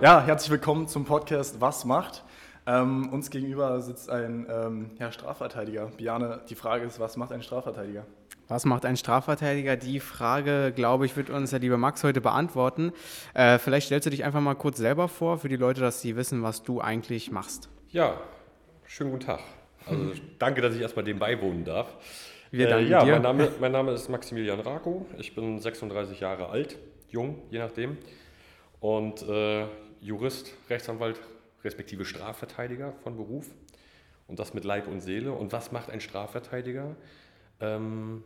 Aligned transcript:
Ja, 0.00 0.22
herzlich 0.24 0.50
willkommen 0.50 0.88
zum 0.88 1.04
Podcast 1.04 1.60
Was 1.60 1.84
macht? 1.84 2.24
Ähm, 2.66 3.10
uns 3.12 3.30
gegenüber 3.30 3.80
sitzt 3.80 4.08
ein 4.10 4.46
ähm, 4.50 4.90
ja, 4.98 5.12
Strafverteidiger. 5.12 5.86
Biane, 5.96 6.40
die 6.48 6.54
Frage 6.54 6.84
ist, 6.86 7.00
was 7.00 7.16
macht 7.16 7.32
ein 7.32 7.42
Strafverteidiger? 7.42 8.06
Was 8.48 8.64
macht 8.64 8.84
ein 8.84 8.96
Strafverteidiger? 8.96 9.76
Die 9.76 10.00
Frage, 10.00 10.72
glaube 10.74 11.06
ich, 11.06 11.16
wird 11.16 11.30
uns 11.30 11.50
der 11.50 11.58
liebe 11.58 11.76
Max 11.76 12.02
heute 12.02 12.20
beantworten. 12.20 12.92
Äh, 13.34 13.58
vielleicht 13.58 13.86
stellst 13.86 14.06
du 14.06 14.10
dich 14.10 14.24
einfach 14.24 14.40
mal 14.40 14.54
kurz 14.54 14.78
selber 14.78 15.08
vor, 15.08 15.38
für 15.38 15.48
die 15.48 15.56
Leute, 15.56 15.80
dass 15.80 16.00
sie 16.00 16.16
wissen, 16.16 16.42
was 16.42 16.62
du 16.62 16.80
eigentlich 16.80 17.30
machst. 17.30 17.68
Ja, 17.90 18.20
schönen 18.86 19.10
guten 19.10 19.26
Tag. 19.26 19.40
Also 19.86 20.12
danke, 20.38 20.60
dass 20.60 20.74
ich 20.74 20.80
erstmal 20.80 21.04
dem 21.04 21.18
beiwohnen 21.18 21.64
darf. 21.64 21.88
Wir 22.50 22.68
danken 22.68 22.86
äh, 22.86 22.90
ja, 22.90 23.04
dir. 23.04 23.12
Mein, 23.12 23.22
Name, 23.22 23.48
mein 23.60 23.72
Name 23.72 23.92
ist 23.92 24.08
Maximilian 24.08 24.60
Rako. 24.60 25.06
Ich 25.18 25.34
bin 25.34 25.58
36 25.58 26.20
Jahre 26.20 26.48
alt, 26.48 26.78
jung, 27.10 27.42
je 27.50 27.58
nachdem. 27.58 27.98
Und 28.84 29.22
äh, 29.22 29.66
Jurist, 30.02 30.52
Rechtsanwalt, 30.68 31.18
respektive 31.64 32.04
Strafverteidiger 32.04 32.92
von 33.02 33.16
Beruf. 33.16 33.46
Und 34.28 34.38
das 34.38 34.52
mit 34.52 34.64
Leib 34.64 34.88
und 34.88 35.00
Seele. 35.00 35.32
Und 35.32 35.52
was 35.52 35.72
macht 35.72 35.88
ein 35.88 36.02
Strafverteidiger? 36.02 36.94
Ähm, 37.60 38.22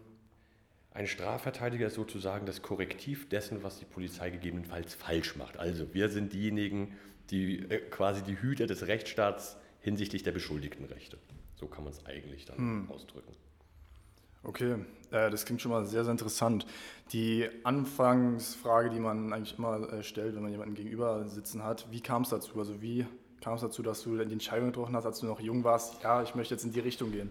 ein 0.90 1.06
Strafverteidiger 1.06 1.86
ist 1.86 1.94
sozusagen 1.94 2.44
das 2.44 2.60
Korrektiv 2.60 3.28
dessen, 3.28 3.62
was 3.62 3.78
die 3.78 3.84
Polizei 3.84 4.30
gegebenenfalls 4.30 4.96
falsch 4.96 5.36
macht. 5.36 5.58
Also 5.58 5.94
wir 5.94 6.08
sind 6.08 6.32
diejenigen, 6.32 6.96
die 7.30 7.60
äh, 7.70 7.78
quasi 7.78 8.24
die 8.24 8.40
Hüter 8.40 8.66
des 8.66 8.88
Rechtsstaats 8.88 9.58
hinsichtlich 9.78 10.24
der 10.24 10.32
Beschuldigtenrechte. 10.32 11.18
So 11.54 11.68
kann 11.68 11.84
man 11.84 11.92
es 11.92 12.04
eigentlich 12.04 12.46
dann 12.46 12.88
ausdrücken. 12.90 13.32
Okay, 14.42 14.74
das 15.10 15.44
klingt 15.46 15.60
schon 15.62 15.70
mal 15.72 15.84
sehr, 15.86 16.04
sehr 16.04 16.12
interessant. 16.12 16.66
Die 17.12 17.48
Anfangsfrage, 17.64 18.90
die 18.90 19.00
man 19.00 19.32
eigentlich 19.32 19.56
immer 19.58 19.90
äh, 19.92 20.02
stellt, 20.02 20.34
wenn 20.34 20.42
man 20.42 20.50
jemanden 20.52 20.74
gegenüber 20.74 21.26
sitzen 21.26 21.62
hat, 21.64 21.86
wie 21.90 22.00
kam 22.00 22.22
es 22.22 22.28
dazu? 22.28 22.58
Also 22.58 22.82
wie 22.82 23.06
kam 23.40 23.54
es 23.54 23.60
dazu, 23.62 23.82
dass 23.82 24.02
du 24.02 24.16
die 24.22 24.32
Entscheidung 24.32 24.66
getroffen 24.68 24.94
hast, 24.96 25.06
als 25.06 25.20
du 25.20 25.26
noch 25.26 25.40
jung 25.40 25.64
warst, 25.64 26.02
ja, 26.02 26.22
ich 26.22 26.34
möchte 26.34 26.54
jetzt 26.54 26.64
in 26.64 26.72
die 26.72 26.80
Richtung 26.80 27.12
gehen? 27.12 27.30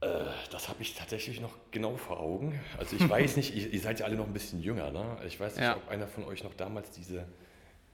Äh, 0.00 0.24
Das 0.50 0.68
habe 0.68 0.82
ich 0.82 0.94
tatsächlich 0.94 1.40
noch 1.40 1.52
genau 1.70 1.96
vor 1.96 2.20
Augen. 2.20 2.58
Also 2.78 2.96
ich 2.96 3.08
weiß 3.08 3.36
nicht, 3.36 3.54
ihr, 3.54 3.70
ihr 3.72 3.80
seid 3.80 4.00
ja 4.00 4.06
alle 4.06 4.16
noch 4.16 4.26
ein 4.26 4.32
bisschen 4.32 4.60
jünger, 4.60 4.90
ne? 4.90 5.16
Ich 5.26 5.38
weiß 5.38 5.56
nicht, 5.56 5.64
Ja. 5.64 5.76
ob 5.76 5.88
einer 5.88 6.06
von 6.06 6.24
euch 6.24 6.42
noch 6.44 6.54
damals 6.54 6.90
diese, 6.90 7.26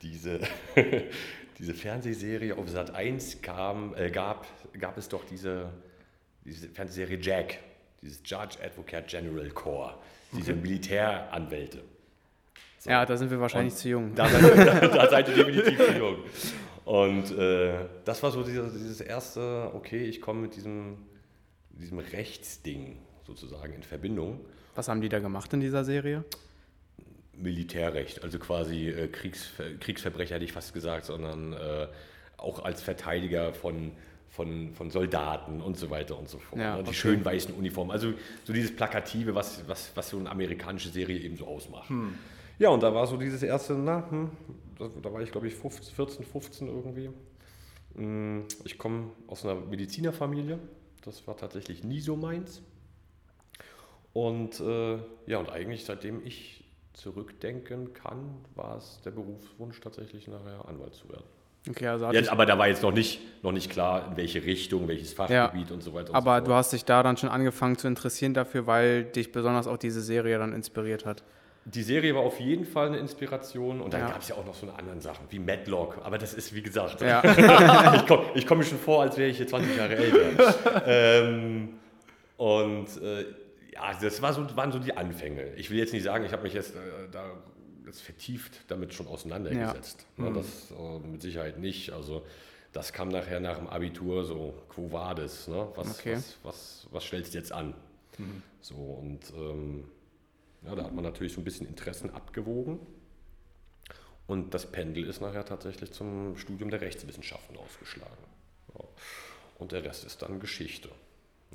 diese, 0.01 0.39
diese 1.59 1.73
Fernsehserie 1.73 2.57
auf 2.57 2.69
Sat 2.69 2.95
1 2.95 3.41
kam, 3.41 3.93
äh, 3.95 4.09
gab, 4.09 4.45
gab 4.79 4.97
es 4.97 5.07
doch 5.09 5.23
diese, 5.25 5.69
diese 6.45 6.67
Fernsehserie 6.69 7.19
Jack, 7.21 7.59
dieses 8.03 8.21
Judge 8.23 8.57
Advocate 8.63 9.07
General 9.07 9.49
Corps, 9.49 9.97
diese 10.31 10.53
Militäranwälte. 10.53 11.81
So. 12.79 12.89
Ja, 12.89 13.05
da 13.05 13.15
sind 13.15 13.31
wir 13.31 13.39
wahrscheinlich 13.39 13.73
Und 13.73 13.79
zu 13.79 13.89
jung. 13.89 14.13
Da 14.13 14.27
seid, 14.27 14.95
da 14.95 15.09
seid 15.09 15.29
ihr 15.29 15.35
definitiv 15.35 15.77
zu 15.77 15.97
jung. 15.97 16.17
Und 16.85 17.31
äh, 17.37 17.85
das 18.03 18.21
war 18.23 18.31
so 18.31 18.43
dieses, 18.43 18.73
dieses 18.73 18.99
erste, 18.99 19.71
okay, 19.73 20.03
ich 20.03 20.19
komme 20.19 20.41
mit 20.41 20.55
diesem, 20.55 20.97
diesem 21.69 21.99
Rechtsding 21.99 22.97
sozusagen 23.25 23.73
in 23.73 23.83
Verbindung. 23.83 24.41
Was 24.75 24.89
haben 24.89 24.99
die 24.99 25.07
da 25.07 25.19
gemacht 25.19 25.53
in 25.53 25.61
dieser 25.61 25.85
Serie? 25.85 26.25
Militärrecht, 27.35 28.23
also 28.23 28.37
quasi 28.37 28.89
äh, 28.89 29.07
Kriegsver 29.07 29.75
Kriegsverbrecher 29.79 30.35
hätte 30.35 30.45
ich 30.45 30.51
fast 30.51 30.73
gesagt, 30.73 31.05
sondern 31.05 31.53
äh, 31.53 31.87
auch 32.37 32.63
als 32.63 32.81
Verteidiger 32.81 33.53
von, 33.53 33.93
von, 34.33 34.73
von 34.73 34.89
Soldaten 34.89 35.61
und 35.61 35.77
so 35.77 35.91
weiter 35.91 36.17
und 36.17 36.27
so 36.27 36.39
fort. 36.39 36.59
Ja, 36.59 36.77
ne? 36.77 36.83
Die 36.83 36.89
okay. 36.89 36.97
schönen 36.97 37.23
weißen 37.23 37.53
Uniformen, 37.53 37.91
also 37.91 38.13
so 38.43 38.51
dieses 38.51 38.75
Plakative, 38.75 39.35
was, 39.35 39.67
was, 39.67 39.91
was 39.95 40.09
so 40.09 40.17
eine 40.17 40.29
amerikanische 40.31 40.89
Serie 40.89 41.19
eben 41.19 41.37
so 41.37 41.45
ausmacht. 41.45 41.91
Ja, 42.57 42.69
und 42.69 42.81
da 42.81 42.93
war 42.93 43.05
so 43.05 43.15
dieses 43.15 43.43
erste, 43.43 43.73
na, 43.73 44.09
hm, 44.09 44.31
da, 44.79 44.89
da 45.03 45.13
war 45.13 45.21
ich 45.21 45.31
glaube 45.31 45.47
ich 45.47 45.53
15, 45.53 45.93
14, 45.93 46.25
15 46.25 46.67
irgendwie. 46.67 47.09
Mm, 47.93 48.47
Ich 48.63 48.79
komme 48.79 49.11
aus 49.27 49.45
einer 49.45 49.53
Medizinerfamilie, 49.53 50.57
das 51.05 51.27
war 51.27 51.37
tatsächlich 51.37 51.83
nie 51.83 51.99
so 51.99 52.15
meins. 52.15 52.63
Und 54.13 54.59
äh, 54.59 54.97
ja, 55.27 55.37
und 55.37 55.51
eigentlich 55.51 55.85
seitdem 55.85 56.25
ich 56.25 56.63
zurückdenken 56.93 57.93
kann, 57.93 58.35
war 58.55 58.77
es 58.77 58.99
der 59.05 59.11
Berufswunsch 59.11 59.79
tatsächlich 59.79 60.27
nachher 60.27 60.67
Anwalt 60.67 60.95
zu 60.95 61.07
werden. 61.09 61.25
Okay, 61.69 61.87
also 61.87 62.11
ich, 62.11 62.29
aber 62.31 62.45
da 62.45 62.57
war 62.57 62.67
jetzt 62.67 62.83
noch 62.83 62.91
nicht, 62.91 63.21
noch 63.41 63.53
nicht 63.53 63.69
klar, 63.71 64.07
in 64.09 64.17
welche 64.17 64.43
Richtung, 64.43 64.87
welches 64.89 65.13
Fachgebiet 65.13 65.71
und 65.71 65.81
so 65.81 65.93
weiter 65.93 66.09
und 66.09 66.15
aber 66.15 66.39
so 66.39 66.45
du 66.47 66.53
hast 66.53 66.73
dich 66.73 66.83
da 66.83 67.03
dann 67.03 67.15
schon 67.15 67.29
angefangen 67.29 67.77
zu 67.77 67.87
interessieren 67.87 68.33
dafür, 68.33 68.67
weil 68.67 69.05
dich 69.05 69.31
besonders 69.31 69.67
auch 69.67 69.77
diese 69.77 70.01
Serie 70.01 70.37
dann 70.39 70.53
inspiriert 70.53 71.05
hat. 71.05 71.23
Die 71.65 71.83
Serie 71.83 72.13
war 72.13 72.23
auf 72.23 72.41
jeden 72.41 72.65
Fall 72.65 72.87
eine 72.87 72.97
Inspiration 72.97 73.79
und 73.79 73.93
dann 73.93 74.01
Ja. 74.01 74.07
gab 74.09 74.21
es 74.21 74.27
ja 74.27 74.35
auch 74.35 74.45
noch 74.45 74.53
so 74.55 74.67
eine 74.67 74.77
anderen 74.77 74.99
Sachen, 74.99 75.25
wie 75.29 75.39
Madlock, 75.39 75.99
aber 76.03 76.17
das 76.17 76.33
ist, 76.33 76.53
wie 76.53 76.61
gesagt, 76.61 76.99
Ja. 76.99 77.23
ich 77.95 78.05
komme 78.07 78.25
komm 78.45 78.57
mir 78.57 78.65
schon 78.65 78.79
vor, 78.79 79.01
als 79.03 79.15
wäre 79.17 79.29
ich 79.29 79.37
hier 79.37 79.47
20 79.47 79.77
Jahre 79.77 79.95
älter. 79.95 80.83
ähm, 80.85 81.69
und 82.35 82.87
äh, 83.01 83.25
ja, 83.73 83.93
das 84.01 84.21
war 84.21 84.33
so, 84.33 84.45
waren 84.57 84.73
so 84.73 84.79
die 84.79 84.95
Anfänge. 84.97 85.53
Ich 85.55 85.71
will 85.71 85.77
jetzt 85.77 85.93
nicht 85.93 86.03
sagen, 86.03 86.25
ich 86.25 86.33
habe 86.33 86.43
mich 86.43 86.53
jetzt, 86.53 86.75
äh, 86.75 86.79
da, 87.09 87.23
jetzt 87.93 88.01
vertieft 88.01 88.59
damit 88.67 88.93
schon 88.93 89.07
auseinandergesetzt. 89.07 90.05
Ja. 90.17 90.29
das 90.31 90.71
äh, 90.71 90.99
mit 90.99 91.21
Sicherheit 91.21 91.59
nicht. 91.59 91.91
Also 91.91 92.25
das 92.71 92.91
kam 92.91 93.09
nachher 93.09 93.39
nach 93.39 93.57
dem 93.59 93.67
Abitur 93.67 94.25
so, 94.25 94.53
quo 94.69 94.91
vadis, 94.91 95.47
ne? 95.47 95.67
was, 95.75 95.99
Okay. 95.99 96.15
was, 96.15 96.37
was, 96.43 96.87
was 96.91 97.03
stellst 97.03 97.33
du 97.33 97.37
jetzt 97.37 97.51
an? 97.51 97.75
So 98.61 98.75
und 98.75 99.19
ähm, 99.35 99.85
ja, 100.63 100.75
da 100.75 100.83
hat 100.83 100.93
man 100.93 101.03
natürlich 101.03 101.33
so 101.33 101.41
ein 101.41 101.43
bisschen 101.43 101.67
Interessen 101.67 102.09
abgewogen. 102.11 102.79
Und 104.25 104.53
das 104.53 104.71
Pendel 104.71 105.05
ist 105.05 105.19
nachher 105.19 105.45
tatsächlich 105.45 105.91
zum 105.91 106.37
Studium 106.37 106.69
der 106.69 106.79
Rechtswissenschaften 106.81 107.57
ausgeschlagen. 107.57 108.23
Ja. 108.73 108.85
Und 109.59 109.71
der 109.71 109.83
Rest 109.83 110.05
ist 110.05 110.21
dann 110.21 110.39
Geschichte. 110.39 110.89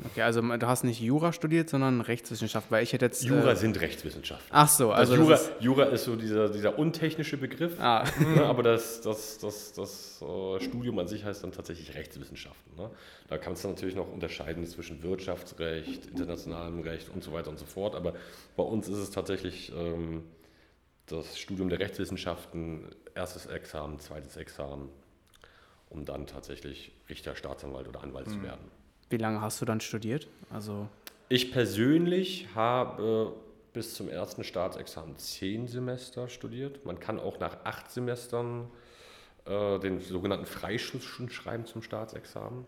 Okay, 0.04 0.22
also 0.22 0.40
du 0.40 0.66
hast 0.66 0.84
nicht 0.84 1.00
Jura 1.00 1.32
studiert, 1.32 1.68
sondern 1.68 2.00
Rechtswissenschaft, 2.00 2.70
weil 2.70 2.82
ich 2.82 2.92
hätte 2.92 3.06
jetzt. 3.06 3.24
Jura 3.24 3.52
Äh, 3.52 3.56
sind 3.56 3.80
Rechtswissenschaften. 3.80 4.48
ach 4.50 4.68
so, 4.68 4.92
also. 4.92 5.12
Also 5.12 5.24
Jura, 5.24 5.30
das 5.32 5.42
ist, 5.42 5.52
Jura 5.60 5.84
ist 5.84 6.04
so 6.04 6.16
dieser, 6.16 6.48
dieser 6.48 6.78
untechnische 6.78 7.36
Begriff, 7.36 7.80
ah, 7.80 8.04
ne, 8.20 8.44
aber 8.44 8.62
das, 8.62 9.00
das, 9.00 9.38
das, 9.38 9.72
das 9.72 10.22
äh, 10.22 10.60
Studium 10.60 10.98
an 10.98 11.08
sich 11.08 11.24
heißt 11.24 11.42
dann 11.42 11.52
tatsächlich 11.52 11.94
Rechtswissenschaften. 11.94 12.76
Ne? 12.76 12.90
Da 13.28 13.38
kannst 13.38 13.64
du 13.64 13.68
natürlich 13.68 13.96
noch 13.96 14.10
unterscheiden 14.12 14.66
zwischen 14.66 15.02
Wirtschaftsrecht, 15.02 16.06
internationalem 16.06 16.80
Recht 16.80 17.08
und 17.12 17.24
so 17.24 17.32
weiter 17.32 17.50
und 17.50 17.58
so 17.58 17.66
fort. 17.66 17.94
Aber 17.94 18.14
bei 18.56 18.62
uns 18.62 18.88
ist 18.88 18.98
es 18.98 19.10
tatsächlich 19.10 19.72
ähm, 19.76 20.22
das 21.06 21.38
Studium 21.38 21.68
der 21.68 21.80
Rechtswissenschaften, 21.80 22.84
erstes 23.14 23.46
Examen, 23.46 23.98
zweites 23.98 24.36
Examen, 24.36 24.88
um 25.90 26.04
dann 26.04 26.26
tatsächlich 26.26 26.92
Richter, 27.08 27.34
Staatsanwalt 27.34 27.88
oder 27.88 28.02
Anwalt 28.02 28.28
zu 28.28 28.42
werden. 28.42 28.70
Wie 29.10 29.16
lange 29.16 29.40
hast 29.40 29.60
du 29.60 29.64
dann 29.64 29.80
studiert? 29.80 30.28
Also. 30.50 30.88
Ich 31.28 31.52
persönlich 31.52 32.48
habe 32.54 33.34
bis 33.72 33.94
zum 33.94 34.08
ersten 34.08 34.44
Staatsexamen 34.44 35.16
zehn 35.18 35.68
Semester 35.68 36.28
studiert. 36.28 36.84
Man 36.84 36.98
kann 36.98 37.20
auch 37.20 37.38
nach 37.38 37.58
acht 37.64 37.90
Semestern 37.90 38.70
äh, 39.44 39.78
den 39.78 40.00
sogenannten 40.00 40.46
Freischuss 40.46 41.04
schon 41.04 41.28
schreiben 41.30 41.66
zum 41.66 41.82
Staatsexamen. 41.82 42.64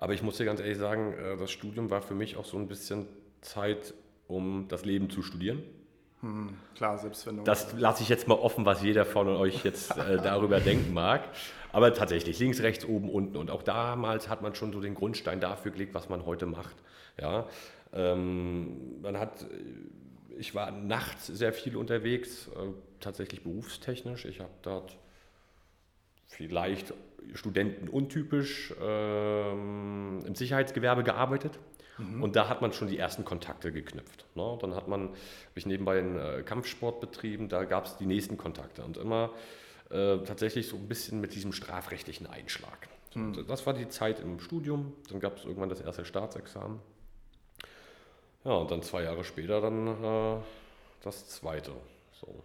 Aber 0.00 0.12
ich 0.12 0.22
muss 0.22 0.36
dir 0.36 0.44
ganz 0.44 0.60
ehrlich 0.60 0.78
sagen, 0.78 1.12
äh, 1.12 1.36
das 1.36 1.50
Studium 1.50 1.90
war 1.90 2.02
für 2.02 2.14
mich 2.14 2.36
auch 2.36 2.44
so 2.44 2.56
ein 2.56 2.68
bisschen 2.68 3.06
Zeit, 3.40 3.94
um 4.26 4.66
das 4.68 4.84
Leben 4.84 5.10
zu 5.10 5.22
studieren. 5.22 5.62
Hm, 6.24 6.56
klar, 6.74 6.96
Selbstfindung. 6.96 7.44
Das 7.44 7.74
lasse 7.74 8.02
ich 8.02 8.08
jetzt 8.08 8.26
mal 8.28 8.36
offen, 8.36 8.64
was 8.64 8.82
jeder 8.82 9.04
von 9.04 9.28
euch 9.28 9.62
jetzt 9.62 9.94
äh, 9.98 10.16
darüber 10.22 10.58
denken 10.58 10.94
mag. 10.94 11.22
Aber 11.70 11.92
tatsächlich, 11.92 12.38
links, 12.38 12.60
rechts, 12.60 12.86
oben, 12.86 13.10
unten. 13.10 13.36
Und 13.36 13.50
auch 13.50 13.62
damals 13.62 14.30
hat 14.30 14.40
man 14.40 14.54
schon 14.54 14.72
so 14.72 14.80
den 14.80 14.94
Grundstein 14.94 15.38
dafür 15.38 15.70
gelegt, 15.70 15.92
was 15.92 16.08
man 16.08 16.24
heute 16.24 16.46
macht. 16.46 16.76
Ja, 17.20 17.46
ähm, 17.92 19.02
man 19.02 19.18
hat, 19.18 19.42
äh, 19.42 20.38
ich 20.38 20.54
war 20.54 20.70
nachts 20.70 21.26
sehr 21.26 21.52
viel 21.52 21.76
unterwegs, 21.76 22.48
äh, 22.48 22.72
tatsächlich 23.00 23.42
berufstechnisch. 23.42 24.24
Ich 24.24 24.40
habe 24.40 24.52
dort 24.62 24.96
vielleicht 26.26 26.94
studentenuntypisch 27.34 28.72
ähm, 28.82 30.20
im 30.26 30.34
Sicherheitsgewerbe 30.34 31.04
gearbeitet. 31.04 31.58
Und 31.98 32.34
da 32.34 32.48
hat 32.48 32.60
man 32.60 32.72
schon 32.72 32.88
die 32.88 32.98
ersten 32.98 33.24
Kontakte 33.24 33.70
geknüpft. 33.70 34.26
Ne? 34.34 34.58
Dann 34.60 34.74
hat 34.74 34.88
man, 34.88 35.08
habe 35.10 35.16
ich 35.54 35.66
nebenbei 35.66 35.98
einen 35.98 36.18
äh, 36.18 36.42
Kampfsport 36.42 37.00
betrieben, 37.00 37.48
da 37.48 37.64
gab 37.64 37.86
es 37.86 37.96
die 37.96 38.06
nächsten 38.06 38.36
Kontakte 38.36 38.82
und 38.82 38.96
immer 38.96 39.30
äh, 39.90 40.18
tatsächlich 40.18 40.68
so 40.68 40.76
ein 40.76 40.88
bisschen 40.88 41.20
mit 41.20 41.34
diesem 41.34 41.52
strafrechtlichen 41.52 42.26
Einschlag. 42.26 42.88
Und 43.14 43.48
Das 43.48 43.64
war 43.64 43.74
die 43.74 43.88
Zeit 43.88 44.18
im 44.18 44.40
Studium, 44.40 44.92
dann 45.08 45.20
gab 45.20 45.36
es 45.36 45.44
irgendwann 45.44 45.68
das 45.68 45.80
erste 45.80 46.04
Staatsexamen. 46.04 46.80
Ja, 48.44 48.52
und 48.52 48.70
dann 48.70 48.82
zwei 48.82 49.04
Jahre 49.04 49.22
später 49.24 49.60
dann 49.60 49.86
äh, 49.86 50.40
das 51.02 51.28
zweite. 51.28 51.72
So. 52.20 52.42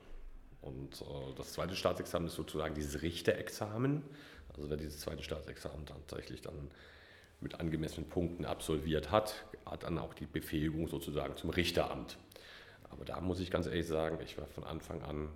Und 0.61 1.01
äh, 1.01 1.33
das 1.37 1.53
zweite 1.53 1.75
Staatsexamen 1.75 2.27
ist 2.27 2.35
sozusagen 2.35 2.75
dieses 2.75 3.01
Richterexamen. 3.01 4.03
Also 4.49 4.69
wer 4.69 4.77
dieses 4.77 4.99
zweite 4.99 5.23
Staatsexamen 5.23 5.85
tatsächlich 5.85 6.41
dann 6.41 6.69
mit 7.41 7.59
angemessenen 7.59 8.09
Punkten 8.09 8.45
absolviert 8.45 9.11
hat, 9.11 9.45
hat 9.65 9.83
dann 9.83 9.97
auch 9.97 10.13
die 10.13 10.25
Befähigung 10.25 10.87
sozusagen 10.87 11.35
zum 11.37 11.49
Richteramt. 11.49 12.17
Aber 12.89 13.05
da 13.05 13.21
muss 13.21 13.39
ich 13.39 13.51
ganz 13.51 13.67
ehrlich 13.67 13.87
sagen, 13.87 14.17
ich 14.23 14.37
war 14.37 14.47
von 14.47 14.63
Anfang 14.63 15.01
an 15.03 15.29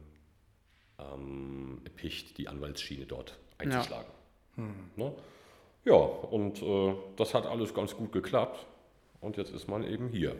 ähm, 1.00 1.64
ermöglicht, 2.04 2.38
die 2.38 2.48
Anwaltsschiene 2.48 3.06
dort 3.06 3.38
einzuschlagen. 3.58 4.12
Ja, 4.58 4.64
hm. 4.64 4.74
ne? 4.96 5.14
ja 5.86 5.94
und 5.94 6.62
äh, 6.62 6.96
das 7.16 7.34
hat 7.34 7.46
alles 7.46 7.74
ganz 7.74 7.96
gut 7.96 8.12
geklappt. 8.12 8.66
Und 9.22 9.38
jetzt 9.38 9.54
ist 9.54 9.70
man 9.70 9.84
eben 9.84 10.10
hier. 10.10 10.36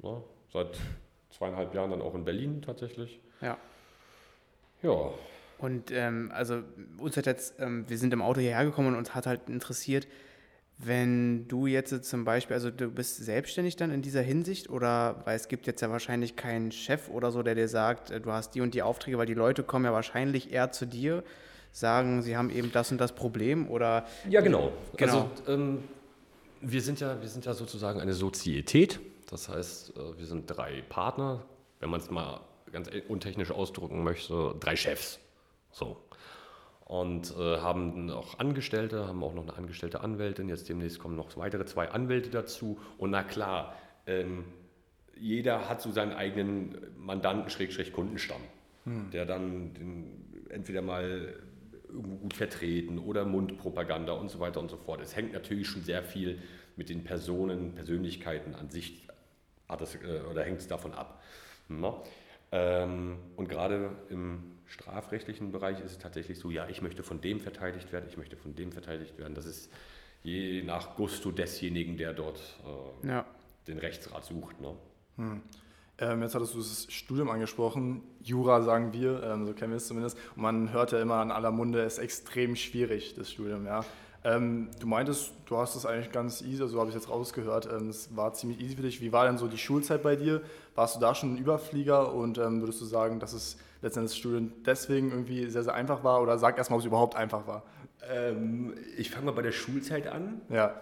Ne? 0.00 0.22
Seit 0.52 0.78
zweieinhalb 1.30 1.74
Jahren 1.74 1.90
dann 1.90 2.02
auch 2.02 2.14
in 2.14 2.24
Berlin 2.24 2.62
tatsächlich. 2.62 3.20
Ja. 3.40 3.58
Ja. 4.82 5.10
Und 5.58 5.90
ähm, 5.90 6.30
also 6.32 6.62
uns 6.98 7.16
hat 7.16 7.26
jetzt, 7.26 7.58
ähm, 7.58 7.84
wir 7.88 7.98
sind 7.98 8.12
im 8.12 8.22
Auto 8.22 8.40
hierher 8.40 8.64
gekommen 8.64 8.88
und 8.88 8.94
uns 8.94 9.14
hat 9.14 9.26
halt 9.26 9.48
interessiert, 9.48 10.06
wenn 10.78 11.48
du 11.48 11.66
jetzt 11.66 12.04
zum 12.04 12.24
Beispiel, 12.24 12.54
also 12.54 12.70
du 12.70 12.88
bist 12.88 13.16
selbstständig 13.16 13.74
dann 13.74 13.90
in 13.90 14.00
dieser 14.00 14.22
Hinsicht 14.22 14.70
oder, 14.70 15.20
weil 15.24 15.34
es 15.34 15.48
gibt 15.48 15.66
jetzt 15.66 15.80
ja 15.80 15.90
wahrscheinlich 15.90 16.36
keinen 16.36 16.70
Chef 16.70 17.08
oder 17.08 17.32
so, 17.32 17.42
der 17.42 17.56
dir 17.56 17.68
sagt, 17.68 18.10
äh, 18.10 18.20
du 18.20 18.30
hast 18.30 18.54
die 18.54 18.60
und 18.60 18.74
die 18.74 18.82
Aufträge, 18.82 19.18
weil 19.18 19.26
die 19.26 19.34
Leute 19.34 19.64
kommen 19.64 19.84
ja 19.84 19.92
wahrscheinlich 19.92 20.52
eher 20.52 20.70
zu 20.70 20.86
dir, 20.86 21.24
sagen, 21.72 22.22
sie 22.22 22.36
haben 22.36 22.50
eben 22.50 22.70
das 22.70 22.92
und 22.92 22.98
das 22.98 23.12
Problem 23.12 23.68
oder... 23.68 24.06
Ja, 24.28 24.40
genau. 24.40 24.72
genau. 24.96 25.12
Also 25.12 25.52
ähm, 25.52 25.82
wir, 26.60 26.80
sind 26.80 27.00
ja, 27.00 27.20
wir 27.20 27.28
sind 27.28 27.44
ja 27.44 27.54
sozusagen 27.54 28.00
eine 28.00 28.14
Sozietät, 28.14 29.00
das 29.28 29.48
heißt, 29.48 29.96
äh, 29.96 30.16
wir 30.16 30.26
sind 30.26 30.46
drei 30.46 30.82
Partner, 30.88 31.44
wenn 31.80 31.90
man 31.90 32.00
es 32.00 32.08
mal 32.08 32.40
ganz 32.70 32.88
untechnisch 33.08 33.50
ausdrücken 33.50 34.04
möchte, 34.04 34.54
drei 34.60 34.76
Chefs. 34.76 35.18
So 35.72 35.96
und 36.88 37.34
äh, 37.38 37.58
haben 37.58 38.06
noch 38.06 38.38
Angestellte, 38.38 39.06
haben 39.06 39.22
auch 39.22 39.34
noch 39.34 39.42
eine 39.42 39.56
angestellte 39.56 40.00
Anwältin. 40.00 40.48
Jetzt 40.48 40.70
demnächst 40.70 40.98
kommen 40.98 41.16
noch 41.16 41.36
weitere 41.36 41.66
zwei 41.66 41.90
Anwälte 41.90 42.30
dazu. 42.30 42.80
Und 42.96 43.10
na 43.10 43.22
klar, 43.22 43.76
ähm, 44.06 44.44
jeder 45.14 45.68
hat 45.68 45.82
so 45.82 45.92
seinen 45.92 46.14
eigenen 46.14 46.78
Mandanten-Kundenstamm, 46.96 48.40
hm. 48.84 49.10
der 49.10 49.26
dann 49.26 49.74
den, 49.74 50.46
entweder 50.48 50.80
mal 50.80 51.34
irgendwo 51.88 52.16
gut 52.16 52.32
vertreten 52.32 52.98
oder 52.98 53.26
Mundpropaganda 53.26 54.12
und 54.12 54.30
so 54.30 54.40
weiter 54.40 54.58
und 54.58 54.70
so 54.70 54.78
fort. 54.78 55.02
Es 55.02 55.14
hängt 55.14 55.34
natürlich 55.34 55.68
schon 55.68 55.82
sehr 55.82 56.02
viel 56.02 56.38
mit 56.76 56.88
den 56.88 57.04
Personen, 57.04 57.74
Persönlichkeiten 57.74 58.54
an 58.54 58.70
sich 58.70 59.06
hat 59.68 59.82
es, 59.82 59.94
äh, 59.96 60.22
oder 60.30 60.42
hängt 60.42 60.60
es 60.60 60.68
davon 60.68 60.94
ab. 60.94 61.22
Ne? 61.68 61.92
Ähm, 62.50 63.18
und 63.36 63.50
gerade 63.50 63.90
im 64.08 64.57
strafrechtlichen 64.68 65.50
Bereich 65.50 65.80
ist 65.80 65.92
es 65.92 65.98
tatsächlich 65.98 66.38
so, 66.38 66.50
ja, 66.50 66.68
ich 66.68 66.82
möchte 66.82 67.02
von 67.02 67.20
dem 67.20 67.40
verteidigt 67.40 67.92
werden, 67.92 68.06
ich 68.08 68.16
möchte 68.16 68.36
von 68.36 68.54
dem 68.54 68.70
verteidigt 68.70 69.18
werden. 69.18 69.34
Das 69.34 69.46
ist 69.46 69.70
je 70.22 70.62
nach 70.62 70.96
Gusto 70.96 71.30
desjenigen, 71.30 71.96
der 71.96 72.12
dort 72.12 72.40
äh, 73.02 73.08
ja. 73.08 73.26
den 73.66 73.78
Rechtsrat 73.78 74.24
sucht. 74.24 74.60
Ne? 74.60 74.74
Hm. 75.16 75.42
Ähm, 76.00 76.22
jetzt 76.22 76.34
hattest 76.34 76.54
du 76.54 76.58
das 76.58 76.86
Studium 76.90 77.28
angesprochen. 77.28 78.02
Jura 78.22 78.62
sagen 78.62 78.92
wir, 78.92 79.22
ähm, 79.22 79.46
so 79.46 79.52
kennen 79.52 79.72
wir 79.72 79.78
es 79.78 79.88
zumindest. 79.88 80.16
Und 80.36 80.42
man 80.42 80.72
hört 80.72 80.92
ja 80.92 81.00
immer 81.00 81.16
an 81.16 81.32
aller 81.32 81.50
Munde, 81.50 81.82
es 81.82 81.94
ist 81.94 81.98
extrem 81.98 82.54
schwierig, 82.54 83.14
das 83.16 83.32
Studium. 83.32 83.66
Ja. 83.66 83.84
Ähm, 84.22 84.68
du 84.78 84.86
meintest, 84.86 85.32
du 85.46 85.56
hast 85.56 85.74
es 85.76 85.86
eigentlich 85.86 86.12
ganz 86.12 86.42
easy, 86.42 86.56
so 86.56 86.64
also 86.64 86.80
habe 86.80 86.90
ich 86.90 86.94
jetzt 86.94 87.08
rausgehört. 87.08 87.68
Ähm, 87.72 87.88
es 87.88 88.14
war 88.14 88.32
ziemlich 88.34 88.60
easy 88.60 88.76
für 88.76 88.82
dich. 88.82 89.00
Wie 89.00 89.12
war 89.12 89.26
denn 89.26 89.38
so 89.38 89.48
die 89.48 89.58
Schulzeit 89.58 90.02
bei 90.02 90.14
dir? 90.14 90.42
Warst 90.74 90.96
du 90.96 91.00
da 91.00 91.14
schon 91.14 91.34
ein 91.34 91.38
Überflieger 91.38 92.14
und 92.14 92.38
ähm, 92.38 92.60
würdest 92.60 92.80
du 92.80 92.84
sagen, 92.84 93.18
dass 93.18 93.32
es 93.32 93.56
letztendlich 93.82 94.12
das 94.12 94.18
Studium 94.18 94.52
deswegen 94.64 95.10
irgendwie 95.10 95.48
sehr, 95.48 95.62
sehr 95.62 95.74
einfach 95.74 96.04
war? 96.04 96.22
Oder 96.22 96.38
sag 96.38 96.58
erstmal, 96.58 96.78
ob 96.78 96.80
es 96.80 96.86
überhaupt 96.86 97.16
einfach 97.16 97.46
war. 97.46 97.64
Ähm, 98.10 98.74
ich 98.96 99.10
fange 99.10 99.26
mal 99.26 99.32
bei 99.32 99.42
der 99.42 99.52
Schulzeit 99.52 100.06
an. 100.06 100.40
Ja. 100.48 100.80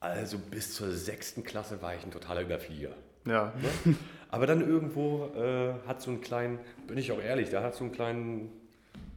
Also 0.00 0.38
bis 0.38 0.74
zur 0.74 0.92
sechsten 0.92 1.42
Klasse 1.42 1.80
war 1.82 1.94
ich 1.94 2.04
ein 2.04 2.10
totaler 2.10 2.42
Überflieger. 2.42 2.90
Ja. 3.24 3.52
Ne? 3.84 3.96
Aber 4.30 4.46
dann 4.46 4.66
irgendwo 4.66 5.26
äh, 5.36 5.74
hat 5.86 6.02
so 6.02 6.10
einen 6.10 6.20
kleinen, 6.20 6.58
bin 6.86 6.98
ich 6.98 7.12
auch 7.12 7.20
ehrlich, 7.20 7.50
da 7.50 7.62
hat 7.62 7.74
so 7.74 7.84
einen 7.84 7.92
kleinen 7.92 8.50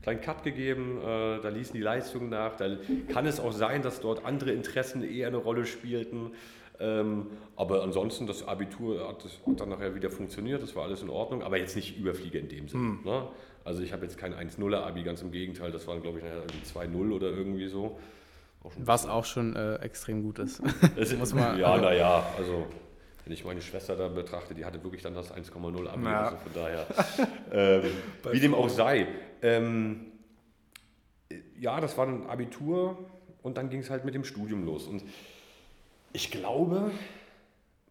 kleinen 0.02 0.22
Cut 0.22 0.44
gegeben, 0.44 1.00
äh, 1.02 1.42
da 1.42 1.50
ließen 1.50 1.74
die 1.74 1.82
Leistungen 1.82 2.30
nach. 2.30 2.56
Da 2.56 2.78
kann 3.12 3.26
es 3.26 3.40
auch 3.40 3.52
sein, 3.52 3.82
dass 3.82 4.00
dort 4.00 4.26
andere 4.26 4.52
Interessen 4.52 5.04
eher 5.04 5.28
eine 5.28 5.38
Rolle 5.38 5.66
spielten. 5.66 6.32
Ähm, 6.80 7.28
aber 7.56 7.84
ansonsten, 7.84 8.26
das 8.26 8.48
Abitur 8.48 9.08
hat, 9.08 9.26
das 9.26 9.34
hat, 9.46 9.60
dann 9.60 9.70
nachher 9.70 9.96
wieder 9.96 10.10
funktioniert, 10.10 10.64
das 10.64 10.76
war 10.76 10.84
alles 10.84 11.02
in 11.02 11.10
Ordnung, 11.10 11.44
aber 11.44 11.58
jetzt 11.58 11.76
nicht 11.76 11.98
Überfliege 11.98 12.40
in 12.40 12.48
dem 12.48 12.70
Sinne. 12.70 12.84
Hm. 12.84 13.00
Ne? 13.04 13.28
Also 13.66 13.84
ich 13.84 13.92
habe 13.92 14.04
jetzt 14.06 14.18
kein 14.18 14.34
1-0er-Abi, 14.34 15.04
ganz 15.04 15.22
im 15.22 15.32
Gegenteil, 15.32 15.72
das 15.72 15.86
waren 15.88 16.02
glaube 16.02 16.20
ich 16.20 16.24
nachher 16.24 16.88
2-0 16.88 17.12
oder 17.12 17.28
irgendwie 17.28 17.68
so. 17.68 18.00
Auch 18.64 18.72
Was 18.78 19.08
auch 19.08 19.26
schon 19.26 19.56
äh, 19.56 19.76
extrem 19.76 20.24
gut 20.24 20.40
ist. 20.40 20.62
muss 21.18 21.34
man, 21.34 21.60
ja, 21.60 21.78
naja, 21.78 22.26
also 22.38 22.68
wenn 23.26 23.34
ich 23.34 23.46
meine 23.46 23.62
Schwester 23.62 23.96
da 23.96 24.08
betrachte, 24.08 24.56
die 24.56 24.66
hatte 24.66 24.84
wirklich 24.84 25.04
dann 25.04 25.14
das 25.14 25.34
1,0 25.34 25.88
Abi, 25.88 26.04
ja. 26.04 26.24
also 26.24 26.38
von 26.38 26.54
daher, 26.54 26.88
ähm, 27.84 27.84
wie 28.32 28.40
dem 28.40 28.56
auch 28.56 28.70
sei. 28.70 29.08
Ähm, 29.42 30.08
ja, 31.60 31.80
das 31.80 31.98
war 31.98 32.08
ein 32.08 32.26
Abitur 32.28 32.98
und 33.44 33.58
dann 33.58 33.70
ging 33.70 33.82
es 33.82 33.90
halt 33.90 34.06
mit 34.06 34.16
dem 34.16 34.24
Studium 34.24 34.66
los. 34.66 34.88
Und 34.88 35.04
ich 36.14 36.32
glaube, 36.32 36.92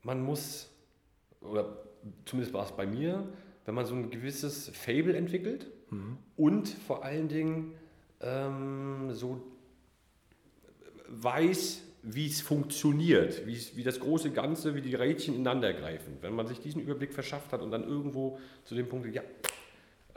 man 0.02 0.22
muss, 0.22 0.70
oder 1.40 1.76
zumindest 2.24 2.54
war 2.54 2.64
es 2.64 2.72
bei 2.72 2.86
mir, 2.86 3.26
wenn 3.64 3.74
man 3.74 3.86
so 3.86 3.94
ein 3.94 4.10
gewisses 4.10 4.70
Fable 4.70 5.16
entwickelt 5.16 5.66
mhm. 5.90 6.18
und 6.36 6.68
vor 6.68 7.04
allen 7.04 7.28
Dingen 7.28 7.74
ähm, 8.20 9.12
so 9.12 9.42
weiß, 11.08 11.82
wie 12.02 12.26
es 12.26 12.40
funktioniert, 12.40 13.46
wie 13.46 13.82
das 13.82 14.00
große 14.00 14.30
Ganze, 14.30 14.74
wie 14.74 14.80
die 14.80 14.94
Rädchen 14.94 15.34
ineinander 15.34 15.72
greifen. 15.72 16.16
Wenn 16.20 16.34
man 16.34 16.46
sich 16.46 16.60
diesen 16.60 16.80
Überblick 16.80 17.12
verschafft 17.12 17.52
hat 17.52 17.60
und 17.60 17.70
dann 17.70 17.84
irgendwo 17.84 18.38
zu 18.64 18.74
dem 18.74 18.88
Punkt, 18.88 19.12
ja, 19.14 19.22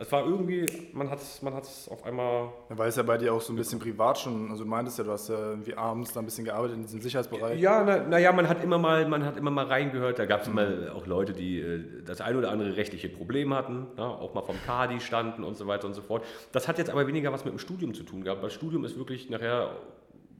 es 0.01 0.11
war 0.11 0.25
irgendwie, 0.25 0.65
man 0.93 1.11
hat 1.11 1.21
es 1.21 1.43
man 1.43 1.53
auf 1.53 2.03
einmal. 2.05 2.49
Ja, 2.71 2.77
weil 2.77 2.89
es 2.89 2.95
ja 2.95 3.03
bei 3.03 3.19
dir 3.19 3.31
auch 3.31 3.41
so 3.41 3.53
ein 3.53 3.55
bisschen 3.55 3.77
privat 3.77 4.17
schon, 4.17 4.49
also 4.49 4.63
du 4.63 4.69
meintest 4.69 4.97
ja, 4.97 5.03
du 5.03 5.11
hast 5.11 5.29
ja 5.29 5.37
irgendwie 5.37 5.75
abends 5.75 6.11
da 6.11 6.21
ein 6.21 6.25
bisschen 6.25 6.43
gearbeitet 6.43 6.77
in 6.77 6.81
diesem 6.81 7.01
Sicherheitsbereich. 7.01 7.59
Ja, 7.59 7.83
naja, 7.83 8.31
na 8.31 8.35
man 8.35 8.49
hat 8.49 8.63
immer 8.63 8.79
mal, 8.79 9.07
man 9.07 9.23
hat 9.23 9.37
immer 9.37 9.51
mal 9.51 9.67
reingehört, 9.67 10.17
da 10.17 10.25
gab 10.25 10.41
es 10.41 10.49
mhm. 10.49 10.57
immer 10.57 10.95
auch 10.95 11.05
Leute, 11.05 11.33
die 11.33 11.59
äh, 11.59 12.01
das 12.03 12.19
ein 12.19 12.35
oder 12.35 12.49
andere 12.49 12.77
rechtliche 12.77 13.09
Problem 13.09 13.53
hatten, 13.53 13.85
ja, 13.95 14.07
auch 14.07 14.33
mal 14.33 14.41
vom 14.41 14.55
Kadi 14.65 14.99
standen 15.01 15.43
und 15.43 15.55
so 15.55 15.67
weiter 15.67 15.85
und 15.85 15.93
so 15.93 16.01
fort. 16.01 16.25
Das 16.51 16.67
hat 16.67 16.79
jetzt 16.79 16.89
aber 16.89 17.05
weniger 17.05 17.31
was 17.31 17.45
mit 17.45 17.53
dem 17.53 17.59
Studium 17.59 17.93
zu 17.93 18.01
tun 18.01 18.23
gehabt, 18.23 18.41
weil 18.41 18.49
Studium 18.49 18.83
ist 18.85 18.97
wirklich 18.97 19.29
nachher 19.29 19.75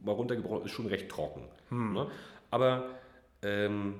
mal 0.03 0.13
runtergebrochen, 0.13 0.65
ist 0.65 0.71
schon 0.71 0.87
recht 0.87 1.07
trocken. 1.07 1.43
Mhm. 1.69 1.93
Ne? 1.93 2.07
Aber 2.49 2.85
ähm, 3.43 3.93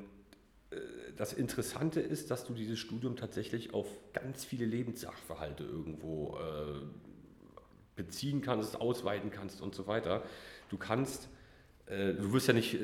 das 1.17 1.33
Interessante 1.33 1.99
ist, 1.99 2.31
dass 2.31 2.45
du 2.45 2.53
dieses 2.53 2.79
Studium 2.79 3.15
tatsächlich 3.15 3.73
auf 3.73 3.87
ganz 4.13 4.45
viele 4.45 4.65
Lebenssachverhalte 4.65 5.63
irgendwo 5.63 6.37
äh, 6.37 6.81
beziehen 7.95 8.41
kannst, 8.41 8.79
ausweiten 8.79 9.31
kannst 9.31 9.61
und 9.61 9.75
so 9.75 9.87
weiter. 9.87 10.23
Du 10.69 10.77
kannst, 10.77 11.29
äh, 11.87 12.13
du 12.13 12.31
wirst 12.33 12.47
ja 12.47 12.53
nicht, 12.53 12.77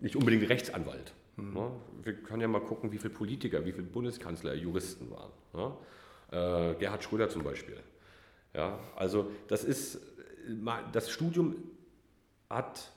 nicht 0.00 0.16
unbedingt 0.16 0.48
Rechtsanwalt. 0.48 1.14
Mhm. 1.36 1.54
Ne? 1.54 1.70
Wir 2.02 2.14
können 2.14 2.42
ja 2.42 2.48
mal 2.48 2.60
gucken, 2.60 2.92
wie 2.92 2.98
viele 2.98 3.14
Politiker, 3.14 3.64
wie 3.64 3.72
viele 3.72 3.84
Bundeskanzler 3.84 4.54
Juristen 4.54 5.10
waren. 5.10 5.32
Ne? 5.52 5.76
Äh, 6.30 6.74
Gerhard 6.78 7.02
Schröder 7.02 7.28
zum 7.28 7.42
Beispiel. 7.42 7.78
Ja, 8.54 8.78
also 8.94 9.32
das 9.48 9.64
ist, 9.64 9.98
das 10.92 11.10
Studium 11.10 11.56
hat 12.48 12.92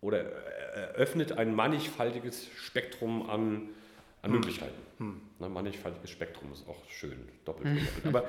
oder 0.00 0.22
eröffnet 0.22 1.32
ein 1.32 1.54
mannigfaltiges 1.54 2.48
Spektrum 2.56 3.28
an, 3.28 3.68
an 4.22 4.30
hm. 4.30 4.32
Möglichkeiten. 4.32 4.80
Hm. 4.98 5.20
Ein 5.40 5.52
mannigfaltiges 5.52 6.10
Spektrum 6.10 6.52
ist 6.52 6.68
auch 6.68 6.88
schön, 6.88 7.18
doppelt. 7.44 7.78
Aber 8.04 8.24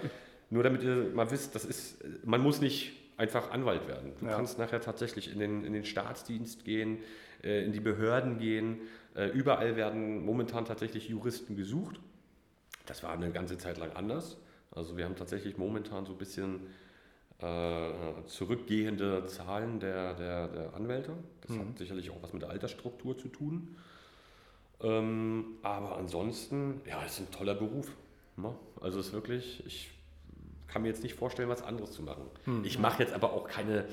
nur 0.49 0.63
damit 0.63 0.83
ihr 0.83 1.11
mal 1.13 1.29
wisst, 1.29 1.55
das 1.55 1.65
ist, 1.65 2.03
man 2.25 2.41
muss 2.41 2.61
nicht 2.61 2.93
einfach 3.17 3.51
Anwalt 3.51 3.87
werden. 3.87 4.13
Du 4.19 4.25
ja. 4.25 4.35
kannst 4.35 4.59
nachher 4.59 4.79
tatsächlich 4.79 5.31
in 5.31 5.39
den, 5.39 5.63
in 5.65 5.73
den 5.73 5.85
Staatsdienst 5.85 6.63
gehen, 6.63 6.99
äh, 7.43 7.65
in 7.65 7.71
die 7.71 7.79
Behörden 7.79 8.37
gehen. 8.37 8.81
Äh, 9.15 9.29
überall 9.29 9.75
werden 9.75 10.23
momentan 10.23 10.65
tatsächlich 10.65 11.09
Juristen 11.09 11.55
gesucht. 11.55 11.99
Das 12.85 13.03
war 13.03 13.11
eine 13.11 13.31
ganze 13.31 13.57
Zeit 13.57 13.77
lang 13.77 13.91
anders. 13.93 14.37
Also 14.71 14.95
wir 14.95 15.05
haben 15.05 15.15
tatsächlich 15.15 15.57
momentan 15.57 16.05
so 16.05 16.13
ein 16.13 16.17
bisschen 16.17 16.61
zurückgehende 18.25 19.27
Zahlen 19.27 19.79
der, 19.79 20.15
der, 20.15 20.47
der 20.47 20.73
Anwälte. 20.73 21.13
Das 21.41 21.51
mhm. 21.51 21.59
hat 21.59 21.77
sicherlich 21.77 22.09
auch 22.09 22.21
was 22.21 22.33
mit 22.33 22.41
der 22.41 22.49
Altersstruktur 22.49 23.15
zu 23.15 23.27
tun. 23.27 23.75
Ähm, 24.81 25.57
aber 25.61 25.97
ansonsten, 25.97 26.81
ja, 26.87 27.03
es 27.05 27.13
ist 27.13 27.19
ein 27.19 27.31
toller 27.31 27.55
Beruf. 27.55 27.91
Ne? 28.37 28.53
Also 28.81 28.99
es 28.99 29.07
ist 29.07 29.13
wirklich, 29.13 29.63
ich 29.65 29.91
kann 30.67 30.81
mir 30.81 30.89
jetzt 30.89 31.03
nicht 31.03 31.15
vorstellen, 31.15 31.49
was 31.49 31.61
anderes 31.61 31.91
zu 31.91 32.01
machen. 32.01 32.23
Mhm. 32.45 32.63
Ich 32.65 32.79
mache 32.79 33.03
jetzt 33.03 33.13
aber 33.13 33.33
auch 33.33 33.47
keine 33.47 33.85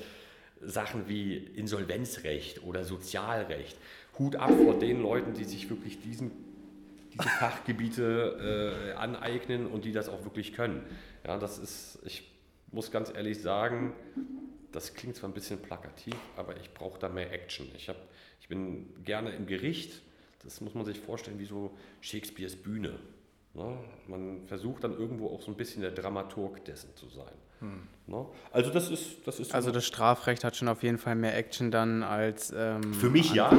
Sachen 0.61 1.07
wie 1.07 1.37
Insolvenzrecht 1.37 2.63
oder 2.63 2.83
Sozialrecht. 2.83 3.77
Hut 4.17 4.35
ab 4.37 4.51
vor 4.51 4.79
den 4.79 5.01
Leuten, 5.01 5.33
die 5.33 5.43
sich 5.43 5.69
wirklich 5.69 6.01
diesen, 6.01 6.31
diese 7.13 7.29
Fachgebiete 7.29 8.93
äh, 8.93 8.93
aneignen 8.93 9.67
und 9.67 9.85
die 9.85 9.91
das 9.91 10.09
auch 10.09 10.23
wirklich 10.23 10.53
können. 10.53 10.81
Ja, 11.25 11.37
das 11.37 11.57
ist, 11.57 11.99
ich 12.05 12.34
muss 12.71 12.91
ganz 12.91 13.11
ehrlich 13.13 13.41
sagen, 13.41 13.93
das 14.71 14.93
klingt 14.93 15.15
zwar 15.15 15.29
ein 15.29 15.33
bisschen 15.33 15.61
plakativ, 15.61 16.15
aber 16.35 16.57
ich 16.57 16.73
brauche 16.73 16.99
da 16.99 17.07
mehr 17.09 17.31
Action. 17.31 17.67
Ich, 17.77 17.87
hab, 17.89 17.95
ich 18.41 18.47
bin 18.47 18.87
gerne 19.03 19.31
im 19.31 19.45
Gericht, 19.47 20.01
das 20.43 20.61
muss 20.61 20.73
man 20.73 20.85
sich 20.85 20.99
vorstellen 20.99 21.39
wie 21.39 21.45
so 21.45 21.71
Shakespeares 22.01 22.55
Bühne. 22.55 22.99
Ne? 23.53 23.77
Man 24.07 24.45
versucht 24.47 24.83
dann 24.83 24.91
irgendwo 24.97 25.29
auch 25.29 25.41
so 25.41 25.49
ein 25.51 25.55
bisschen 25.57 25.81
der 25.81 25.91
Dramaturg 25.91 26.63
dessen 26.65 26.93
zu 26.95 27.07
sein. 27.07 27.31
Hm. 27.61 27.83
Ne? 28.07 28.25
Also 28.51 28.69
das 28.71 28.89
ist, 28.91 29.25
das 29.25 29.39
ist 29.39 29.53
Also 29.55 29.71
das 29.71 29.85
Strafrecht 29.85 30.43
hat 30.43 30.57
schon 30.57 30.67
auf 30.67 30.83
jeden 30.83 30.97
Fall 30.97 31.15
mehr 31.15 31.37
Action 31.37 31.71
dann 31.71 32.03
als 32.03 32.53
ähm, 32.55 32.93
für 32.93 33.09
mich 33.09 33.33
ja, 33.33 33.57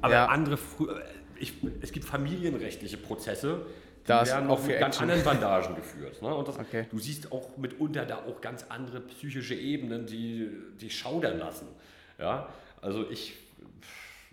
aber 0.00 0.14
Ja. 0.14 0.26
andere 0.26 0.54
frü- 0.56 0.98
ich, 1.38 1.52
es 1.82 1.92
gibt 1.92 2.06
familienrechtliche 2.06 2.96
Prozesse, 2.96 3.66
die 4.04 4.08
Da 4.08 4.22
ist 4.22 4.30
werden 4.32 4.48
auch 4.50 4.62
mit 4.64 4.78
ganz 4.78 5.00
anderen 5.00 5.24
Bandagen 5.24 5.74
geführt. 5.74 6.20
Ne? 6.22 6.34
Und 6.34 6.46
das, 6.48 6.58
Okay. 6.58 6.86
du 6.90 6.98
siehst 6.98 7.32
auch 7.32 7.56
mitunter 7.56 8.04
da 8.06 8.18
auch 8.18 8.40
ganz 8.40 8.66
andere 8.68 9.00
psychische 9.00 9.54
Ebenen, 9.54 10.06
die, 10.06 10.48
die 10.80 10.90
schaudern 10.90 11.38
lassen. 11.38 11.66
Ja? 12.18 12.48
Also 12.82 13.08
ich, 13.10 13.34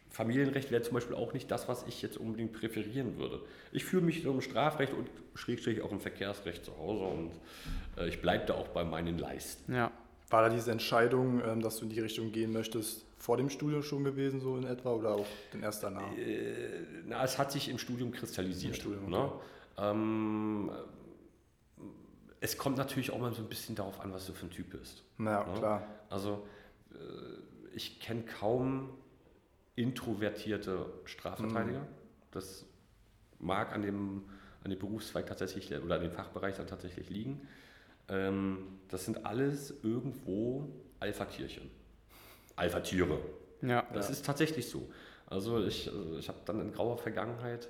Familienrecht 0.10 0.72
wäre 0.72 0.82
zum 0.82 0.94
Beispiel 0.96 1.16
auch 1.16 1.34
nicht 1.34 1.50
das, 1.50 1.68
was 1.70 1.86
ich 1.88 2.02
jetzt 2.02 2.18
unbedingt 2.18 2.52
präferieren 2.54 3.18
würde. 3.18 3.40
Ich 3.72 3.86
fühle 3.86 4.02
mich 4.04 4.24
so 4.24 4.32
im 4.32 4.42
Strafrecht 4.42 4.94
und 4.94 5.08
schrägstrich 5.36 5.82
auch 5.82 5.92
im 5.92 6.02
Verkehrsrecht 6.02 6.66
zu 6.66 6.78
Hause 6.78 7.04
und 7.06 7.32
äh, 7.98 8.10
ich 8.10 8.22
bleibe 8.22 8.46
da 8.46 8.56
auch 8.56 8.68
bei 8.70 8.84
meinen 8.84 9.18
Leisten. 9.18 9.74
Ja. 9.74 9.92
War 10.30 10.44
da 10.44 10.50
diese 10.50 10.72
Entscheidung, 10.72 11.42
ähm, 11.46 11.62
dass 11.62 11.78
du 11.78 11.84
in 11.86 11.90
die 11.92 12.00
Richtung 12.00 12.32
gehen 12.32 12.52
möchtest, 12.52 13.06
vor 13.18 13.38
dem 13.38 13.50
Studium 13.50 13.84
schon 13.84 14.04
gewesen, 14.04 14.40
so 14.42 14.58
in 14.58 14.66
etwa, 14.66 14.92
oder 14.94 15.12
auch 15.16 15.26
dann 15.52 15.62
erst 15.64 15.84
danach? 15.84 16.12
Äh, 16.18 16.54
Na, 17.08 17.24
es 17.24 17.38
hat 17.38 17.52
sich 17.52 17.70
im 17.70 17.78
Studium 17.78 18.12
kristallisiert. 18.12 18.76
Im 18.76 18.82
Studium, 18.82 19.10
ne? 19.10 19.32
Ähm, 19.78 20.72
es 22.40 22.58
kommt 22.58 22.78
natürlich 22.78 23.12
auch 23.12 23.20
mal 23.20 23.34
so 23.34 23.42
ein 23.42 23.50
bisschen 23.50 23.76
darauf 23.76 24.00
an, 24.00 24.12
was 24.14 24.26
du 24.26 24.34
für 24.34 24.48
ein 24.48 24.50
Typ 24.50 24.72
bist. 24.72 25.04
Naja, 25.18 25.46
ne? 25.46 25.54
klar. 25.54 25.88
Also 26.10 26.48
äh, 26.92 27.76
ich 27.76 28.00
kenne 28.00 28.24
kaum 28.24 28.90
introvertierte 29.76 30.86
Strafverteidiger. 31.06 31.88
Das 32.32 32.66
mag 33.40 33.74
an 33.74 33.82
dem, 33.84 34.24
an 34.64 34.72
dem 34.72 34.80
Berufszweig 34.80 35.26
tatsächlich 35.28 35.72
oder 35.82 35.96
an 35.96 36.02
dem 36.02 36.12
Fachbereich 36.12 36.58
dann 36.58 36.68
tatsächlich 36.68 37.10
liegen. 37.10 37.48
Ähm, 38.10 38.80
das 38.90 39.06
sind 39.06 39.26
alles 39.26 39.74
irgendwo 39.84 40.70
Alpha-Tierchen. 41.00 41.70
Alpha-Tiere. 42.56 43.20
Ja. 43.62 43.88
Das 43.94 44.10
ist 44.10 44.26
tatsächlich 44.26 44.70
so. 44.70 44.90
Also 45.28 45.64
ich, 45.64 45.88
also 45.90 46.18
ich 46.18 46.28
habe 46.28 46.40
dann 46.46 46.60
in 46.60 46.72
grauer 46.74 46.98
Vergangenheit 46.98 47.66
äh, 47.66 47.70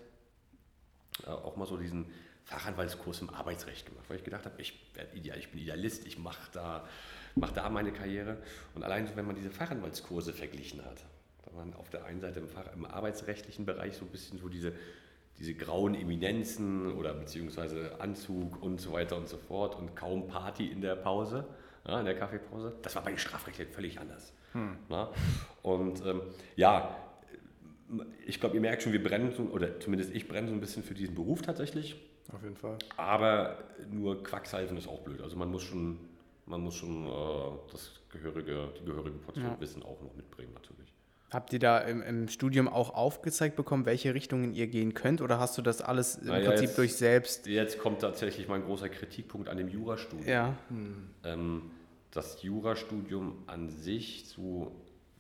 auch 1.27 1.55
mal 1.55 1.65
so 1.65 1.77
diesen 1.77 2.05
Fachanwaltskurs 2.45 3.21
im 3.21 3.29
Arbeitsrecht 3.29 3.85
gemacht, 3.85 4.05
weil 4.09 4.17
ich 4.17 4.23
gedacht 4.23 4.45
habe, 4.45 4.61
ich, 4.61 4.79
ideal, 5.13 5.37
ich 5.37 5.49
bin 5.49 5.59
Idealist, 5.59 6.05
ich 6.05 6.17
mache 6.17 6.51
da, 6.51 6.87
mach 7.35 7.51
da 7.51 7.69
meine 7.69 7.91
Karriere. 7.91 8.37
Und 8.75 8.83
allein 8.83 9.09
wenn 9.15 9.25
man 9.25 9.35
diese 9.35 9.51
Fachanwaltskurse 9.51 10.33
verglichen 10.33 10.83
hat, 10.83 11.03
da 11.45 11.51
man 11.55 11.73
auf 11.75 11.89
der 11.89 12.05
einen 12.05 12.19
Seite 12.19 12.39
im, 12.39 12.49
Fach, 12.49 12.65
im 12.73 12.85
arbeitsrechtlichen 12.85 13.65
Bereich 13.65 13.95
so 13.95 14.05
ein 14.05 14.11
bisschen 14.11 14.39
so 14.39 14.49
diese, 14.49 14.73
diese 15.39 15.53
grauen 15.53 15.95
Eminenzen 15.95 16.93
oder 16.93 17.13
beziehungsweise 17.13 17.99
Anzug 17.99 18.61
und 18.61 18.81
so 18.81 18.91
weiter 18.91 19.17
und 19.17 19.27
so 19.27 19.37
fort 19.37 19.75
und 19.75 19.95
kaum 19.95 20.27
Party 20.27 20.67
in 20.67 20.81
der 20.81 20.95
Pause, 20.95 21.45
ja, 21.87 21.99
in 21.99 22.05
der 22.05 22.17
Kaffeepause. 22.17 22.73
Das 22.81 22.95
war 22.95 23.03
bei 23.03 23.11
den 23.11 23.19
Strafrechtlichen 23.19 23.73
völlig 23.73 23.99
anders. 23.99 24.33
Na? 24.89 25.09
Und 25.61 26.05
ähm, 26.05 26.21
ja, 26.55 26.95
ich 28.25 28.39
glaube, 28.39 28.55
ihr 28.55 28.61
merkt 28.61 28.83
schon, 28.83 28.93
wir 28.93 29.03
brennen, 29.03 29.33
so, 29.35 29.43
oder 29.43 29.79
zumindest 29.79 30.13
ich 30.13 30.27
brenne 30.27 30.47
so 30.47 30.53
ein 30.53 30.59
bisschen 30.59 30.83
für 30.83 30.93
diesen 30.93 31.15
Beruf 31.15 31.41
tatsächlich. 31.41 31.95
Auf 32.33 32.43
jeden 32.43 32.55
Fall. 32.55 32.77
Aber 32.97 33.57
nur 33.89 34.23
Quacksalven 34.23 34.77
ist 34.77 34.87
auch 34.87 35.01
blöd. 35.01 35.21
Also 35.21 35.35
man 35.37 35.49
muss 35.51 35.63
schon, 35.63 35.97
man 36.45 36.61
muss 36.61 36.75
schon 36.75 37.05
äh, 37.05 37.09
das 37.71 37.91
gehörige, 38.09 38.69
die 38.79 38.85
gehörige 38.85 39.17
Portion 39.17 39.45
Ja. 39.45 39.59
Wissen 39.59 39.83
auch 39.83 40.01
noch 40.01 40.15
mitbringen 40.15 40.53
natürlich. 40.53 40.93
Habt 41.31 41.53
ihr 41.53 41.59
da 41.59 41.79
im, 41.79 42.01
im 42.01 42.27
Studium 42.27 42.67
auch 42.67 42.93
aufgezeigt 42.93 43.55
bekommen, 43.55 43.85
welche 43.85 44.13
Richtungen 44.13 44.53
ihr 44.53 44.67
gehen 44.67 44.93
könnt? 44.93 45.21
Oder 45.21 45.39
hast 45.39 45.57
du 45.57 45.61
das 45.61 45.81
alles 45.81 46.15
im 46.17 46.27
Naja, 46.27 46.49
Prinzip 46.49 46.67
jetzt- 46.67 46.77
durch 46.77 46.95
selbst? 46.95 47.47
Jetzt 47.47 47.79
kommt 47.79 48.01
tatsächlich 48.01 48.47
mein 48.49 48.63
großer 48.63 48.89
Kritikpunkt 48.89 49.47
an 49.47 49.57
dem 49.57 49.69
Jurastudium. 49.69 50.27
Ja. 50.29 50.55
ähm, 51.23 51.71
das 52.11 52.43
Jurastudium 52.43 53.43
an 53.47 53.69
sich, 53.69 54.25
so, 54.27 54.75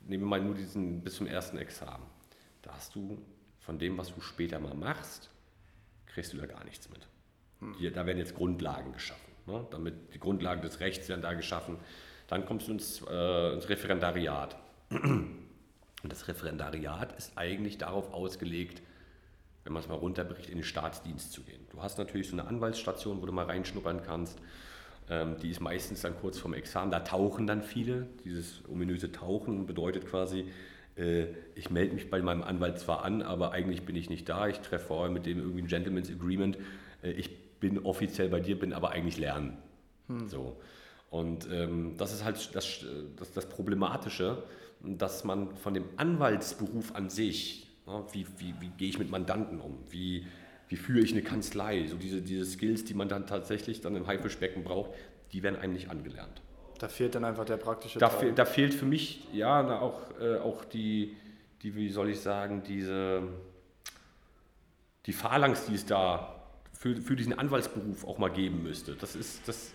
nehmen 0.05 0.23
wir 0.23 0.27
mal 0.27 0.41
nur 0.41 0.53
diesen 0.55 1.01
bis 1.01 1.15
zum 1.15 1.27
ersten 1.27 1.57
Examen, 1.57 2.03
da 2.71 2.77
hast 2.77 2.95
du 2.95 3.17
von 3.59 3.77
dem, 3.77 3.97
was 3.97 4.13
du 4.13 4.21
später 4.21 4.59
mal 4.59 4.73
machst, 4.73 5.29
kriegst 6.07 6.33
du 6.33 6.37
da 6.37 6.45
gar 6.45 6.63
nichts 6.63 6.89
mit. 6.89 7.07
Hier, 7.77 7.91
da 7.91 8.05
werden 8.05 8.17
jetzt 8.17 8.33
Grundlagen 8.33 8.93
geschaffen. 8.93 9.31
Ne? 9.45 9.67
Damit 9.71 10.13
die 10.13 10.19
Grundlagen 10.19 10.61
des 10.61 10.79
Rechts 10.79 11.09
werden 11.09 11.21
da 11.21 11.33
geschaffen. 11.33 11.77
Dann 12.27 12.45
kommst 12.45 12.67
du 12.67 12.71
ins, 12.71 13.01
äh, 13.07 13.53
ins 13.53 13.69
Referendariat. 13.69 14.55
Und 14.89 16.11
das 16.11 16.27
Referendariat 16.27 17.15
ist 17.17 17.37
eigentlich 17.37 17.77
darauf 17.77 18.13
ausgelegt, 18.13 18.81
wenn 19.63 19.73
man 19.73 19.83
es 19.83 19.89
mal 19.89 19.95
runterbricht, 19.95 20.49
in 20.49 20.57
den 20.57 20.63
Staatsdienst 20.63 21.31
zu 21.31 21.43
gehen. 21.43 21.67
Du 21.69 21.83
hast 21.83 21.97
natürlich 21.97 22.29
so 22.29 22.33
eine 22.33 22.47
Anwaltsstation, 22.47 23.21
wo 23.21 23.25
du 23.25 23.31
mal 23.31 23.45
reinschnuppern 23.45 24.01
kannst. 24.01 24.39
Ähm, 25.09 25.35
die 25.39 25.51
ist 25.51 25.59
meistens 25.59 26.01
dann 26.01 26.17
kurz 26.19 26.39
vorm 26.39 26.53
Examen. 26.53 26.89
Da 26.89 27.01
tauchen 27.01 27.45
dann 27.45 27.61
viele. 27.61 28.07
Dieses 28.23 28.63
ominöse 28.67 29.11
Tauchen 29.11 29.67
bedeutet 29.67 30.07
quasi, 30.07 30.47
ich 31.55 31.69
melde 31.69 31.95
mich 31.95 32.09
bei 32.09 32.21
meinem 32.21 32.43
Anwalt 32.43 32.79
zwar 32.79 33.03
an, 33.03 33.21
aber 33.21 33.51
eigentlich 33.51 33.83
bin 33.83 33.95
ich 33.95 34.09
nicht 34.09 34.27
da. 34.27 34.47
Ich 34.47 34.59
treffe 34.59 34.87
vorher 34.87 35.11
mit 35.11 35.25
dem 35.25 35.39
irgendwie 35.39 35.61
ein 35.61 35.67
Gentleman's 35.67 36.09
Agreement. 36.11 36.57
Äh, 37.01 37.11
ich 37.11 37.59
bin 37.59 37.79
offiziell 37.79 38.29
bei 38.29 38.39
dir, 38.39 38.59
bin 38.59 38.73
aber 38.73 38.91
eigentlich 38.91 39.17
lernen. 39.17 39.57
So. 40.27 40.57
Und 41.09 41.47
ähm, 41.51 41.95
das 41.97 42.13
ist 42.13 42.23
halt 42.23 42.37
das, 42.53 42.85
das, 43.17 43.33
das 43.33 43.49
Problematische, 43.49 44.43
dass 44.81 45.23
man 45.23 45.55
von 45.55 45.73
dem 45.73 45.85
Anwaltsberuf 45.97 46.95
an 46.95 47.09
sich, 47.09 47.67
ja, 47.85 48.03
wie, 48.13 48.25
wie, 48.37 48.55
wie 48.59 48.69
gehe 48.69 48.89
ich 48.89 48.99
mit 48.99 49.11
Mandanten 49.11 49.59
um, 49.59 49.77
wie, 49.89 50.25
wie 50.69 50.75
führe 50.75 51.01
ich 51.01 51.11
eine 51.11 51.21
Kanzlei, 51.21 51.85
so 51.87 51.97
diese, 51.97 52.21
diese 52.21 52.45
Skills, 52.45 52.85
die 52.85 52.93
man 52.93 53.09
dann 53.09 53.27
tatsächlich 53.27 53.81
dann 53.81 53.95
im 53.95 54.07
Haifischbecken 54.07 54.63
braucht, 54.63 54.91
die 55.33 55.43
werden 55.43 55.57
einem 55.57 55.73
nicht 55.73 55.89
angelernt. 55.89 56.41
Da 56.81 56.87
fehlt 56.87 57.13
dann 57.13 57.23
einfach 57.25 57.45
der 57.45 57.57
praktische 57.57 57.99
Da, 57.99 58.09
Teil. 58.09 58.33
da 58.33 58.43
fehlt 58.43 58.73
für 58.73 58.85
mich 58.85 59.27
ja 59.31 59.61
na, 59.61 59.81
auch, 59.81 60.01
äh, 60.19 60.37
auch 60.37 60.65
die, 60.65 61.15
die, 61.61 61.75
wie 61.75 61.89
soll 61.89 62.09
ich 62.09 62.19
sagen, 62.19 62.63
diese 62.63 63.21
die 65.05 65.13
Phalanx, 65.13 65.65
die 65.67 65.75
es 65.75 65.85
da 65.85 66.41
für, 66.73 66.95
für 66.95 67.15
diesen 67.15 67.37
Anwaltsberuf 67.37 68.03
auch 68.07 68.17
mal 68.17 68.31
geben 68.31 68.63
müsste. 68.63 68.95
Das 68.95 69.15
ist, 69.15 69.47
das, 69.47 69.73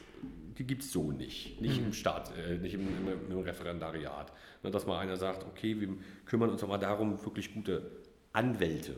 die 0.58 0.64
gibt 0.64 0.82
es 0.82 0.90
so 0.90 1.12
nicht. 1.12 1.60
Nicht 1.60 1.78
im 1.78 1.92
Staat, 1.92 2.36
äh, 2.36 2.58
nicht 2.58 2.75
im, 2.75 2.88
im, 2.88 3.30
im 3.30 3.38
Referendariat. 3.38 4.32
Ne, 4.64 4.72
dass 4.72 4.84
mal 4.84 4.98
einer 4.98 5.16
sagt, 5.16 5.44
okay, 5.44 5.80
wir 5.80 5.90
kümmern 6.25 6.50
uns 6.50 6.64
aber 6.64 6.76
darum, 6.76 7.25
wirklich 7.25 7.54
gute 7.54 7.88
Anwälte, 8.32 8.96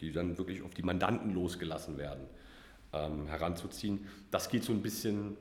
die 0.00 0.10
dann 0.10 0.36
wirklich 0.36 0.62
auf 0.62 0.74
die 0.74 0.82
Mandanten 0.82 1.32
losgelassen 1.32 1.96
werden, 1.96 2.24
ähm, 2.92 3.28
heranzuziehen. 3.28 4.04
Das 4.32 4.48
geht 4.48 4.64
so 4.64 4.72
ein 4.72 4.82
bisschen 4.82 5.36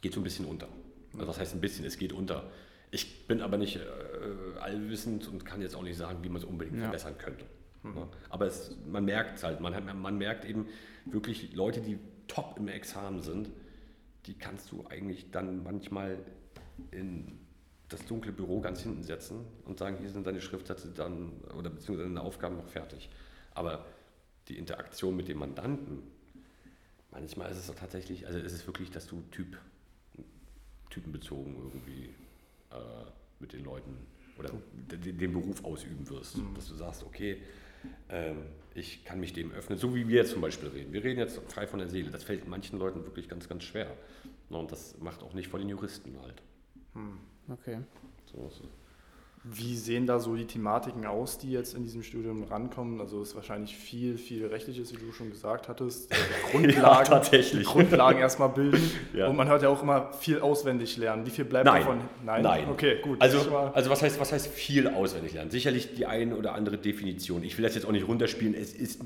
geht 0.00 0.14
so 0.14 0.20
ein 0.20 0.24
bisschen 0.24 0.46
unter. 0.46 0.68
Also 1.18 1.26
das 1.26 1.38
heißt 1.40 1.54
ein 1.54 1.60
bisschen, 1.60 1.84
es 1.84 1.98
geht 1.98 2.12
unter. 2.12 2.50
Ich 2.90 3.26
bin 3.26 3.40
aber 3.40 3.56
nicht 3.58 3.76
äh, 3.76 4.58
allwissend 4.60 5.28
und 5.28 5.44
kann 5.44 5.60
jetzt 5.60 5.74
auch 5.74 5.82
nicht 5.82 5.96
sagen, 5.96 6.18
wie 6.22 6.28
man 6.28 6.38
es 6.38 6.44
unbedingt 6.44 6.76
Ja. 6.76 6.84
verbessern 6.84 7.18
könnte. 7.18 7.44
Ne? 7.82 8.06
Aber 8.30 8.46
es, 8.46 8.76
man 8.86 9.04
merkt 9.04 9.38
es 9.38 9.44
halt, 9.44 9.60
man, 9.60 9.74
hat- 9.74 9.84
man 9.94 10.18
merkt 10.18 10.44
eben 10.44 10.66
wirklich 11.04 11.54
Leute, 11.54 11.80
die 11.80 11.98
top 12.28 12.56
im 12.58 12.68
Examen 12.68 13.20
sind, 13.22 13.50
die 14.26 14.34
kannst 14.34 14.72
du 14.72 14.84
eigentlich 14.88 15.30
dann 15.30 15.62
manchmal 15.62 16.18
in 16.90 17.38
das 17.88 18.04
dunkle 18.06 18.32
Büro 18.32 18.60
ganz 18.60 18.82
hinten 18.82 19.04
setzen 19.04 19.44
und 19.64 19.78
sagen, 19.78 19.96
hier 19.98 20.10
sind 20.10 20.26
deine 20.26 20.40
Schriftsätze 20.40 20.88
dann 20.90 21.30
oder 21.56 21.70
beziehungsweise 21.70 22.08
deine 22.08 22.20
Aufgaben 22.22 22.56
noch 22.56 22.66
fertig. 22.68 23.08
Aber 23.54 23.84
die 24.48 24.58
Interaktion 24.58 25.16
mit 25.16 25.28
dem 25.28 25.38
Mandanten, 25.38 26.02
manchmal 27.12 27.50
ist 27.52 27.58
es 27.58 27.66
doch 27.68 27.76
tatsächlich, 27.76 28.26
also 28.26 28.38
ist 28.38 28.52
es 28.52 28.66
wirklich, 28.66 28.90
dass 28.90 29.06
du 29.06 29.22
Typ, 29.30 29.56
typenbezogen 30.96 31.54
irgendwie 31.56 32.06
äh, 32.70 33.04
mit 33.38 33.52
den 33.52 33.64
Leuten 33.64 33.96
oder 34.38 34.50
den, 34.74 35.18
den 35.18 35.32
Beruf 35.32 35.64
ausüben 35.64 36.08
wirst. 36.08 36.38
Dass 36.54 36.68
du 36.68 36.74
sagst, 36.74 37.04
okay, 37.04 37.42
ähm, 38.08 38.38
ich 38.74 39.04
kann 39.04 39.20
mich 39.20 39.32
dem 39.32 39.52
öffnen, 39.52 39.78
so 39.78 39.94
wie 39.94 40.08
wir 40.08 40.16
jetzt 40.16 40.32
zum 40.32 40.40
Beispiel 40.40 40.68
reden. 40.68 40.92
Wir 40.92 41.04
reden 41.04 41.18
jetzt 41.18 41.38
frei 41.50 41.66
von 41.66 41.78
der 41.78 41.88
Seele. 41.88 42.10
Das 42.10 42.24
fällt 42.24 42.48
manchen 42.48 42.78
Leuten 42.78 43.04
wirklich 43.04 43.28
ganz, 43.28 43.48
ganz 43.48 43.64
schwer. 43.64 43.94
Und 44.48 44.72
das 44.72 44.98
macht 44.98 45.22
auch 45.22 45.34
nicht 45.34 45.48
vor 45.48 45.58
den 45.58 45.68
Juristen 45.68 46.18
halt. 46.22 46.42
Okay. 47.48 47.80
So 48.32 48.46
ist 48.46 48.60
es. 48.60 48.85
Wie 49.48 49.76
sehen 49.76 50.06
da 50.06 50.18
so 50.18 50.34
die 50.34 50.44
Thematiken 50.46 51.06
aus, 51.06 51.38
die 51.38 51.52
jetzt 51.52 51.74
in 51.74 51.84
diesem 51.84 52.02
Studium 52.02 52.42
rankommen? 52.44 53.00
Also 53.00 53.22
es 53.22 53.28
ist 53.28 53.34
wahrscheinlich 53.36 53.76
viel, 53.76 54.18
viel 54.18 54.44
Rechtliches, 54.46 54.92
wie 54.92 54.96
du 54.96 55.12
schon 55.12 55.30
gesagt 55.30 55.68
hattest. 55.68 56.10
Äh, 56.10 56.16
Grundlagen, 56.50 57.06
tatsächlich. 57.08 57.60
die 57.66 57.72
Grundlagen 57.72 58.18
erstmal 58.18 58.48
bilden. 58.48 58.90
Ja. 59.14 59.28
Und 59.28 59.36
man 59.36 59.46
hört 59.48 59.62
ja 59.62 59.68
auch 59.68 59.82
immer 59.82 60.12
viel 60.14 60.40
auswendig 60.40 60.96
lernen. 60.96 61.24
Wie 61.26 61.30
viel 61.30 61.44
bleibt 61.44 61.66
Nein. 61.66 61.80
davon? 61.82 62.00
Nein. 62.24 62.68
Okay, 62.68 62.98
gut. 63.02 63.22
Also, 63.22 63.56
also 63.56 63.88
was, 63.88 64.02
heißt, 64.02 64.18
was 64.18 64.32
heißt 64.32 64.48
viel 64.48 64.88
auswendig 64.88 65.34
lernen? 65.34 65.52
Sicherlich 65.52 65.94
die 65.94 66.06
eine 66.06 66.34
oder 66.36 66.54
andere 66.54 66.76
Definition. 66.76 67.44
Ich 67.44 67.56
will 67.56 67.62
das 67.64 67.76
jetzt 67.76 67.86
auch 67.86 67.92
nicht 67.92 68.08
runterspielen. 68.08 68.54
Es 68.54 68.72
ist, 68.74 69.00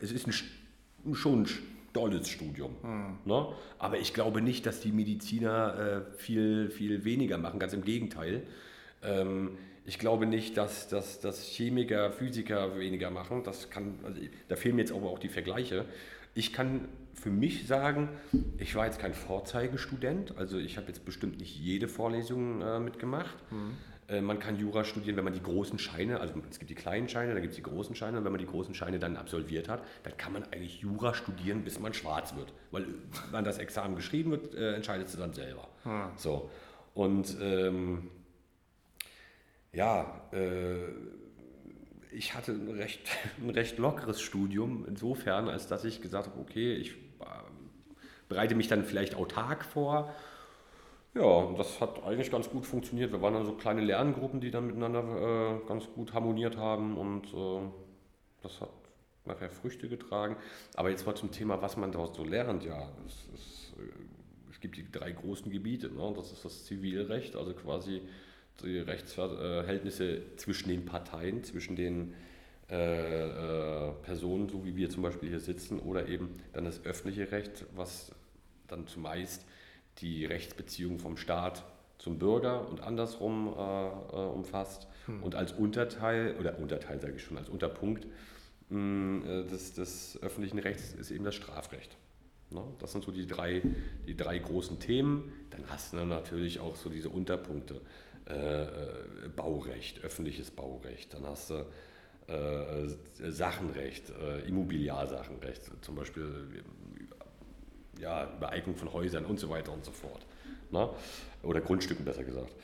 es 0.00 0.10
ist 0.10 0.26
ein, 0.26 0.32
sch- 0.32 1.14
schon 1.14 1.42
ein 1.42 1.48
tolles 1.92 2.28
Studium. 2.28 2.74
Hm. 2.82 3.18
Ne? 3.26 3.46
Aber 3.78 3.98
ich 3.98 4.12
glaube 4.12 4.40
nicht, 4.42 4.66
dass 4.66 4.80
die 4.80 4.90
Mediziner 4.90 6.04
äh, 6.12 6.18
viel, 6.18 6.68
viel 6.70 7.04
weniger 7.04 7.38
machen. 7.38 7.60
Ganz 7.60 7.72
im 7.74 7.84
Gegenteil. 7.84 8.42
Ähm, 9.04 9.50
ich 9.86 9.98
glaube 9.98 10.26
nicht, 10.26 10.56
dass, 10.56 10.88
dass, 10.88 11.20
dass 11.20 11.42
Chemiker, 11.42 12.10
Physiker 12.10 12.78
weniger 12.78 13.10
machen. 13.10 13.42
Das 13.44 13.70
kann, 13.70 13.98
also, 14.04 14.20
da 14.48 14.56
fehlen 14.56 14.76
mir 14.76 14.82
jetzt 14.82 14.92
aber 14.92 15.10
auch 15.10 15.18
die 15.18 15.28
Vergleiche. 15.28 15.84
Ich 16.34 16.52
kann 16.52 16.88
für 17.14 17.30
mich 17.30 17.66
sagen, 17.66 18.08
ich 18.58 18.74
war 18.74 18.86
jetzt 18.86 18.98
kein 18.98 19.14
Vorzeigestudent, 19.14 20.36
also 20.36 20.58
ich 20.58 20.76
habe 20.76 20.88
jetzt 20.88 21.04
bestimmt 21.04 21.38
nicht 21.38 21.56
jede 21.56 21.86
Vorlesung 21.86 22.60
äh, 22.60 22.80
mitgemacht. 22.80 23.36
Mhm. 23.50 23.76
Äh, 24.08 24.20
man 24.20 24.38
kann 24.38 24.58
Jura 24.58 24.84
studieren, 24.84 25.16
wenn 25.16 25.24
man 25.24 25.32
die 25.32 25.42
großen 25.42 25.78
Scheine, 25.78 26.20
also 26.20 26.34
es 26.50 26.58
gibt 26.58 26.70
die 26.70 26.74
kleinen 26.74 27.08
Scheine, 27.08 27.32
dann 27.32 27.42
gibt 27.42 27.52
es 27.52 27.56
die 27.56 27.62
großen 27.62 27.94
Scheine 27.94 28.18
und 28.18 28.24
wenn 28.24 28.32
man 28.32 28.40
die 28.40 28.46
großen 28.46 28.74
Scheine 28.74 28.98
dann 28.98 29.16
absolviert 29.16 29.68
hat, 29.68 29.82
dann 30.02 30.16
kann 30.16 30.32
man 30.32 30.44
eigentlich 30.44 30.80
Jura 30.80 31.14
studieren, 31.14 31.62
bis 31.62 31.78
man 31.78 31.94
schwarz 31.94 32.34
wird. 32.34 32.52
Weil 32.70 32.86
wenn 33.30 33.44
das 33.44 33.58
Examen 33.58 33.96
geschrieben 33.96 34.32
wird, 34.32 34.54
äh, 34.54 34.74
entscheidet 34.74 35.12
du 35.12 35.18
dann 35.18 35.32
selber. 35.32 35.68
Hm. 35.84 36.08
So. 36.16 36.50
Und 36.94 37.36
ähm, 37.40 38.10
ja, 39.74 40.22
äh, 40.32 40.76
ich 42.12 42.34
hatte 42.34 42.52
ein 42.52 42.70
recht, 42.70 43.00
ein 43.42 43.50
recht 43.50 43.78
lockeres 43.78 44.20
Studium, 44.20 44.84
insofern, 44.88 45.48
als 45.48 45.66
dass 45.66 45.84
ich 45.84 46.00
gesagt 46.00 46.28
habe, 46.28 46.40
okay, 46.40 46.74
ich 46.74 46.92
äh, 46.92 47.24
bereite 48.28 48.54
mich 48.54 48.68
dann 48.68 48.84
vielleicht 48.84 49.14
autark 49.14 49.64
vor 49.64 50.14
ja, 51.14 51.52
das 51.56 51.80
hat 51.80 52.02
eigentlich 52.02 52.30
ganz 52.30 52.50
gut 52.50 52.66
funktioniert. 52.66 53.12
Wir 53.12 53.22
waren 53.22 53.34
dann 53.34 53.46
so 53.46 53.52
kleine 53.52 53.80
Lerngruppen, 53.82 54.40
die 54.40 54.50
dann 54.50 54.66
miteinander 54.66 55.60
äh, 55.62 55.68
ganz 55.68 55.86
gut 55.94 56.12
harmoniert 56.12 56.56
haben 56.56 56.96
und 56.96 57.32
äh, 57.32 57.60
das 58.42 58.60
hat 58.60 58.70
nachher 59.24 59.48
Früchte 59.48 59.88
getragen. 59.88 60.36
Aber 60.74 60.90
jetzt 60.90 61.06
mal 61.06 61.14
zum 61.14 61.30
Thema, 61.30 61.62
was 61.62 61.76
man 61.76 61.92
daraus 61.92 62.16
so 62.16 62.24
lernt. 62.24 62.64
Ja, 62.64 62.88
es, 63.06 63.28
es, 63.32 63.72
äh, 63.78 64.50
es 64.50 64.58
gibt 64.58 64.76
die 64.76 64.90
drei 64.90 65.12
großen 65.12 65.52
Gebiete. 65.52 65.88
Ne? 65.88 66.12
Das 66.16 66.32
ist 66.32 66.44
das 66.44 66.64
Zivilrecht, 66.64 67.36
also 67.36 67.54
quasi 67.54 68.02
die 68.62 68.78
Rechtsverhältnisse 68.78 70.22
zwischen 70.36 70.68
den 70.68 70.84
Parteien, 70.84 71.42
zwischen 71.44 71.76
den 71.76 72.14
äh, 72.70 73.88
äh, 73.88 73.92
Personen, 74.02 74.48
so 74.48 74.64
wie 74.64 74.76
wir 74.76 74.88
zum 74.90 75.02
Beispiel 75.02 75.28
hier 75.28 75.40
sitzen, 75.40 75.80
oder 75.80 76.08
eben 76.08 76.30
dann 76.52 76.64
das 76.64 76.84
öffentliche 76.84 77.30
Recht, 77.30 77.66
was 77.74 78.12
dann 78.68 78.86
zumeist 78.86 79.44
die 79.98 80.24
Rechtsbeziehung 80.24 80.98
vom 80.98 81.16
Staat 81.16 81.64
zum 81.98 82.18
Bürger 82.18 82.68
und 82.68 82.80
andersrum 82.80 83.54
äh, 83.56 83.86
äh, 83.88 84.26
umfasst. 84.28 84.86
Hm. 85.06 85.22
Und 85.22 85.34
als 85.34 85.52
Unterteil, 85.52 86.36
oder 86.38 86.58
Unterteil 86.58 87.00
sage 87.00 87.14
ich 87.16 87.22
schon, 87.22 87.38
als 87.38 87.48
Unterpunkt 87.48 88.06
mh, 88.70 88.78
mm, 88.78 89.22
äh, 89.26 89.44
des, 89.44 89.74
des 89.74 90.18
öffentlichen 90.22 90.58
Rechts 90.58 90.94
ist 90.94 91.10
eben 91.10 91.24
das 91.24 91.34
Strafrecht. 91.34 91.96
Ne? 92.50 92.62
Das 92.78 92.92
sind 92.92 93.04
so 93.04 93.12
die 93.12 93.26
drei, 93.26 93.62
die 94.06 94.16
drei 94.16 94.38
großen 94.38 94.80
Themen. 94.80 95.32
Dann 95.50 95.64
hast 95.68 95.92
du 95.92 95.96
natürlich 96.04 96.60
auch 96.60 96.76
so 96.76 96.88
diese 96.88 97.10
Unterpunkte. 97.10 97.80
Äh, 98.28 98.62
äh 98.62 98.68
Baurecht, 99.34 100.02
öffentliches 100.02 100.50
Baurecht. 100.50 101.12
Dann 101.14 101.26
hast 101.26 101.50
du 101.50 101.66
äh, 102.26 102.88
Sachenrecht, 103.30 104.12
Immobiliarsachenrecht, 104.46 105.84
zum 105.84 105.94
Beispiel 105.94 106.64
ja, 108.00 108.32
Übereignung 108.36 108.76
von 108.76 108.92
Häusern 108.92 109.24
und 109.24 109.38
so 109.38 109.48
weiter 109.48 109.72
und 109.72 109.84
so 109.84 109.92
fort. 109.92 110.24
Ne? 110.70 110.88
Oder 111.42 111.60
Grundstücken 111.60 112.04
besser 112.04 112.24
gesagt. 112.24 112.54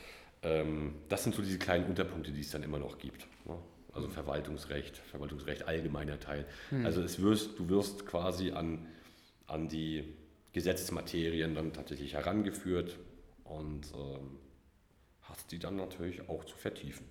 Ähm, 0.43 0.95
das 1.09 1.25
sind 1.25 1.35
so 1.35 1.43
diese 1.43 1.59
kleinen 1.59 1.87
Unterpunkte, 1.87 2.33
die 2.33 2.41
es 2.41 2.51
dann 2.51 2.63
immer 2.63 2.79
noch 2.79 2.99
gibt. 2.99 3.27
Ne? 3.47 3.57
Also 3.93 4.09
Verwaltungsrecht, 4.09 4.97
Verwaltungsrecht 4.97 5.67
allgemeiner 5.67 6.19
Teil. 6.19 6.47
Hm. 6.71 6.87
Also 6.87 7.03
es 7.03 7.21
wirst, 7.21 7.59
du 7.59 7.69
wirst 7.69 8.07
quasi 8.07 8.53
an, 8.53 8.87
an 9.47 9.69
die 9.69 10.15
Gesetzesmaterien 10.53 11.55
dann 11.55 11.73
tatsächlich 11.73 12.15
herangeführt 12.15 12.99
und 13.45 13.93
ähm, 13.95 14.39
hast 15.31 15.51
die 15.53 15.59
dann 15.59 15.77
natürlich 15.77 16.29
auch 16.29 16.45
zu 16.45 16.57
vertiefen. 16.57 17.07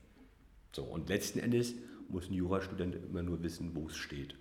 So, 0.71 0.83
und 0.83 1.09
letzten 1.09 1.39
Endes 1.39 1.73
muss 2.09 2.29
ein 2.29 2.33
Jurastudent 2.33 2.95
immer 2.95 3.23
nur 3.23 3.41
wissen, 3.41 3.71
wo 3.75 3.87
es 3.87 3.95
steht. 3.95 4.35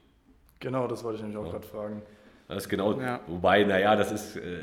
Genau, 0.60 0.86
das 0.88 1.04
wollte 1.04 1.16
ich 1.16 1.22
nämlich 1.22 1.38
auch 1.38 1.46
ja. 1.46 1.52
gerade 1.52 1.66
fragen. 1.66 2.02
Das 2.48 2.64
ist 2.64 2.68
genau, 2.68 2.98
ja. 3.00 3.20
wobei, 3.26 3.62
naja, 3.64 3.94
das 3.94 4.10
ist, 4.10 4.36
äh, 4.36 4.60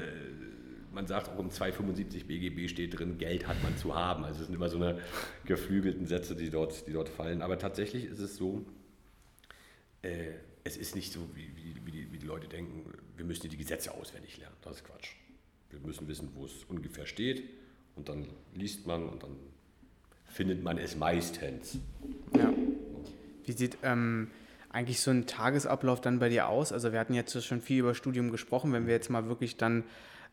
man 0.92 1.08
sagt 1.08 1.30
auch 1.30 1.40
im 1.40 1.50
275 1.50 2.28
BGB 2.28 2.68
steht 2.68 2.98
drin, 2.98 3.18
Geld 3.18 3.48
hat 3.48 3.62
man 3.64 3.78
zu 3.78 3.96
haben. 3.96 4.24
Also 4.24 4.42
es 4.42 4.48
sind 4.48 4.56
immer 4.56 4.70
so 4.70 4.78
eine 4.78 5.00
geflügelten 5.46 6.08
Sätze, 6.08 6.36
die 6.36 6.50
dort, 6.50 6.88
die 6.88 6.94
dort 6.94 7.10
fallen. 7.10 7.42
Aber 7.42 7.60
tatsächlich 7.60 8.06
ist 8.06 8.20
es 8.20 8.36
so, 8.36 8.66
äh, 10.02 10.34
es 10.64 10.78
ist 10.78 10.96
nicht 10.96 11.14
so, 11.14 11.20
wie, 11.36 11.56
wie, 11.56 11.86
wie, 11.86 11.92
die, 11.92 12.12
wie 12.12 12.18
die 12.18 12.26
Leute 12.26 12.48
denken, 12.48 12.92
wir 13.16 13.26
müssen 13.26 13.48
die 13.50 13.58
Gesetze 13.58 13.94
auswendig 13.94 14.38
lernen. 14.38 14.56
Das 14.64 14.78
ist 14.78 14.84
Quatsch. 14.84 15.12
Wir 15.70 15.80
müssen 15.80 16.08
wissen, 16.08 16.32
wo 16.34 16.46
es 16.46 16.64
ungefähr 16.66 17.06
steht 17.06 17.44
und 17.96 18.10
dann 18.10 18.28
liest 18.54 18.86
man 18.88 19.08
und 19.08 19.24
dann 19.24 19.36
findet 20.28 20.64
man 20.64 20.78
es 20.78 20.96
meistens. 20.96 21.78
Ja. 22.36 22.54
Wie 23.46 23.52
sieht 23.52 23.78
ähm, 23.84 24.30
eigentlich 24.70 25.00
so 25.00 25.12
ein 25.12 25.28
Tagesablauf 25.28 26.02
dann 26.02 26.20
bei 26.20 26.30
dir 26.30 26.50
aus? 26.50 26.74
Also 26.74 26.92
wir 26.92 27.00
hatten 27.00 27.14
jetzt 27.14 27.42
schon 27.44 27.62
viel 27.62 27.80
über 27.80 27.96
Studium 27.96 28.32
gesprochen, 28.32 28.74
wenn 28.74 28.88
wir 28.88 28.94
jetzt 28.94 29.10
mal 29.10 29.28
wirklich 29.30 29.58
dann 29.58 29.84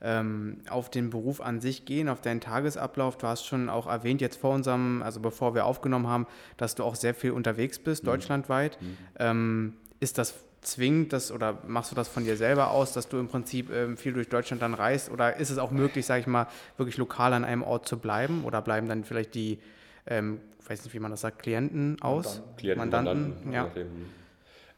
ähm, 0.00 0.58
auf 0.68 0.90
den 0.90 1.10
Beruf 1.10 1.40
an 1.40 1.60
sich 1.60 1.84
gehen, 1.84 2.08
auf 2.08 2.20
deinen 2.20 2.40
Tagesablauf. 2.40 3.16
Du 3.16 3.28
hast 3.28 3.44
schon 3.46 3.68
auch 3.68 3.86
erwähnt 3.86 4.20
jetzt 4.20 4.36
vor 4.36 4.54
unserem, 4.54 5.02
also 5.02 5.20
bevor 5.20 5.54
wir 5.54 5.64
aufgenommen 5.64 6.08
haben, 6.08 6.26
dass 6.56 6.74
du 6.74 6.82
auch 6.82 6.96
sehr 6.96 7.14
viel 7.14 7.30
unterwegs 7.30 7.78
bist, 7.78 8.02
mhm. 8.02 8.06
deutschlandweit. 8.06 8.80
Mhm. 8.80 8.96
Ähm, 9.18 9.72
ist 10.00 10.18
das 10.18 10.34
zwingend 10.62 11.12
das 11.12 11.32
oder 11.32 11.58
machst 11.66 11.90
du 11.90 11.94
das 11.94 12.08
von 12.08 12.24
dir 12.24 12.36
selber 12.36 12.70
aus, 12.70 12.92
dass 12.92 13.08
du 13.08 13.18
im 13.18 13.28
Prinzip 13.28 13.70
ähm, 13.70 13.96
viel 13.96 14.12
durch 14.12 14.28
Deutschland 14.28 14.62
dann 14.62 14.74
reist? 14.74 15.10
Oder 15.10 15.36
ist 15.36 15.50
es 15.50 15.58
auch 15.58 15.70
möglich, 15.70 16.06
sage 16.06 16.20
ich 16.20 16.26
mal, 16.26 16.46
wirklich 16.76 16.96
lokal 16.96 17.32
an 17.32 17.44
einem 17.44 17.62
Ort 17.62 17.86
zu 17.86 17.98
bleiben? 17.98 18.44
Oder 18.44 18.62
bleiben 18.62 18.88
dann 18.88 19.04
vielleicht 19.04 19.34
die, 19.34 19.58
ähm, 20.06 20.40
ich 20.60 20.70
weiß 20.70 20.84
nicht, 20.84 20.94
wie 20.94 21.00
man 21.00 21.10
das 21.10 21.20
sagt, 21.20 21.40
Klienten 21.40 22.00
aus? 22.00 22.42
Klienten, 22.56 22.78
Mandanten, 22.78 23.44
Mandanten 23.44 23.52
ja. 23.52 23.70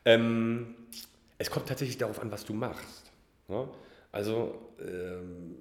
Ähm, 0.06 0.74
es 1.38 1.50
kommt 1.50 1.68
tatsächlich 1.68 1.98
darauf 1.98 2.20
an, 2.20 2.30
was 2.30 2.44
du 2.44 2.54
machst. 2.54 3.10
Ne? 3.48 3.68
Also 4.12 4.72
ähm, 4.80 5.56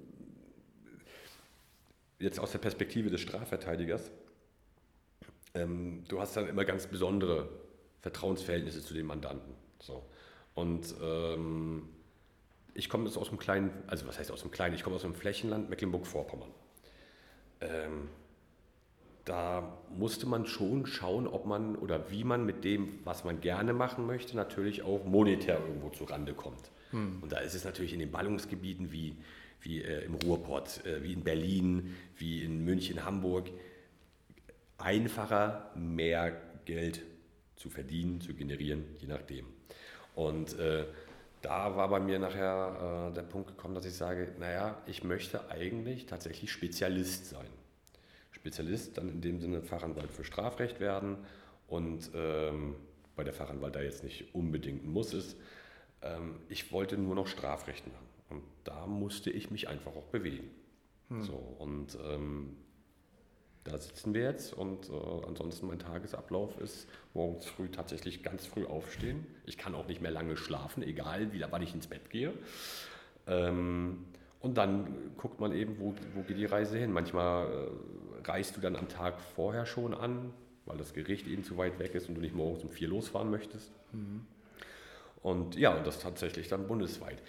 jetzt 2.18 2.38
aus 2.38 2.52
der 2.52 2.58
Perspektive 2.58 3.10
des 3.10 3.20
Strafverteidigers, 3.20 4.10
ähm, 5.54 6.04
du 6.08 6.20
hast 6.20 6.36
dann 6.36 6.48
immer 6.48 6.64
ganz 6.64 6.86
besondere 6.86 7.48
Vertrauensverhältnisse 8.00 8.82
zu 8.82 8.94
den 8.94 9.06
Mandanten. 9.06 9.54
So. 9.80 10.04
Und 10.54 10.94
ähm, 11.02 11.88
ich 12.74 12.88
komme 12.88 13.08
aus 13.08 13.28
dem 13.28 13.38
kleinen, 13.38 13.70
also 13.86 14.06
was 14.06 14.18
heißt 14.18 14.30
aus 14.30 14.42
dem 14.42 14.50
kleinen, 14.50 14.74
ich 14.74 14.82
komme 14.82 14.96
aus 14.96 15.02
dem 15.02 15.14
Flächenland 15.14 15.70
Mecklenburg-Vorpommern. 15.70 16.50
Ähm, 17.60 18.08
da 19.24 19.78
musste 19.96 20.26
man 20.26 20.46
schon 20.46 20.86
schauen, 20.86 21.26
ob 21.26 21.46
man 21.46 21.76
oder 21.76 22.10
wie 22.10 22.24
man 22.24 22.44
mit 22.44 22.62
dem, 22.64 22.98
was 23.04 23.24
man 23.24 23.40
gerne 23.40 23.72
machen 23.72 24.06
möchte, 24.06 24.36
natürlich 24.36 24.82
auch 24.82 25.04
monetär 25.04 25.58
irgendwo 25.60 25.88
zurande 25.90 26.34
kommt. 26.34 26.70
Hm. 26.90 27.18
Und 27.22 27.32
da 27.32 27.38
ist 27.38 27.54
es 27.54 27.64
natürlich 27.64 27.94
in 27.94 28.00
den 28.00 28.10
Ballungsgebieten 28.10 28.92
wie, 28.92 29.16
wie 29.60 29.80
äh, 29.80 30.04
im 30.04 30.14
Ruhrpott, 30.14 30.84
äh, 30.84 31.02
wie 31.02 31.14
in 31.14 31.24
Berlin, 31.24 31.96
wie 32.16 32.42
in 32.42 32.64
München, 32.64 33.04
Hamburg 33.04 33.50
einfacher, 34.76 35.70
mehr 35.74 36.40
Geld 36.66 37.02
zu 37.56 37.70
verdienen, 37.70 38.20
zu 38.20 38.34
generieren, 38.34 38.84
je 38.98 39.06
nachdem. 39.06 39.46
Und 40.14 40.58
äh, 40.58 40.84
da 41.42 41.76
war 41.76 41.88
bei 41.88 42.00
mir 42.00 42.18
nachher 42.18 43.10
äh, 43.10 43.14
der 43.14 43.22
Punkt 43.22 43.48
gekommen, 43.48 43.74
dass 43.74 43.84
ich 43.84 43.94
sage, 43.94 44.32
naja, 44.38 44.80
ich 44.86 45.04
möchte 45.04 45.50
eigentlich 45.50 46.06
tatsächlich 46.06 46.50
Spezialist 46.50 47.26
sein. 47.26 47.46
Spezialist 48.30 48.98
dann 48.98 49.08
in 49.08 49.20
dem 49.20 49.40
Sinne 49.40 49.62
Fachanwalt 49.62 50.10
für 50.10 50.24
Strafrecht 50.24 50.80
werden 50.80 51.18
und 51.68 52.10
ähm, 52.14 52.76
bei 53.16 53.24
der 53.24 53.32
Fachanwalt 53.32 53.74
da 53.74 53.80
jetzt 53.80 54.04
nicht 54.04 54.34
unbedingt 54.34 54.84
ein 54.84 54.92
Muss 54.92 55.14
ist. 55.14 55.36
Ähm, 56.02 56.36
ich 56.48 56.72
wollte 56.72 56.98
nur 56.98 57.14
noch 57.14 57.26
Strafrecht 57.26 57.86
machen 57.86 58.06
und 58.30 58.42
da 58.64 58.86
musste 58.86 59.30
ich 59.30 59.50
mich 59.50 59.68
einfach 59.68 59.94
auch 59.94 60.06
bewegen. 60.06 60.50
Hm. 61.08 61.22
So, 61.22 61.36
und 61.58 61.98
ähm, 62.06 62.56
da 63.64 63.78
sitzen 63.78 64.12
wir 64.14 64.22
jetzt 64.22 64.52
und 64.52 64.90
äh, 64.90 65.26
ansonsten 65.26 65.66
mein 65.66 65.78
Tagesablauf 65.78 66.58
ist 66.60 66.86
morgens 67.14 67.46
früh 67.46 67.68
tatsächlich 67.68 68.22
ganz 68.22 68.46
früh 68.46 68.66
aufstehen. 68.66 69.26
Ich 69.46 69.56
kann 69.56 69.74
auch 69.74 69.88
nicht 69.88 70.02
mehr 70.02 70.10
lange 70.10 70.36
schlafen, 70.36 70.82
egal 70.82 71.32
wie, 71.32 71.42
wann 71.48 71.62
ich 71.62 71.74
ins 71.74 71.86
Bett 71.86 72.10
gehe. 72.10 72.32
Ähm, 73.26 74.04
und 74.40 74.58
dann 74.58 75.12
guckt 75.16 75.40
man 75.40 75.52
eben, 75.52 75.78
wo, 75.78 75.94
wo 76.14 76.20
geht 76.20 76.36
die 76.36 76.44
Reise 76.44 76.76
hin. 76.76 76.92
Manchmal 76.92 77.46
äh, 77.46 78.28
reist 78.28 78.56
du 78.56 78.60
dann 78.60 78.76
am 78.76 78.88
Tag 78.88 79.18
vorher 79.34 79.64
schon 79.64 79.94
an, 79.94 80.34
weil 80.66 80.76
das 80.76 80.92
Gericht 80.92 81.26
eben 81.26 81.44
zu 81.44 81.56
weit 81.56 81.78
weg 81.78 81.94
ist 81.94 82.10
und 82.10 82.16
du 82.16 82.20
nicht 82.20 82.34
morgens 82.34 82.62
um 82.62 82.68
vier 82.68 82.88
losfahren 82.88 83.30
möchtest. 83.30 83.72
Mhm. 83.92 84.26
Und 85.22 85.56
ja, 85.56 85.74
und 85.74 85.86
das 85.86 86.00
tatsächlich 86.00 86.48
dann 86.48 86.66
bundesweit. 86.66 87.22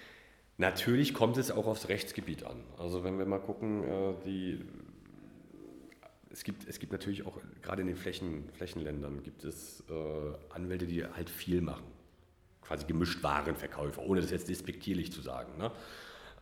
Natürlich 0.58 1.14
kommt 1.14 1.38
es 1.38 1.52
auch 1.52 1.68
aufs 1.68 1.88
Rechtsgebiet 1.88 2.44
an. 2.44 2.62
Also 2.78 3.06
wenn 3.06 3.18
wir 3.18 3.26
mal 3.26 3.40
gucken, 3.40 3.84
äh, 3.84 4.14
die, 4.26 4.66
es, 6.36 6.44
gibt, 6.44 6.68
es 6.68 6.80
gibt 6.80 6.92
natürlich 6.92 7.26
auch, 7.26 7.40
gerade 7.62 7.82
in 7.82 7.88
den 7.88 7.96
Flächen, 7.96 8.50
Flächenländern, 8.52 9.24
gibt 9.24 9.46
es 9.46 9.86
äh, 9.90 10.54
Anwälte, 10.54 10.86
die 10.86 11.06
halt 11.06 11.30
viel 11.30 11.62
machen. 11.62 11.86
Quasi 12.62 12.86
gemischt 12.86 13.24
Warenverkäufer, 13.24 14.02
ohne 14.02 14.20
das 14.20 14.32
jetzt 14.32 14.50
despektierlich 14.50 15.14
zu 15.14 15.22
sagen. 15.22 15.58
Ne? 15.58 15.72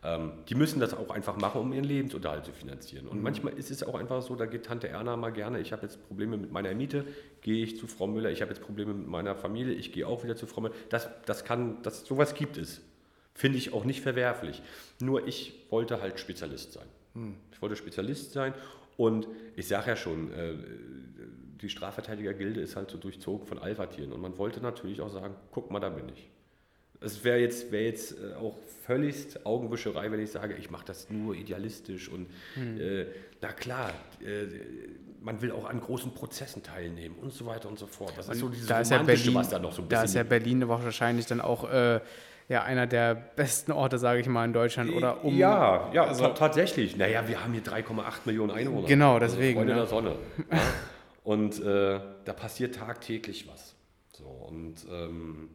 Ähm, 0.02 0.32
die 0.48 0.56
müssen 0.56 0.80
das 0.80 0.94
auch 0.94 1.10
einfach 1.10 1.36
machen, 1.36 1.60
um 1.60 1.72
ihren 1.72 1.84
Lebensunterhalt 1.84 2.44
zu 2.44 2.50
finanzieren. 2.50 3.06
Und 3.06 3.18
mhm. 3.18 3.22
manchmal 3.22 3.52
ist 3.52 3.70
es 3.70 3.84
auch 3.84 3.94
einfach 3.94 4.20
so, 4.20 4.34
da 4.34 4.46
geht 4.46 4.66
Tante 4.66 4.88
Erna 4.88 5.16
mal 5.16 5.30
gerne, 5.30 5.60
ich 5.60 5.72
habe 5.72 5.82
jetzt 5.82 6.04
Probleme 6.08 6.38
mit 6.38 6.50
meiner 6.50 6.74
Miete, 6.74 7.04
gehe 7.42 7.62
ich 7.62 7.78
zu 7.78 7.86
Frau 7.86 8.08
Müller, 8.08 8.32
ich 8.32 8.42
habe 8.42 8.50
jetzt 8.50 8.62
Probleme 8.62 8.94
mit 8.94 9.06
meiner 9.06 9.36
Familie, 9.36 9.74
ich 9.74 9.92
gehe 9.92 10.08
auch 10.08 10.24
wieder 10.24 10.34
zu 10.34 10.48
Frau 10.48 10.60
Müller. 10.60 10.74
Das, 10.88 11.08
das 11.24 11.44
kann, 11.44 11.82
das, 11.82 12.04
sowas 12.04 12.34
gibt 12.34 12.56
es. 12.56 12.80
Finde 13.32 13.58
ich 13.58 13.72
auch 13.72 13.84
nicht 13.84 14.00
verwerflich. 14.00 14.60
Nur 15.00 15.28
ich 15.28 15.54
wollte 15.70 16.00
halt 16.00 16.18
Spezialist 16.18 16.72
sein. 16.72 16.86
Hm. 17.14 17.36
Ich 17.52 17.62
wollte 17.62 17.76
Spezialist 17.76 18.32
sein 18.32 18.54
und 18.96 19.28
ich 19.56 19.68
sage 19.68 19.90
ja 19.90 19.96
schon, 19.96 20.32
äh, 20.32 20.54
die 21.60 21.68
Strafverteidigergilde 21.68 22.60
ist 22.60 22.76
halt 22.76 22.90
so 22.90 22.98
durchzogen 22.98 23.46
von 23.46 23.58
Alpha-Tieren 23.58 24.12
und 24.12 24.20
man 24.20 24.36
wollte 24.38 24.60
natürlich 24.60 25.00
auch 25.00 25.10
sagen, 25.10 25.34
guck 25.50 25.70
mal, 25.70 25.80
da 25.80 25.88
bin 25.88 26.08
ich. 26.08 26.28
Es 27.00 27.22
wäre 27.22 27.38
jetzt, 27.38 27.70
wär 27.70 27.84
jetzt 27.84 28.12
äh, 28.12 28.34
auch 28.34 28.56
völligst 28.86 29.44
Augenwischerei, 29.44 30.10
wenn 30.10 30.20
ich 30.20 30.30
sage, 30.30 30.54
ich 30.54 30.70
mache 30.70 30.86
das 30.86 31.10
nur 31.10 31.34
idealistisch 31.34 32.08
und 32.08 32.26
hm. 32.54 32.80
äh, 32.80 33.06
na 33.40 33.52
klar, 33.52 33.92
äh, 34.20 34.46
man 35.20 35.40
will 35.40 35.52
auch 35.52 35.64
an 35.64 35.80
großen 35.80 36.12
Prozessen 36.12 36.62
teilnehmen 36.62 37.16
und 37.20 37.32
so 37.32 37.46
weiter 37.46 37.68
und 37.68 37.78
so 37.78 37.86
fort. 37.86 38.12
Das 38.16 38.28
ist 38.28 38.38
so 38.38 38.48
dieses 38.48 38.66
da 38.66 38.80
ist 38.80 38.90
ja 38.90 39.02
Berlin, 39.02 39.34
was 39.34 39.48
da 39.48 39.58
noch 39.58 39.72
so 39.72 39.82
ein 39.82 39.88
bisschen... 39.88 40.00
Da 40.00 40.04
ist 40.04 40.14
ja 40.14 40.22
Berlin 40.22 40.68
wahrscheinlich 40.68 41.26
dann 41.26 41.40
auch 41.40 41.70
äh, 41.70 42.00
ja, 42.48 42.62
einer 42.62 42.86
der 42.86 43.14
besten 43.14 43.72
Orte, 43.72 43.98
sage 43.98 44.20
ich 44.20 44.26
mal, 44.26 44.44
in 44.44 44.52
Deutschland 44.52 44.92
oder 44.92 45.24
um. 45.24 45.36
Ja, 45.36 45.90
ja, 45.92 46.04
also, 46.04 46.28
tatsächlich. 46.28 46.96
Naja, 46.96 47.26
wir 47.26 47.42
haben 47.42 47.52
hier 47.52 47.62
3,8 47.62 48.12
Millionen 48.26 48.50
Einwohner. 48.50 48.86
Genau, 48.86 49.18
deswegen. 49.18 49.60
Also 49.60 49.72
Freunde 49.72 49.72
ne? 49.72 49.80
der 49.80 49.86
Sonne. 49.86 50.16
ja. 50.52 50.58
Und 51.24 51.60
äh, 51.60 52.00
da 52.24 52.32
passiert 52.34 52.74
tagtäglich 52.74 53.48
was. 53.48 53.74
So, 54.12 54.24
und, 54.26 54.86
ähm, 54.90 55.48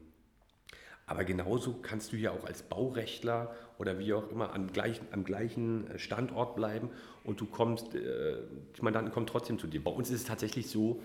aber 1.06 1.24
genauso 1.24 1.80
kannst 1.82 2.12
du 2.12 2.18
ja 2.18 2.32
auch 2.32 2.46
als 2.46 2.64
Baurechtler 2.64 3.56
oder 3.78 4.00
wie 4.00 4.14
auch 4.14 4.30
immer 4.32 4.54
am 4.54 4.72
gleichen, 4.74 5.08
am 5.12 5.24
gleichen 5.24 5.88
Standort 5.98 6.56
bleiben 6.56 6.90
und 7.24 7.40
du 7.40 7.46
kommst, 7.46 7.96
äh, 7.96 8.38
die 8.78 8.82
Mandanten 8.82 9.14
kommen 9.14 9.28
trotzdem 9.28 9.60
zu 9.60 9.68
dir. 9.68 9.84
Bei 9.84 9.92
uns 9.92 10.10
ist 10.10 10.22
es 10.22 10.28
tatsächlich 10.28 10.70
so, 10.70 11.02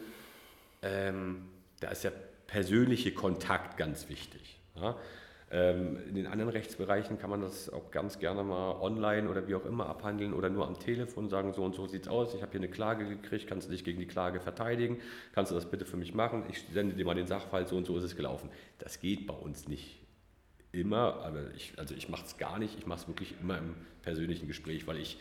ähm, 0.82 1.44
da 1.80 1.88
ist 1.88 2.04
der 2.04 2.12
persönliche 2.46 3.12
Kontakt 3.12 3.76
ganz 3.76 4.08
wichtig. 4.08 4.58
Ja? 4.76 4.96
Ähm, 5.56 5.98
in 6.08 6.16
den 6.16 6.26
anderen 6.26 6.50
Rechtsbereichen 6.50 7.16
kann 7.16 7.30
man 7.30 7.40
das 7.40 7.72
auch 7.72 7.92
ganz 7.92 8.18
gerne 8.18 8.42
mal 8.42 8.72
online 8.80 9.28
oder 9.28 9.46
wie 9.46 9.54
auch 9.54 9.64
immer 9.64 9.86
abhandeln 9.86 10.34
oder 10.34 10.50
nur 10.50 10.66
am 10.66 10.80
Telefon 10.80 11.28
sagen, 11.28 11.52
so 11.52 11.62
und 11.62 11.76
so 11.76 11.86
sieht 11.86 12.02
es 12.02 12.08
aus, 12.08 12.34
ich 12.34 12.42
habe 12.42 12.50
hier 12.50 12.60
eine 12.60 12.68
Klage 12.68 13.06
gekriegt, 13.06 13.46
kannst 13.46 13.68
du 13.68 13.70
dich 13.70 13.84
gegen 13.84 14.00
die 14.00 14.08
Klage 14.08 14.40
verteidigen, 14.40 14.98
kannst 15.32 15.52
du 15.52 15.54
das 15.54 15.70
bitte 15.70 15.84
für 15.84 15.96
mich 15.96 16.12
machen, 16.12 16.42
ich 16.50 16.64
sende 16.72 16.96
dir 16.96 17.04
mal 17.04 17.14
den 17.14 17.28
Sachfall, 17.28 17.68
so 17.68 17.76
und 17.76 17.86
so 17.86 17.96
ist 17.96 18.02
es 18.02 18.16
gelaufen. 18.16 18.50
Das 18.80 18.98
geht 18.98 19.28
bei 19.28 19.34
uns 19.34 19.68
nicht 19.68 20.00
immer, 20.72 21.20
aber 21.22 21.54
ich, 21.54 21.74
also 21.76 21.94
ich 21.94 22.08
mache 22.08 22.24
es 22.26 22.36
gar 22.36 22.58
nicht, 22.58 22.76
ich 22.76 22.86
mache 22.86 23.02
es 23.02 23.06
wirklich 23.06 23.36
immer 23.40 23.56
im 23.56 23.76
persönlichen 24.02 24.48
Gespräch, 24.48 24.88
weil 24.88 24.96
ich, 24.96 25.20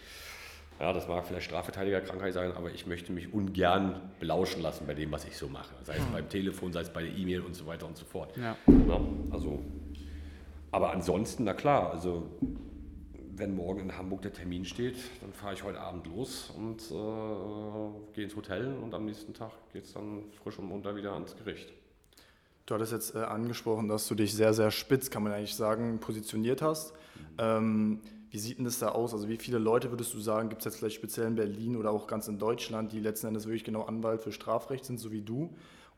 ja, 0.79 0.93
das 0.93 1.07
mag 1.07 1.27
vielleicht 1.27 1.45
Strafverteidigerkrankheit 1.45 2.33
sein, 2.33 2.53
aber 2.53 2.71
ich 2.71 2.87
möchte 2.87 3.11
mich 3.11 3.31
ungern 3.31 4.09
belauschen 4.19 4.63
lassen 4.63 4.87
bei 4.87 4.95
dem, 4.95 5.11
was 5.11 5.25
ich 5.25 5.37
so 5.37 5.47
mache. 5.47 5.75
Sei 5.83 5.95
es 5.95 6.05
beim 6.05 6.27
Telefon, 6.27 6.73
sei 6.73 6.81
es 6.81 6.89
bei 6.89 7.03
der 7.03 7.15
E-Mail 7.15 7.41
und 7.41 7.53
so 7.53 7.67
weiter 7.67 7.85
und 7.85 7.97
so 7.97 8.05
fort. 8.05 8.35
Ja. 8.35 8.57
Ja, 8.87 8.99
also 9.29 9.63
aber 10.73 10.91
ansonsten, 10.91 11.43
na 11.43 11.53
klar, 11.53 11.91
also 11.91 12.23
wenn 13.35 13.55
morgen 13.55 13.79
in 13.81 13.97
Hamburg 13.97 14.23
der 14.23 14.33
Termin 14.33 14.65
steht, 14.65 14.97
dann 15.21 15.31
fahre 15.31 15.53
ich 15.53 15.63
heute 15.63 15.79
Abend 15.79 16.07
los 16.07 16.51
und 16.57 16.81
äh, 16.89 18.13
gehe 18.13 18.23
ins 18.23 18.35
Hotel 18.35 18.75
und 18.81 18.93
am 18.95 19.05
nächsten 19.05 19.35
Tag 19.35 19.51
geht 19.71 19.85
es 19.85 19.93
dann 19.93 20.23
frisch 20.41 20.57
und 20.57 20.65
munter 20.65 20.95
wieder 20.95 21.13
ans 21.13 21.35
Gericht. 21.35 21.71
Du 22.65 22.73
hattest 22.73 22.91
jetzt 22.91 23.15
äh, 23.15 23.19
angesprochen, 23.19 23.87
dass 23.87 24.07
du 24.07 24.15
dich 24.15 24.33
sehr, 24.33 24.53
sehr 24.53 24.71
spitz, 24.71 25.11
kann 25.11 25.21
man 25.21 25.31
eigentlich 25.31 25.55
sagen, 25.55 25.99
positioniert 25.99 26.63
hast. 26.63 26.93
Mhm. 26.93 27.37
Ähm, 27.37 27.99
wie 28.31 28.39
sieht 28.39 28.57
denn 28.57 28.65
das 28.65 28.79
da 28.79 28.89
aus? 28.89 29.13
Also 29.13 29.29
wie 29.29 29.37
viele 29.37 29.59
Leute 29.59 29.91
würdest 29.91 30.11
du 30.15 30.19
sagen, 30.19 30.49
gibt 30.49 30.61
es 30.61 30.65
jetzt 30.65 30.77
vielleicht 30.77 30.95
speziell 30.95 31.27
in 31.27 31.35
Berlin 31.35 31.75
oder 31.75 31.91
auch 31.91 32.07
ganz 32.07 32.27
in 32.27 32.39
Deutschland, 32.39 32.91
die 32.91 32.99
letzten 32.99 33.27
Endes 33.27 33.45
wirklich 33.45 33.63
genau 33.63 33.83
Anwalt 33.83 34.23
für 34.23 34.31
Strafrecht 34.31 34.85
sind, 34.85 34.99
so 34.99 35.11
wie 35.11 35.21
du? 35.21 35.53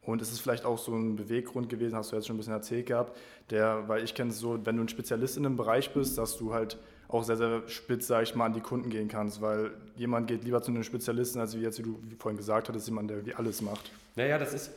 Und 0.05 0.21
es 0.21 0.31
ist 0.31 0.39
vielleicht 0.39 0.65
auch 0.65 0.77
so 0.77 0.93
ein 0.93 1.15
Beweggrund 1.15 1.69
gewesen, 1.69 1.95
hast 1.95 2.11
du 2.11 2.15
jetzt 2.15 2.27
schon 2.27 2.35
ein 2.35 2.37
bisschen 2.37 2.53
erzählt 2.53 2.85
gehabt, 2.85 3.17
der, 3.49 3.87
weil 3.87 4.03
ich 4.03 4.13
kenne 4.13 4.29
es 4.29 4.39
so, 4.39 4.59
wenn 4.63 4.77
du 4.77 4.83
ein 4.83 4.89
Spezialist 4.89 5.37
in 5.37 5.45
einem 5.45 5.57
Bereich 5.57 5.93
bist, 5.93 6.17
dass 6.17 6.37
du 6.37 6.53
halt 6.53 6.77
auch 7.07 7.23
sehr, 7.23 7.37
sehr 7.37 7.67
spitz, 7.67 8.07
sag 8.07 8.23
ich 8.23 8.35
mal, 8.35 8.45
an 8.45 8.53
die 8.53 8.61
Kunden 8.61 8.89
gehen 8.89 9.07
kannst, 9.07 9.41
weil 9.41 9.71
jemand 9.95 10.27
geht 10.27 10.43
lieber 10.43 10.61
zu 10.61 10.71
einem 10.71 10.83
Spezialisten, 10.83 11.39
als 11.39 11.55
wie 11.55 11.61
jetzt, 11.61 11.79
wie 11.79 11.83
du 11.83 11.99
vorhin 12.19 12.37
gesagt 12.37 12.69
hattest, 12.69 12.87
jemand, 12.87 13.09
der 13.09 13.25
wie 13.25 13.33
alles 13.33 13.61
macht. 13.61 13.91
Naja, 14.15 14.37
das 14.37 14.53
ist 14.53 14.71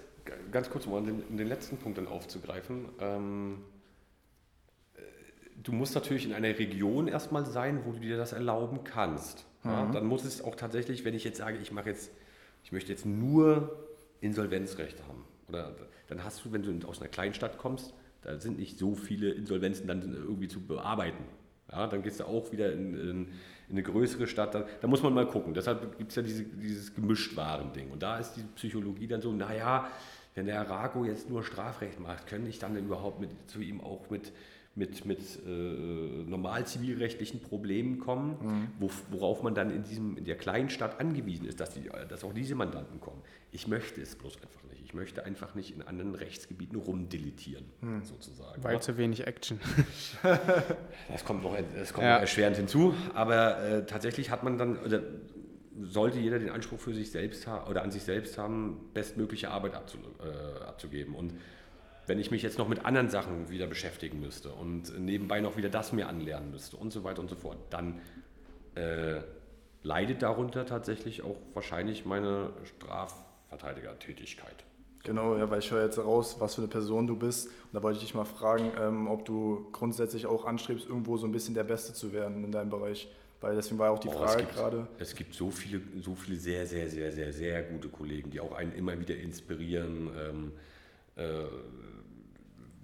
ganz 0.53 0.71
kurz, 0.71 0.87
um 0.87 1.05
den, 1.05 1.23
um 1.29 1.37
den 1.37 1.49
letzten 1.49 1.77
Punkt 1.79 1.99
dann 1.99 2.07
aufzugreifen. 2.07 2.87
Ähm, 3.01 3.59
äh, 4.95 5.01
du 5.63 5.73
musst 5.73 5.95
natürlich 5.95 6.27
in 6.27 6.33
einer 6.33 6.59
Region 6.59 7.09
erstmal 7.09 7.47
sein, 7.47 7.83
wo 7.85 7.93
du 7.93 8.01
dir 8.01 8.17
das 8.17 8.33
erlauben 8.33 8.85
kannst. 8.85 9.47
Mhm. 9.63 9.71
Ja, 9.71 9.91
dann 9.93 10.07
muss 10.07 10.25
es 10.25 10.43
auch 10.43 10.55
tatsächlich, 10.55 11.05
wenn 11.05 11.15
ich 11.15 11.25
jetzt 11.25 11.39
sage, 11.39 11.59
ich 11.59 11.73
mache 11.73 11.89
jetzt, 11.89 12.11
ich 12.63 12.73
möchte 12.73 12.93
jetzt 12.93 13.07
nur 13.07 13.88
Insolvenzrecht 14.21 15.03
haben. 15.07 15.25
Oder 15.49 15.75
dann 16.09 16.25
hast 16.25 16.45
du, 16.45 16.53
wenn 16.53 16.63
du 16.63 16.87
aus 16.87 17.01
einer 17.01 17.09
Kleinstadt 17.09 17.59
kommst, 17.59 17.95
da 18.23 18.39
sind 18.39 18.59
nicht 18.59 18.79
so 18.79 18.95
viele 18.95 19.31
Insolvenzen 19.31 19.87
dann 19.87 20.03
irgendwie 20.15 20.49
zu 20.49 20.61
bearbeiten. 20.61 21.25
Ja, 21.71 21.87
dann 21.87 22.03
gehst 22.03 22.21
du 22.21 22.25
auch 22.25 22.51
wieder 22.51 22.73
in, 22.73 22.95
in, 22.95 23.09
in 23.09 23.29
eine 23.71 23.83
größere 23.83 24.27
Stadt. 24.27 24.55
Da, 24.55 24.67
da, 24.81 24.89
muss 24.89 25.03
man 25.03 25.13
mal 25.13 25.27
gucken. 25.27 25.55
Deshalb 25.55 25.99
gibt 25.99 26.11
es 26.11 26.17
ja 26.17 26.23
diese, 26.23 26.45
dieses 26.45 26.95
Gemischtwaren-Ding. 26.95 27.91
Und 27.91 28.03
da 28.03 28.19
ist 28.19 28.35
die 28.35 28.43
Psychologie 28.57 29.07
dann 29.07 29.21
so, 29.21 29.33
naja, 29.33 29.89
wenn 30.35 30.47
der 30.47 30.61
Arago 30.61 31.05
jetzt 31.05 31.29
nur 31.29 31.43
Strafrecht 31.43 32.01
macht, 32.01 32.27
können 32.27 32.47
ich 32.47 32.59
dann 32.59 32.77
überhaupt 32.77 33.21
mit, 33.21 33.31
zu 33.49 33.61
ihm 33.61 33.81
auch 33.81 34.09
mit 34.09 34.33
mit, 34.79 35.05
mit 35.05 35.21
äh, 35.45 35.51
normal 35.51 36.67
zivilrechtlichen 36.67 37.41
Problemen 37.41 37.99
kommen, 37.99 38.37
mhm. 38.41 38.69
wo, 38.79 38.91
worauf 39.11 39.43
man 39.43 39.55
dann 39.55 39.71
in, 39.71 39.83
diesem, 39.83 40.17
in 40.17 40.25
der 40.25 40.37
kleinen 40.37 40.71
Stadt 40.71 41.01
angewiesen 41.01 41.47
ist, 41.47 41.61
dass, 41.61 41.71
die, 41.71 41.91
dass 42.09 42.25
auch 42.25 42.33
diese 42.33 42.55
Mandanten 42.55 43.01
kommen. 43.01 43.21
Ich 43.51 43.67
möchte 43.67 44.01
es 44.01 44.15
bloß 44.15 44.37
einfach 44.37 44.63
nicht. 44.71 44.83
Ich 44.85 44.95
möchte 44.95 45.25
einfach 45.25 45.55
nicht 45.55 45.75
in 45.75 45.83
anderen 45.83 46.15
Rechtsgebieten 46.15 46.79
rumdeletieren, 46.79 47.67
mhm. 47.81 48.05
sozusagen. 48.05 48.63
Weil 48.63 48.75
ja. 48.75 48.81
zu 48.81 48.97
wenig 48.97 49.27
Action. 49.27 49.61
das 50.23 51.25
kommt 51.25 51.43
noch, 51.43 51.57
das 51.75 51.93
kommt 51.93 52.07
ja. 52.07 52.15
noch 52.15 52.21
erschwerend 52.21 52.57
hinzu, 52.57 52.95
aber 53.15 53.63
äh, 53.63 53.87
tatsächlich 53.87 54.31
hat 54.31 54.45
man 54.45 54.57
dann, 54.57 54.79
oder 54.79 55.03
sollte 55.81 56.19
jeder 56.19 56.39
den 56.39 56.51
Anspruch 56.51 56.79
für 56.79 56.95
sich 56.95 57.11
selbst 57.11 57.47
haben 57.47 57.69
oder 57.69 57.83
an 57.83 57.91
sich 57.91 58.03
selbst 58.03 58.39
haben, 58.39 58.91
bestmögliche 58.95 59.51
Arbeit 59.51 59.75
abzu, 59.75 59.99
äh, 60.21 60.65
abzugeben. 60.65 61.15
Und 61.15 61.35
wenn 62.09 62.19
ich 62.19 62.31
mich 62.31 62.43
jetzt 62.43 62.59
noch 62.59 62.69
mit 62.69 62.85
anderen 62.85 63.11
Sachen 63.11 63.51
wieder 63.51 63.67
beschäftigen 63.67 64.21
müsste 64.21 64.51
und 64.51 64.99
nebenbei 64.99 65.41
noch 65.41 65.57
wieder 65.57 65.69
das 65.69 65.93
mir 65.93 66.09
anlernen 66.09 66.51
müsste 66.51 66.77
und 66.77 66.93
so 66.93 67.05
weiter 67.05 67.21
und 67.21 67.29
so 67.29 67.37
fort, 67.37 67.59
dann 67.71 68.01
äh, 68.75 69.21
leidet 69.83 70.23
darunter 70.23 70.65
tatsächlich 70.65 71.23
auch 71.23 71.37
wahrscheinlich 71.53 72.07
meine 72.07 72.51
Strafverteidigertätigkeit. 72.65 74.65
Genau, 75.05 75.37
ja, 75.37 75.49
weil 75.51 75.61
ich 75.61 75.71
höre 75.71 75.85
jetzt 75.85 75.99
raus, 75.99 76.37
was 76.39 76.55
für 76.55 76.63
eine 76.63 76.69
Person 76.69 77.07
du 77.07 77.17
bist. 77.17 77.47
Und 77.47 77.55
da 77.73 77.83
wollte 77.83 77.99
ich 77.99 78.05
dich 78.05 78.15
mal 78.15 78.25
fragen, 78.25 78.73
ähm, 78.81 79.07
ob 79.07 79.25
du 79.25 79.69
grundsätzlich 79.73 80.27
auch 80.27 80.45
anstrebst, 80.45 80.89
irgendwo 80.89 81.17
so 81.17 81.27
ein 81.27 81.33
bisschen 81.33 81.55
der 81.55 81.65
Beste 81.65 81.95
zu 81.95 82.13
werden 82.13 82.45
in 82.45 82.53
deinem 82.53 82.71
Bereich. 82.71 83.09
Weil 83.41 83.55
deswegen 83.55 83.79
war 83.79 83.93
auch 83.93 84.01
die 84.01 84.09
oh, 84.09 84.13
Frage 84.13 84.45
gerade. 84.45 84.89
Es 84.99 85.15
gibt 85.15 85.35
so 85.35 85.51
viele, 85.51 85.81
so 86.01 86.15
viele 86.15 86.37
sehr, 86.37 86.67
sehr, 86.67 86.91
sehr, 86.91 87.13
sehr, 87.13 87.33
sehr 87.33 87.63
gute 87.63 87.89
Kollegen, 87.89 88.31
die 88.31 88.41
auch 88.41 88.53
einen 88.53 88.73
immer 88.73 88.99
wieder 88.99 89.17
inspirieren. 89.17 90.11
Ähm, 90.19 90.53
äh, 91.15 91.45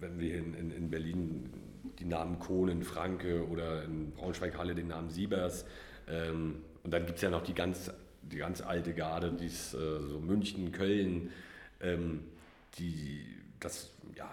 wenn 0.04 0.18
wir 0.18 0.36
in, 0.36 0.54
in, 0.54 0.70
in 0.70 0.90
Berlin 0.90 1.50
die 1.98 2.04
Namen 2.04 2.38
Kohlen, 2.38 2.82
Franke 2.82 3.46
oder 3.48 3.84
in 3.84 4.12
Braunschweig-Halle 4.12 4.74
den 4.74 4.88
Namen 4.88 5.10
Siebers. 5.10 5.64
Ähm, 6.08 6.56
und 6.82 6.92
dann 6.92 7.06
gibt 7.06 7.16
es 7.16 7.22
ja 7.22 7.30
noch 7.30 7.42
die 7.42 7.54
ganz, 7.54 7.90
die 8.22 8.36
ganz 8.36 8.60
alte 8.60 8.92
Garde, 8.92 9.32
die 9.32 9.46
ist, 9.46 9.74
äh, 9.74 9.78
so 9.78 10.20
München, 10.20 10.72
Köln, 10.72 11.30
ähm, 11.80 12.24
die, 12.78 13.24
das, 13.60 13.90
ja, 14.16 14.30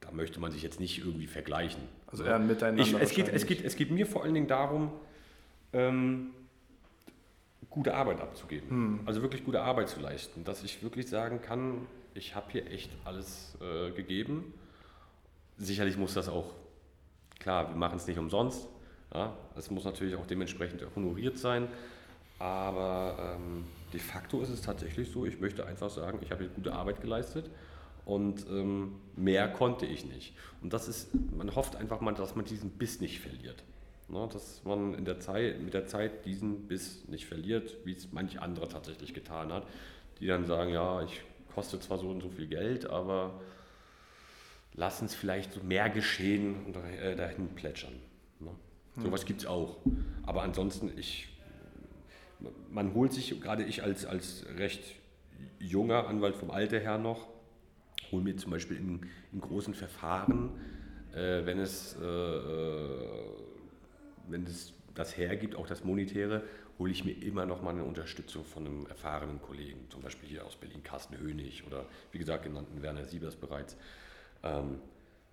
da 0.00 0.10
möchte 0.12 0.40
man 0.40 0.52
sich 0.52 0.62
jetzt 0.62 0.80
nicht 0.80 0.98
irgendwie 0.98 1.26
vergleichen. 1.26 1.82
Also 2.06 2.24
eher 2.24 2.38
miteinander. 2.38 2.82
Ich, 2.82 2.94
es, 2.94 3.10
geht, 3.10 3.28
es, 3.28 3.46
geht, 3.46 3.64
es 3.64 3.76
geht 3.76 3.90
mir 3.90 4.06
vor 4.06 4.24
allen 4.24 4.34
Dingen 4.34 4.46
darum, 4.46 4.92
ähm, 5.72 6.30
gute 7.68 7.94
Arbeit 7.94 8.20
abzugeben. 8.20 8.70
Hm. 8.70 9.00
Also 9.04 9.20
wirklich 9.20 9.44
gute 9.44 9.60
Arbeit 9.60 9.88
zu 9.88 10.00
leisten. 10.00 10.44
Dass 10.44 10.62
ich 10.62 10.82
wirklich 10.82 11.08
sagen 11.08 11.42
kann, 11.42 11.86
ich 12.14 12.34
habe 12.34 12.50
hier 12.50 12.70
echt 12.70 12.90
alles 13.04 13.56
äh, 13.60 13.90
gegeben. 13.90 14.54
Sicherlich 15.58 15.96
muss 15.96 16.14
das 16.14 16.28
auch, 16.28 16.52
klar, 17.38 17.68
wir 17.68 17.76
machen 17.76 17.96
es 17.96 18.06
nicht 18.06 18.18
umsonst. 18.18 18.68
Ja, 19.12 19.36
es 19.56 19.70
muss 19.70 19.84
natürlich 19.84 20.16
auch 20.16 20.26
dementsprechend 20.26 20.84
honoriert 20.96 21.38
sein. 21.38 21.68
Aber 22.38 23.36
ähm, 23.36 23.64
de 23.92 24.00
facto 24.00 24.40
ist 24.40 24.48
es 24.48 24.60
tatsächlich 24.60 25.10
so, 25.10 25.24
ich 25.24 25.40
möchte 25.40 25.66
einfach 25.66 25.90
sagen, 25.90 26.18
ich 26.22 26.30
habe 26.30 26.44
hier 26.44 26.52
gute 26.52 26.72
Arbeit 26.72 27.00
geleistet 27.00 27.48
und 28.04 28.46
ähm, 28.48 28.96
mehr 29.14 29.48
konnte 29.48 29.86
ich 29.86 30.04
nicht. 30.04 30.34
Und 30.60 30.72
das 30.72 30.88
ist, 30.88 31.10
man 31.36 31.54
hofft 31.54 31.76
einfach 31.76 32.00
mal, 32.00 32.12
dass 32.12 32.34
man 32.34 32.44
diesen 32.44 32.70
Biss 32.70 33.00
nicht 33.00 33.20
verliert. 33.20 33.62
Ne, 34.08 34.28
dass 34.30 34.62
man 34.64 34.92
in 34.94 35.06
der 35.06 35.18
Zeit, 35.20 35.62
mit 35.62 35.72
der 35.72 35.86
Zeit 35.86 36.26
diesen 36.26 36.66
Biss 36.66 37.08
nicht 37.08 37.24
verliert, 37.24 37.76
wie 37.84 37.92
es 37.92 38.12
manch 38.12 38.38
andere 38.38 38.68
tatsächlich 38.68 39.14
getan 39.14 39.50
hat, 39.50 39.66
die 40.20 40.26
dann 40.26 40.44
sagen, 40.44 40.70
ja, 40.70 41.02
ich 41.02 41.22
kostet 41.54 41.82
zwar 41.82 41.98
so 41.98 42.08
und 42.08 42.20
so 42.20 42.28
viel 42.28 42.46
Geld, 42.46 42.86
aber 42.86 43.40
lassen 44.74 45.06
es 45.06 45.14
vielleicht 45.14 45.52
so 45.52 45.62
mehr 45.62 45.88
geschehen 45.88 46.56
und 46.66 46.76
äh, 46.76 47.14
dahin 47.16 47.48
plätschern. 47.54 47.94
Ne? 48.40 48.50
Hm. 48.94 49.02
Sowas 49.04 49.24
gibt 49.24 49.40
es 49.40 49.46
auch. 49.46 49.78
Aber 50.24 50.42
ansonsten, 50.42 50.92
ich, 50.96 51.28
man 52.70 52.94
holt 52.94 53.12
sich, 53.12 53.40
gerade 53.40 53.62
ich 53.62 53.82
als, 53.82 54.04
als 54.04 54.44
recht 54.56 54.82
junger 55.58 56.08
Anwalt 56.08 56.36
vom 56.36 56.50
Alter 56.50 56.78
her 56.78 56.98
noch, 56.98 57.28
hole 58.10 58.22
mir 58.22 58.36
zum 58.36 58.50
Beispiel 58.50 58.76
in, 58.76 59.00
in 59.32 59.40
großen 59.40 59.74
Verfahren 59.74 60.50
äh, 61.14 61.46
wenn 61.46 61.58
es, 61.60 61.96
äh, 62.00 62.04
äh, 62.04 63.08
wenn 64.28 64.44
es 64.44 64.72
das 64.94 65.16
hergibt, 65.16 65.56
auch 65.56 65.66
das 65.66 65.84
Monetäre, 65.84 66.42
hole 66.78 66.90
ich 66.90 67.04
mir 67.04 67.12
immer 67.12 67.46
noch 67.46 67.62
mal 67.62 67.70
eine 67.70 67.84
Unterstützung 67.84 68.44
von 68.44 68.66
einem 68.66 68.86
erfahrenen 68.86 69.40
Kollegen, 69.40 69.86
zum 69.90 70.02
Beispiel 70.02 70.28
hier 70.28 70.44
aus 70.44 70.56
Berlin 70.56 70.82
Carsten 70.82 71.18
Hönig 71.18 71.64
oder 71.66 71.86
wie 72.12 72.18
gesagt 72.18 72.44
genannten 72.44 72.82
Werner 72.82 73.04
Siebers 73.04 73.36
bereits. 73.36 73.76
Ähm, 74.42 74.80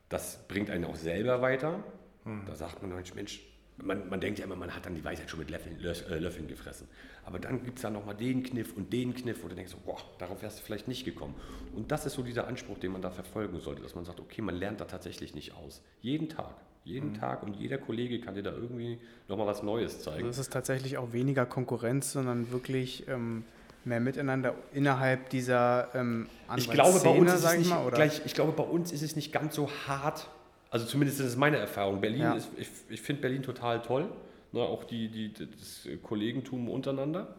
das 0.10 0.46
bringt 0.48 0.70
einen 0.70 0.86
auch 0.86 0.96
selber 0.96 1.42
weiter. 1.42 1.84
Hm. 2.26 2.44
Da 2.46 2.56
sagt 2.56 2.82
man, 2.82 2.92
Mensch, 3.16 3.42
man, 3.78 4.10
man, 4.10 4.22
denkt 4.22 4.40
ja 4.40 4.46
immer, 4.46 4.56
man 4.56 4.76
hat 4.76 4.86
dann 4.86 4.96
die 4.96 5.04
Weisheit 5.04 5.30
schon 5.30 5.40
mit 5.40 5.50
Löffeln, 5.50 5.80
äh, 5.80 6.20
Löffeln 6.20 6.48
gefressen. 6.48 6.88
Aber 7.24 7.40
dann 7.40 7.64
gibt 7.64 7.78
es 7.78 7.82
da 7.84 7.90
nochmal 7.90 8.16
den 8.16 8.44
Kniff 8.44 8.76
und 8.76 8.92
den 8.92 9.14
Kniff, 9.14 9.44
wo 9.44 9.48
du 9.48 9.56
denkst, 9.56 9.76
boah, 9.86 9.98
darauf 10.20 10.42
wärst 10.42 10.60
du 10.60 10.64
vielleicht 10.64 10.88
nicht 10.88 11.06
gekommen. 11.06 11.36
Und 11.76 11.92
das 11.92 12.06
ist 12.06 12.14
so 12.14 12.24
dieser 12.24 12.48
Anspruch, 12.48 12.78
den 12.78 12.92
man 12.92 13.02
da 13.02 13.10
verfolgen 13.10 13.60
sollte, 13.60 13.82
dass 13.82 13.96
man 13.96 14.06
sagt, 14.06 14.20
okay, 14.20 14.42
man 14.42 14.56
lernt 14.56 14.82
da 14.82 14.86
tatsächlich 14.86 15.34
nicht 15.36 15.54
aus. 15.54 15.82
Jeden 16.02 16.30
Tag. 16.30 16.56
Jeden 16.84 17.10
mhm. 17.10 17.20
Tag 17.20 17.44
und 17.44 17.56
jeder 17.56 17.78
Kollege 17.78 18.20
kann 18.20 18.36
dir 18.36 18.44
da 18.44 18.52
irgendwie 18.52 18.98
nochmal 19.28 19.48
was 19.48 19.62
Neues 19.62 20.02
zeigen. 20.02 20.26
Also 20.26 20.30
es 20.30 20.48
ist 20.48 20.54
tatsächlich 20.54 20.98
auch 20.98 21.14
weniger 21.14 21.46
Konkurrenz, 21.46 22.12
sondern 22.12 22.52
wirklich 22.52 23.08
ähm, 23.08 23.44
mehr 23.86 24.00
Miteinander 24.00 24.56
innerhalb 24.74 25.30
dieser 25.30 25.90
ähm, 25.94 26.28
ich 26.56 26.70
glaube, 26.70 27.00
bei 27.04 27.10
uns 27.10 27.34
ist 27.34 27.44
es 27.44 27.58
nicht, 27.58 27.70
mal, 27.70 27.90
gleich, 27.92 28.22
ich 28.26 28.34
glaube, 28.34 28.52
bei 28.52 28.64
uns 28.64 28.92
ist 28.92 29.04
es 29.04 29.16
nicht 29.16 29.32
ganz 29.32 29.56
so 29.56 29.70
hart. 29.88 30.28
Also 30.70 30.86
zumindest 30.86 31.20
ist 31.20 31.28
es 31.28 31.36
meine 31.36 31.58
Erfahrung. 31.58 32.02
Berlin 32.02 32.22
ja. 32.22 32.34
ist, 32.34 32.50
ich, 32.58 32.70
ich 32.90 33.02
finde 33.02 33.22
Berlin 33.22 33.44
total 33.44 33.82
toll. 33.82 34.10
Ne, 34.54 34.62
auch 34.62 34.84
die, 34.84 35.10
die, 35.10 35.34
das 35.34 35.88
Kollegentum 36.04 36.70
untereinander. 36.70 37.36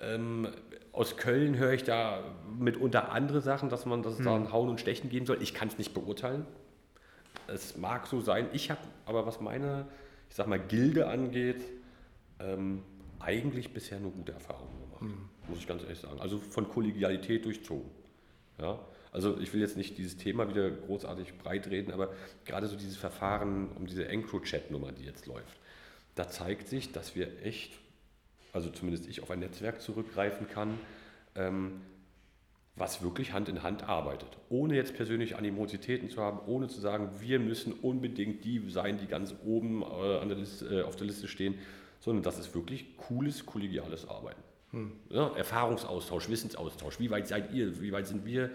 Ähm, 0.00 0.48
aus 0.92 1.16
Köln 1.16 1.56
höre 1.56 1.72
ich 1.72 1.84
da 1.84 2.22
mitunter 2.58 3.12
andere 3.12 3.40
Sachen, 3.40 3.68
dass 3.68 3.86
man, 3.86 4.02
dass 4.02 4.14
es 4.18 4.24
da 4.24 4.34
hm. 4.34 4.44
ein 4.44 4.52
Hauen 4.52 4.68
und 4.68 4.80
Stechen 4.80 5.10
geben 5.10 5.26
soll. 5.26 5.42
Ich 5.42 5.54
kann 5.54 5.68
es 5.68 5.78
nicht 5.78 5.94
beurteilen. 5.94 6.46
Es 7.48 7.76
mag 7.76 8.06
so 8.06 8.20
sein. 8.20 8.48
Ich 8.52 8.70
habe 8.70 8.80
aber, 9.06 9.26
was 9.26 9.40
meine, 9.40 9.86
ich 10.28 10.36
sag 10.36 10.46
mal, 10.46 10.58
Gilde 10.58 11.08
angeht, 11.08 11.62
ähm, 12.40 12.82
eigentlich 13.20 13.72
bisher 13.72 14.00
nur 14.00 14.12
gute 14.12 14.32
Erfahrungen 14.32 14.80
gemacht. 14.80 15.02
Mhm. 15.02 15.28
Muss 15.48 15.58
ich 15.58 15.66
ganz 15.66 15.82
ehrlich 15.82 15.98
sagen. 15.98 16.20
Also 16.20 16.38
von 16.38 16.68
Kollegialität 16.68 17.44
durchzogen. 17.44 17.90
Ja? 18.58 18.78
Also 19.12 19.38
ich 19.38 19.52
will 19.52 19.60
jetzt 19.60 19.76
nicht 19.76 19.98
dieses 19.98 20.16
Thema 20.16 20.48
wieder 20.48 20.70
großartig 20.70 21.36
breit 21.38 21.68
reden, 21.68 21.92
aber 21.92 22.12
gerade 22.46 22.66
so 22.66 22.76
dieses 22.76 22.96
Verfahren 22.96 23.68
um 23.76 23.86
diese 23.86 24.08
EncroChat-Nummer, 24.08 24.92
die 24.92 25.04
jetzt 25.04 25.26
läuft, 25.26 25.58
da 26.14 26.28
zeigt 26.28 26.68
sich, 26.68 26.92
dass 26.92 27.14
wir 27.14 27.44
echt, 27.44 27.78
also 28.52 28.70
zumindest 28.70 29.08
ich 29.08 29.22
auf 29.22 29.30
ein 29.30 29.40
Netzwerk 29.40 29.82
zurückgreifen 29.82 30.48
kann, 30.48 30.78
ähm, 31.34 31.82
was 32.76 33.02
wirklich 33.02 33.32
Hand 33.32 33.48
in 33.48 33.62
Hand 33.62 33.88
arbeitet. 33.88 34.28
Ohne 34.48 34.74
jetzt 34.74 34.94
persönliche 34.94 35.36
Animositäten 35.36 36.08
zu 36.08 36.22
haben, 36.22 36.40
ohne 36.46 36.68
zu 36.68 36.80
sagen, 36.80 37.10
wir 37.20 37.38
müssen 37.38 37.72
unbedingt 37.72 38.44
die 38.44 38.62
sein, 38.70 38.98
die 38.98 39.06
ganz 39.06 39.34
oben 39.44 39.82
äh, 39.82 40.18
an 40.18 40.28
der 40.28 40.38
Liste, 40.38 40.80
äh, 40.80 40.82
auf 40.82 40.96
der 40.96 41.06
Liste 41.06 41.28
stehen, 41.28 41.58
sondern 42.00 42.22
das 42.22 42.38
ist 42.38 42.54
wirklich 42.54 42.96
cooles, 42.96 43.44
kollegiales 43.44 44.08
Arbeiten. 44.08 44.42
Hm. 44.70 44.92
Ja, 45.10 45.36
Erfahrungsaustausch, 45.36 46.30
Wissensaustausch. 46.30 46.98
Wie 46.98 47.10
weit 47.10 47.28
seid 47.28 47.52
ihr? 47.52 47.80
Wie 47.80 47.92
weit 47.92 48.06
sind 48.06 48.24
wir? 48.24 48.50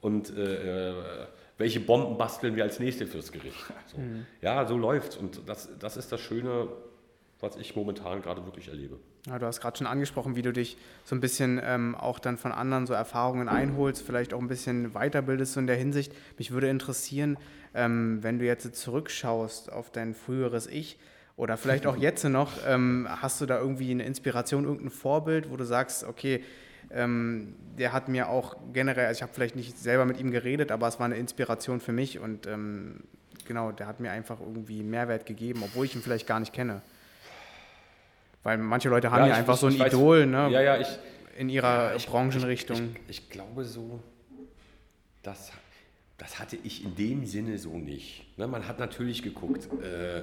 Und 0.00 0.30
äh, 0.36 0.90
äh 0.90 1.26
welche 1.58 1.80
Bomben 1.80 2.16
basteln 2.16 2.54
wir 2.54 2.62
als 2.62 2.78
nächste 2.78 3.04
fürs 3.04 3.32
Gericht? 3.32 3.58
So. 3.86 3.98
Hm. 3.98 4.26
Ja, 4.40 4.64
so 4.64 4.78
läuft's. 4.78 5.16
Und 5.16 5.40
das, 5.46 5.68
das 5.80 5.96
ist 5.96 6.12
das 6.12 6.20
Schöne, 6.20 6.68
was 7.40 7.56
ich 7.56 7.74
momentan 7.74 8.22
gerade 8.22 8.44
wirklich 8.44 8.68
erlebe. 8.68 9.00
Ja, 9.28 9.38
du 9.38 9.46
hast 9.46 9.60
gerade 9.60 9.76
schon 9.76 9.86
angesprochen, 9.86 10.36
wie 10.36 10.42
du 10.42 10.52
dich 10.52 10.78
so 11.04 11.14
ein 11.14 11.20
bisschen 11.20 11.60
ähm, 11.62 11.94
auch 11.94 12.18
dann 12.18 12.38
von 12.38 12.50
anderen 12.50 12.86
so 12.86 12.94
Erfahrungen 12.94 13.48
einholst, 13.48 14.02
vielleicht 14.02 14.32
auch 14.32 14.40
ein 14.40 14.48
bisschen 14.48 14.92
weiterbildest 14.92 15.52
so 15.52 15.60
in 15.60 15.66
der 15.66 15.76
Hinsicht. 15.76 16.12
Mich 16.38 16.50
würde 16.50 16.68
interessieren, 16.68 17.36
ähm, 17.74 18.22
wenn 18.22 18.38
du 18.38 18.46
jetzt 18.46 18.74
zurückschaust 18.74 19.70
auf 19.70 19.90
dein 19.90 20.14
früheres 20.14 20.66
Ich 20.66 20.98
oder 21.36 21.58
vielleicht 21.58 21.86
auch 21.86 21.96
jetzt 21.96 22.24
noch, 22.24 22.52
ähm, 22.66 23.06
hast 23.08 23.40
du 23.40 23.46
da 23.46 23.58
irgendwie 23.58 23.90
eine 23.90 24.04
Inspiration, 24.04 24.64
irgendein 24.64 24.90
Vorbild, 24.90 25.50
wo 25.50 25.56
du 25.56 25.64
sagst, 25.64 26.04
okay, 26.04 26.42
ähm, 26.90 27.54
der 27.76 27.92
hat 27.92 28.08
mir 28.08 28.30
auch 28.30 28.56
generell, 28.72 29.06
also 29.06 29.18
ich 29.18 29.22
habe 29.22 29.32
vielleicht 29.34 29.56
nicht 29.56 29.78
selber 29.78 30.06
mit 30.06 30.18
ihm 30.18 30.30
geredet, 30.30 30.72
aber 30.72 30.88
es 30.88 30.98
war 30.98 31.04
eine 31.04 31.16
Inspiration 31.16 31.80
für 31.80 31.92
mich 31.92 32.18
und 32.18 32.46
ähm, 32.46 33.00
genau, 33.46 33.72
der 33.72 33.86
hat 33.86 34.00
mir 34.00 34.10
einfach 34.10 34.40
irgendwie 34.40 34.82
Mehrwert 34.82 35.26
gegeben, 35.26 35.62
obwohl 35.64 35.84
ich 35.84 35.94
ihn 35.94 36.02
vielleicht 36.02 36.26
gar 36.26 36.40
nicht 36.40 36.54
kenne. 36.54 36.80
Weil 38.42 38.58
manche 38.58 38.88
Leute 38.88 39.10
haben 39.10 39.26
ja, 39.26 39.34
einfach 39.34 39.56
so 39.56 39.66
ein 39.66 39.74
Idol 39.74 40.26
ne, 40.26 40.48
ja, 40.50 40.60
ja, 40.60 40.78
ich, 40.78 40.88
in 41.36 41.48
ihrer 41.48 41.94
ich, 41.96 42.06
Branchenrichtung. 42.06 42.96
Ich, 43.08 43.22
ich, 43.22 43.30
glaube 43.30 43.64
so, 43.64 44.00
das, 45.22 45.52
das 46.16 46.38
hatte 46.38 46.56
ich 46.62 46.84
in 46.84 46.94
dem 46.94 47.26
Sinne 47.26 47.58
so 47.58 47.76
nicht. 47.76 48.38
Ne, 48.38 48.46
man 48.46 48.66
hat 48.66 48.78
natürlich 48.78 49.22
geguckt, 49.22 49.68
äh, 49.82 50.22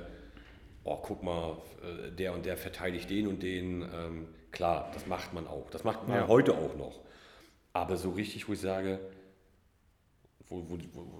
oh, 0.84 0.98
guck 0.98 1.24
mal, 1.24 1.58
äh, 1.84 2.12
der 2.12 2.34
und 2.34 2.46
der 2.46 2.58
verteidigt 2.58 3.10
den 3.10 3.28
und 3.28 3.44
den. 3.44 3.82
Ähm, 3.82 4.28
klar, 4.52 4.92
das 4.94 5.08
macht 5.08 5.34
man 5.34 5.48
auch. 5.48 5.70
Das 5.70 5.84
macht 5.84 6.08
man 6.08 6.18
ja. 6.18 6.28
heute 6.28 6.54
auch 6.54 6.76
noch. 6.78 7.02
Aber 7.74 7.98
so 7.98 8.12
richtig, 8.12 8.48
wo 8.48 8.54
ich 8.54 8.62
sage, 8.62 9.00
wo, 10.50 10.64
wo, 10.68 10.78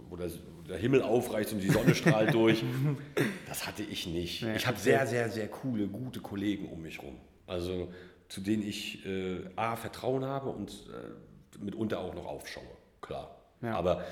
wo 0.10 0.16
der, 0.16 0.30
der, 0.68 0.78
Himmel 0.78 1.02
aufreißt 1.02 1.54
und 1.54 1.60
die 1.60 1.70
Sonne 1.70 1.96
strahlt 1.96 2.34
durch. 2.34 2.64
Das 3.48 3.66
hatte 3.66 3.84
ich 3.84 4.08
nicht. 4.08 4.42
Ja, 4.42 4.56
ich 4.56 4.68
habe 4.68 4.78
sehr, 4.78 5.08
sehr, 5.08 5.30
sehr 5.30 5.48
coole, 5.48 5.88
gute 5.88 6.20
Kollegen 6.20 6.68
um 6.68 6.82
mich 6.82 7.02
rum. 7.02 7.16
Also 7.48 7.90
zu 8.28 8.42
denen 8.42 8.64
ich 8.68 9.06
äh, 9.06 9.42
A, 9.56 9.76
Vertrauen 9.76 10.26
habe 10.26 10.50
und 10.50 10.72
äh, 10.72 11.64
mitunter 11.64 12.00
auch 12.00 12.14
noch 12.14 12.26
aufschaue. 12.26 12.64
Klar. 13.02 13.36
Ja. 13.62 13.76
Aber 13.76 14.04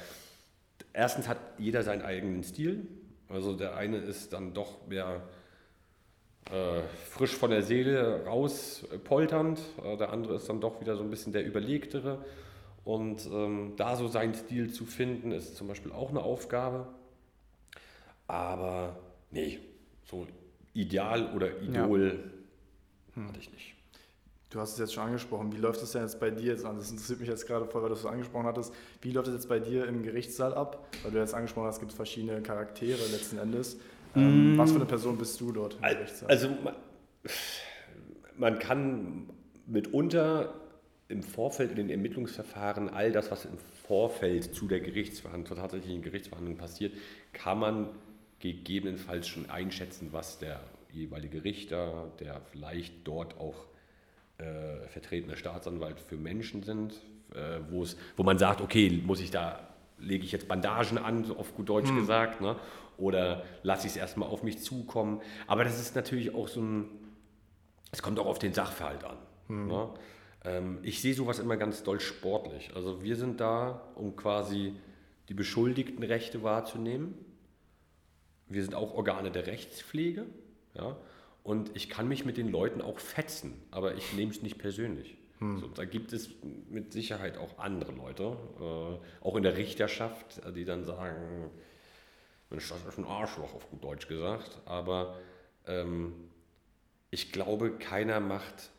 erstens 0.94 1.28
hat 1.28 1.40
jeder 1.58 1.84
seinen 1.84 2.04
eigenen 2.04 2.44
Stil. 2.44 2.88
Also 3.28 3.56
der 3.56 3.76
eine 3.76 3.98
ist 3.98 4.34
dann 4.34 4.54
doch 4.54 4.88
mehr 4.88 5.24
äh, 6.52 6.82
frisch 7.10 7.36
von 7.36 7.50
der 7.50 7.64
Seele 7.64 8.26
raus 8.26 8.86
polternd. 9.04 9.60
Äh, 9.84 9.98
der 9.98 10.12
andere 10.12 10.36
ist 10.36 10.48
dann 10.48 10.62
doch 10.62 10.80
wieder 10.82 10.96
so 10.96 11.04
ein 11.04 11.10
bisschen 11.10 11.34
der 11.34 11.46
überlegtere. 11.46 12.24
Und 12.84 13.26
ähm, 13.32 13.74
da 13.78 13.96
so 13.96 14.08
seinen 14.08 14.34
Stil 14.34 14.72
zu 14.72 14.86
finden, 14.86 15.32
ist 15.32 15.56
zum 15.56 15.68
Beispiel 15.68 15.92
auch 15.92 16.10
eine 16.10 16.22
Aufgabe. 16.22 16.88
Aber 18.28 18.98
nee, 19.32 19.60
so 20.06 20.28
Ideal 20.74 21.34
oder 21.34 21.62
Idol 21.62 22.32
ja. 23.16 23.16
hm. 23.16 23.28
hatte 23.28 23.40
ich 23.40 23.52
nicht. 23.52 23.76
Du 24.50 24.60
hast 24.60 24.74
es 24.74 24.80
jetzt 24.80 24.94
schon 24.94 25.04
angesprochen. 25.04 25.52
Wie 25.52 25.58
läuft 25.58 25.82
es 25.82 25.94
denn 25.94 26.04
jetzt 26.04 26.20
bei 26.20 26.30
dir 26.30 26.52
jetzt 26.52 26.64
an? 26.64 26.78
Das 26.78 26.92
interessiert 26.92 27.20
mich 27.20 27.30
jetzt 27.30 27.48
gerade 27.48 27.66
voll, 27.66 27.82
weil 27.82 27.90
du 27.90 27.96
es 27.96 28.06
angesprochen 28.06 28.46
hattest. 28.46 28.72
Wie 29.02 29.12
läuft 29.12 29.28
es 29.28 29.34
jetzt 29.34 29.50
bei 29.50 29.60
dir 29.60 29.88
im 29.88 30.04
Gerichtssaal 30.04 30.54
ab? 30.54 30.86
Weil 31.02 31.12
du 31.12 31.18
jetzt 31.18 31.34
angesprochen 31.34 31.66
hast, 31.66 31.76
es 31.76 31.80
gibt 31.80 31.94
verschiedene 31.94 32.40
Charaktere 32.44 33.02
letzten 33.12 33.40
Endes. 33.40 33.78
Ähm, 34.16 34.56
mm. 34.56 34.58
Was 34.60 34.70
für 34.70 34.76
eine 34.76 34.86
Person 34.86 35.18
bist 35.18 35.42
du 35.42 35.52
dort 35.52 35.76
im 35.76 35.82
Gerichtssaal? 35.82 36.30
Also 36.30 36.50
man, 36.64 36.76
man 38.38 38.60
kann 38.60 39.30
mitunter 39.66 40.54
im 41.10 41.24
Vorfeld 41.24 41.72
in 41.72 41.78
den 41.78 41.90
Ermittlungsverfahren 41.90 42.90
all 42.90 43.12
das, 43.12 43.30
was 43.32 43.46
im 43.46 43.58
Vorfeld 43.88 44.56
zu 44.56 44.68
der 44.68 44.80
Gerichtsverhandlung, 44.80 45.46
zur 45.46 45.58
tatsächlichen 45.58 46.02
Gerichtsverhandlung 46.02 46.58
passiert, 46.58 46.94
kann 47.34 47.60
man 47.60 47.90
gegebenenfalls 48.40 49.28
schon 49.28 49.50
einschätzen, 49.50 50.10
was 50.12 50.40
der 50.40 50.60
jeweilige 50.92 51.44
Richter, 51.44 52.12
der 52.20 52.42
vielleicht 52.52 53.08
dort 53.08 53.38
auch 53.40 53.66
äh, 54.38 54.88
vertretene 54.88 55.36
Staatsanwalt 55.38 56.00
für 56.00 56.18
Menschen 56.18 56.64
sind, 56.64 56.94
äh, 57.34 57.60
wo 57.70 58.24
man 58.24 58.38
sagt, 58.38 58.62
okay, 58.62 59.02
muss 59.06 59.20
ich 59.20 59.32
da, 59.32 59.68
lege 59.98 60.26
ich 60.26 60.32
jetzt 60.32 60.48
Bandagen 60.48 60.98
an, 60.98 61.24
so 61.24 61.38
auf 61.38 61.56
gut 61.56 61.70
Deutsch 61.70 61.90
hm. 61.90 61.98
gesagt, 61.98 62.42
ne? 62.42 62.56
oder 62.98 63.44
lasse 63.64 63.88
ich 63.88 63.94
es 63.94 63.98
erstmal 63.98 64.30
auf 64.30 64.44
mich 64.44 64.60
zukommen. 64.60 65.22
Aber 65.48 65.64
das 65.64 65.80
ist 65.80 65.96
natürlich 65.96 66.36
auch 66.36 66.48
so 66.48 66.62
ein, 66.62 66.86
es 67.92 68.02
kommt 68.02 68.20
auch 68.20 68.28
auf 68.28 68.40
den 68.40 68.54
Sachverhalt 68.54 69.04
an. 69.04 69.18
Hm. 69.48 69.68
Ne? 69.68 69.90
Ähm, 70.46 70.80
ich 70.84 71.02
sehe 71.02 71.14
sowas 71.14 71.40
immer 71.40 71.58
ganz 71.58 71.84
doll 71.84 72.00
sportlich. 72.00 72.72
Also 72.76 73.04
wir 73.04 73.16
sind 73.16 73.40
da, 73.40 73.82
um 73.96 74.16
quasi 74.16 74.76
die 75.30 75.34
beschuldigten 75.34 76.04
Rechte 76.04 76.44
wahrzunehmen. 76.44 77.16
Wir 78.48 78.62
sind 78.62 78.76
auch 78.76 78.94
Organe 78.94 79.32
der 79.32 79.48
Rechtspflege. 79.48 80.26
Ja? 80.74 80.98
Und 81.44 81.72
ich 81.76 81.90
kann 81.90 82.08
mich 82.08 82.26
mit 82.26 82.38
den 82.38 82.50
Leuten 82.50 82.82
auch 82.82 83.00
fetzen, 83.00 83.54
aber 83.72 83.96
ich 83.96 84.14
nehme 84.14 84.32
es 84.32 84.42
nicht 84.42 84.58
persönlich. 84.58 85.18
Hm. 85.40 85.60
So, 85.60 85.68
da 85.68 85.86
gibt 85.86 86.14
es 86.14 86.30
mit 86.70 86.94
Sicherheit 86.94 87.38
auch 87.38 87.58
andere 87.58 87.92
Leute, 87.92 88.38
äh, 88.60 89.26
auch 89.26 89.36
in 89.36 89.44
der 89.44 89.58
Richterschaft, 89.58 90.42
die 90.56 90.64
dann 90.66 90.86
sagen, 90.86 91.50
Mensch, 92.50 92.70
das 92.70 92.86
ist 92.86 92.98
ein 92.98 93.06
Arschloch, 93.06 93.54
auf 93.56 93.70
gut 93.70 93.84
Deutsch 93.84 94.08
gesagt. 94.08 94.62
Aber 94.66 95.18
ähm, 95.68 96.14
ich 97.10 97.32
glaube, 97.32 97.72
keiner 97.72 98.20
macht 98.20 98.72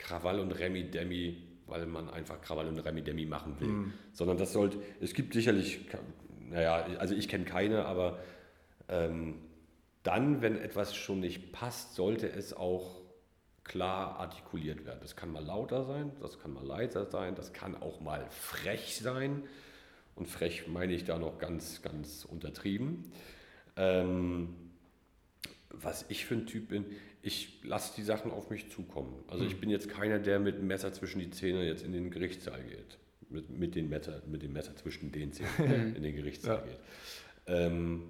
Krawall 0.00 0.40
und 0.40 0.52
Remi-Demi, 0.52 1.36
weil 1.66 1.86
man 1.86 2.10
einfach 2.10 2.40
Krawall 2.40 2.66
und 2.66 2.78
Remi-Demi 2.78 3.26
machen 3.26 3.60
will. 3.60 3.68
Mhm. 3.68 3.92
Sondern 4.12 4.38
das 4.38 4.52
sollte, 4.52 4.78
es 5.00 5.14
gibt 5.14 5.34
sicherlich, 5.34 5.80
naja, 6.48 6.86
also 6.98 7.14
ich 7.14 7.28
kenne 7.28 7.44
keine, 7.44 7.84
aber 7.84 8.18
ähm, 8.88 9.36
dann, 10.02 10.42
wenn 10.42 10.56
etwas 10.56 10.96
schon 10.96 11.20
nicht 11.20 11.52
passt, 11.52 11.94
sollte 11.94 12.28
es 12.28 12.52
auch 12.54 13.00
klar 13.62 14.18
artikuliert 14.18 14.84
werden. 14.86 14.98
Das 15.02 15.14
kann 15.14 15.30
mal 15.30 15.44
lauter 15.44 15.84
sein, 15.84 16.10
das 16.20 16.40
kann 16.40 16.52
mal 16.52 16.64
leiser 16.64 17.06
sein, 17.06 17.34
das 17.34 17.52
kann 17.52 17.80
auch 17.80 18.00
mal 18.00 18.26
frech 18.30 18.96
sein. 18.96 19.44
Und 20.16 20.28
frech 20.28 20.66
meine 20.66 20.92
ich 20.92 21.04
da 21.04 21.18
noch 21.18 21.38
ganz, 21.38 21.82
ganz 21.82 22.24
untertrieben. 22.24 23.12
Ähm, 23.76 24.69
was 25.70 26.04
ich 26.08 26.26
für 26.26 26.34
ein 26.34 26.46
Typ 26.46 26.68
bin, 26.68 26.84
ich 27.22 27.62
lasse 27.64 27.94
die 27.96 28.02
Sachen 28.02 28.30
auf 28.30 28.50
mich 28.50 28.70
zukommen. 28.70 29.14
Also 29.28 29.44
ich 29.44 29.60
bin 29.60 29.70
jetzt 29.70 29.88
keiner, 29.88 30.18
der 30.18 30.40
mit 30.40 30.58
dem 30.58 30.66
Messer 30.66 30.92
zwischen 30.92 31.20
die 31.20 31.30
Zähne 31.30 31.64
jetzt 31.64 31.84
in 31.84 31.92
den 31.92 32.10
Gerichtssaal 32.10 32.62
geht. 32.64 32.98
Mit, 33.28 33.48
mit, 33.50 33.74
den 33.76 33.88
Messer, 33.88 34.22
mit 34.26 34.42
dem 34.42 34.52
Messer 34.52 34.74
zwischen 34.74 35.12
den 35.12 35.32
Zähnen 35.32 35.94
in 35.96 36.02
den 36.02 36.16
Gerichtssaal 36.16 36.56
Ja. 36.56 36.64
geht. 36.64 36.80
Ähm, 37.46 38.02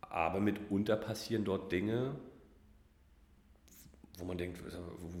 aber 0.00 0.40
mitunter 0.40 0.96
passieren 0.96 1.44
dort 1.44 1.72
Dinge, 1.72 2.16
wo 4.18 4.24
man 4.24 4.36
denkt, 4.36 4.60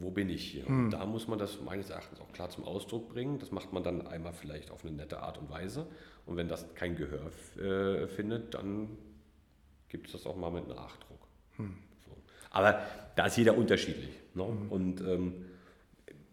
wo 0.00 0.10
bin 0.10 0.28
ich 0.28 0.44
hier? 0.44 0.66
Und 0.66 0.90
da 0.90 1.06
muss 1.06 1.28
man 1.28 1.38
das 1.38 1.60
meines 1.60 1.88
Erachtens 1.88 2.20
auch 2.20 2.32
klar 2.32 2.50
zum 2.50 2.64
Ausdruck 2.64 3.08
bringen. 3.08 3.38
Das 3.38 3.52
macht 3.52 3.72
man 3.72 3.84
dann 3.84 4.06
einmal 4.06 4.32
vielleicht 4.32 4.70
auf 4.72 4.84
eine 4.84 4.92
nette 4.94 5.22
Art 5.22 5.38
und 5.38 5.48
Weise. 5.50 5.86
Und 6.26 6.36
wenn 6.36 6.48
das 6.48 6.74
kein 6.74 6.96
Gehör 6.96 7.30
äh, 7.58 8.08
findet, 8.08 8.54
dann 8.54 8.88
gibt 9.88 10.06
es 10.06 10.12
das 10.12 10.26
auch 10.26 10.36
mal 10.36 10.50
mit 10.50 10.66
So. 11.58 12.12
Aber 12.50 12.78
da 13.16 13.26
ist 13.26 13.36
jeder 13.36 13.56
unterschiedlich. 13.56 14.10
Ne? 14.34 14.42
Und 14.42 15.00
ähm, 15.00 15.34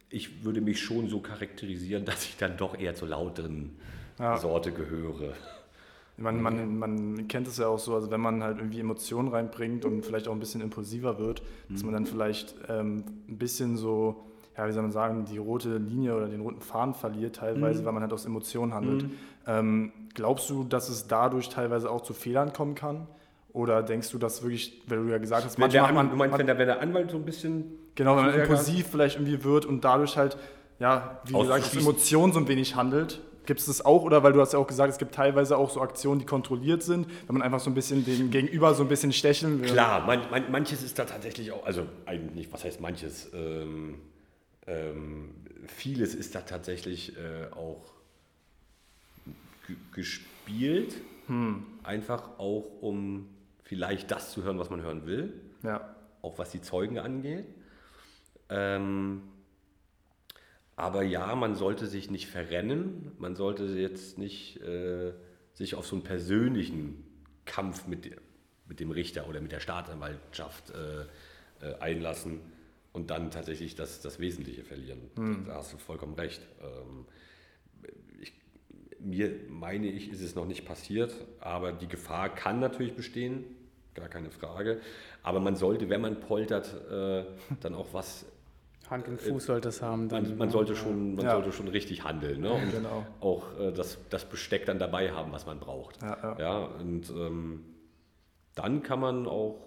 ich 0.09 0.43
würde 0.45 0.61
mich 0.61 0.81
schon 0.81 1.09
so 1.09 1.19
charakterisieren, 1.19 2.05
dass 2.09 2.25
ich 2.25 2.37
dann 2.37 2.57
doch 2.57 2.77
eher 2.77 2.95
zur 2.95 3.09
lauteren 3.09 3.77
Ja. 4.19 4.37
Sorte 4.37 4.71
gehöre. 4.71 5.33
Man, 6.17 6.41
man, 6.41 6.77
man 6.79 7.27
kennt 7.27 7.45
es 7.45 7.57
ja 7.57 7.67
auch 7.67 7.79
so, 7.79 7.93
also 7.93 8.09
wenn 8.09 8.21
man 8.21 8.41
halt 8.41 8.59
irgendwie 8.59 8.79
Emotionen 8.79 9.27
reinbringt 9.27 9.83
und 9.83 10.05
vielleicht 10.05 10.29
auch 10.29 10.31
ein 10.31 10.39
bisschen 10.39 10.61
impulsiver 10.61 11.19
wird, 11.19 11.41
dass 11.69 11.83
man 11.83 11.91
dann 11.93 12.05
vielleicht 12.05 12.55
ähm, 12.69 13.03
ein 13.27 13.37
bisschen 13.37 13.75
so, 13.75 14.23
ja, 14.57 14.65
wie 14.65 14.71
soll 14.71 14.83
man 14.83 14.93
sagen, 14.93 15.25
die 15.25 15.37
rote 15.37 15.77
Linie 15.77 16.15
oder 16.15 16.29
den 16.29 16.39
roten 16.39 16.61
Faden 16.61 16.93
verliert 16.93 17.35
teilweise, 17.35 17.83
weil 17.83 17.91
man 17.91 18.01
halt 18.01 18.13
aus 18.13 18.23
Emotionen 18.25 18.73
handelt. 18.73 19.07
Ähm, 19.45 19.91
glaubst 20.13 20.49
du, 20.49 20.63
dass 20.63 20.87
es 20.87 21.07
dadurch 21.07 21.49
teilweise 21.49 21.91
auch 21.91 22.01
zu 22.01 22.13
Fehlern 22.13 22.53
kommen 22.53 22.75
kann? 22.75 23.07
Oder 23.55 23.81
denkst 23.83 24.09
du, 24.11 24.17
dass 24.17 24.43
wirklich, 24.43 24.81
weil 24.87 24.97
du 25.03 25.09
ja 25.11 25.17
gesagt 25.17 25.45
hast, 25.45 25.57
Wenn 25.57 25.69
der, 25.69 25.81
manchmal 25.83 26.01
An- 26.01 26.07
hat 26.07 26.13
du 26.13 26.17
meinst, 26.17 26.37
wenn 26.37 26.45
der, 26.45 26.57
wenn 26.57 26.67
der 26.67 26.81
Anwalt 26.81 27.09
so 27.09 27.17
ein 27.17 27.23
bisschen 27.25 27.63
genau, 27.95 28.17
wenn 28.17 28.25
man 28.25 28.35
impulsiv 28.41 28.87
vielleicht 28.91 29.15
irgendwie 29.15 29.43
wird 29.43 29.65
und 29.65 29.83
dadurch 29.85 30.17
halt, 30.17 30.37
ja, 30.79 31.21
wie 31.25 31.33
gesagt, 31.33 31.51
Auszuschließen. 31.63 31.79
Emotionen 31.89 32.33
so 32.33 32.39
ein 32.39 32.47
wenig 32.49 32.75
handelt. 32.75 33.21
Gibt 33.45 33.59
es 33.61 33.67
das 33.67 33.85
auch? 33.85 34.01
Oder 34.03 34.23
weil 34.23 34.33
du 34.33 34.41
hast 34.41 34.53
ja 34.53 34.59
auch 34.59 34.67
gesagt, 34.67 34.91
es 34.91 34.97
gibt 34.97 35.15
teilweise 35.15 35.55
auch 35.57 35.69
so 35.69 35.79
Aktionen, 35.79 36.19
die 36.19 36.25
kontrolliert 36.25 36.83
sind, 36.83 37.07
wenn 37.27 37.33
man 37.35 37.41
einfach 37.43 37.59
so 37.61 37.69
ein 37.69 37.75
bisschen 37.75 38.03
den 38.03 38.29
Gegenüber 38.31 38.73
so 38.73 38.83
ein 38.83 38.89
bisschen 38.89 39.13
stecheln 39.13 39.61
will. 39.61 39.69
Klar, 39.69 40.05
man, 40.05 40.19
man, 40.31 40.51
manches 40.51 40.83
ist 40.83 40.97
da 40.99 41.05
tatsächlich 41.05 41.51
auch, 41.51 41.65
also 41.65 41.83
eigentlich 42.05 42.33
nicht, 42.35 42.51
was 42.53 42.63
heißt 42.65 42.81
manches, 42.81 43.29
ähm, 43.33 43.99
ähm, 44.67 45.29
vieles 45.67 46.13
ist 46.15 46.33
da 46.35 46.41
tatsächlich 46.41 47.13
äh, 47.17 47.53
auch 47.55 47.83
ge- 49.67 49.77
gespielt, 49.93 50.95
einfach 51.83 52.37
auch 52.37 52.65
um 52.81 53.27
vielleicht 53.65 54.11
das 54.11 54.31
zu 54.31 54.43
hören, 54.43 54.57
was 54.59 54.69
man 54.69 54.81
hören 54.81 55.05
will, 55.05 55.33
Ja. 55.63 55.95
auch 56.21 56.37
was 56.37 56.51
die 56.51 56.61
Zeugen 56.61 56.97
angeht. 56.99 57.45
Ähm, 58.49 59.23
aber 60.75 61.03
ja, 61.03 61.33
man 61.35 61.55
sollte 61.55 61.87
sich 61.87 62.09
nicht 62.11 62.27
verrennen, 62.27 63.11
man 63.17 63.35
sollte 63.35 63.63
jetzt 63.65 64.17
nicht 64.17 64.61
äh, 64.61 65.13
sich 65.53 65.75
auf 65.75 65.87
so 65.87 65.95
einen 65.95 66.03
persönlichen 66.03 67.03
Kampf 67.45 67.87
mit, 67.87 68.11
mit 68.67 68.79
dem 68.79 68.91
Richter 68.91 69.27
oder 69.29 69.39
mit 69.41 69.51
der 69.51 69.61
Staatsanwaltschaft 69.61 70.71
äh, 70.71 71.01
äh, 71.65 71.75
einlassen 71.79 72.41
und 72.91 73.09
dann 73.09 73.31
tatsächlich 73.31 73.75
das, 73.75 74.01
das 74.01 74.19
Wesentliche 74.19 74.63
verlieren. 74.63 74.99
Da 75.47 75.55
hast 75.55 75.73
du 75.73 75.77
vollkommen 75.77 76.13
recht. 76.15 76.41
Ähm, 76.61 77.05
ich, 78.19 78.33
mir 78.99 79.31
meine 79.49 79.87
ich, 79.87 80.09
ist 80.11 80.21
es 80.21 80.35
noch 80.35 80.45
nicht 80.45 80.65
passiert, 80.65 81.13
aber 81.39 81.71
die 81.71 81.87
Gefahr 81.87 82.33
kann 82.35 82.59
natürlich 82.59 82.95
bestehen, 82.95 83.45
gar 83.95 84.07
keine 84.09 84.29
Frage. 84.29 84.79
Aber 85.23 85.39
man 85.39 85.55
sollte, 85.55 85.89
wenn 85.89 86.01
man 86.01 86.19
poltert, 86.19 86.73
äh, 86.91 87.23
dann 87.61 87.73
auch 87.75 87.87
was 87.93 88.25
Hand 88.89 89.07
und 89.07 89.19
Fuß 89.19 89.45
sollte 89.47 89.69
es 89.69 89.81
haben. 89.81 90.09
Dann, 90.09 90.23
man, 90.29 90.37
man, 90.37 90.49
sollte 90.51 90.75
schon, 90.75 91.15
man 91.15 91.25
Ja. 91.25 91.31
sollte 91.31 91.51
schon 91.51 91.67
richtig 91.67 92.03
handeln 92.03 92.41
ne? 92.41 92.51
und 92.51 92.71
Genau. 92.71 93.05
auch 93.19 93.57
äh, 93.59 93.71
das, 93.71 93.97
das 94.11 94.25
Besteck 94.25 94.67
dann 94.67 94.77
dabei 94.77 95.11
haben, 95.11 95.31
was 95.31 95.47
man 95.47 95.59
braucht. 95.59 95.99
Ja, 96.03 96.35
ja. 96.37 96.57
und 96.79 97.09
ähm, 97.09 97.65
dann 98.53 98.83
kann 98.83 98.99
man 98.99 99.25
auch 99.27 99.59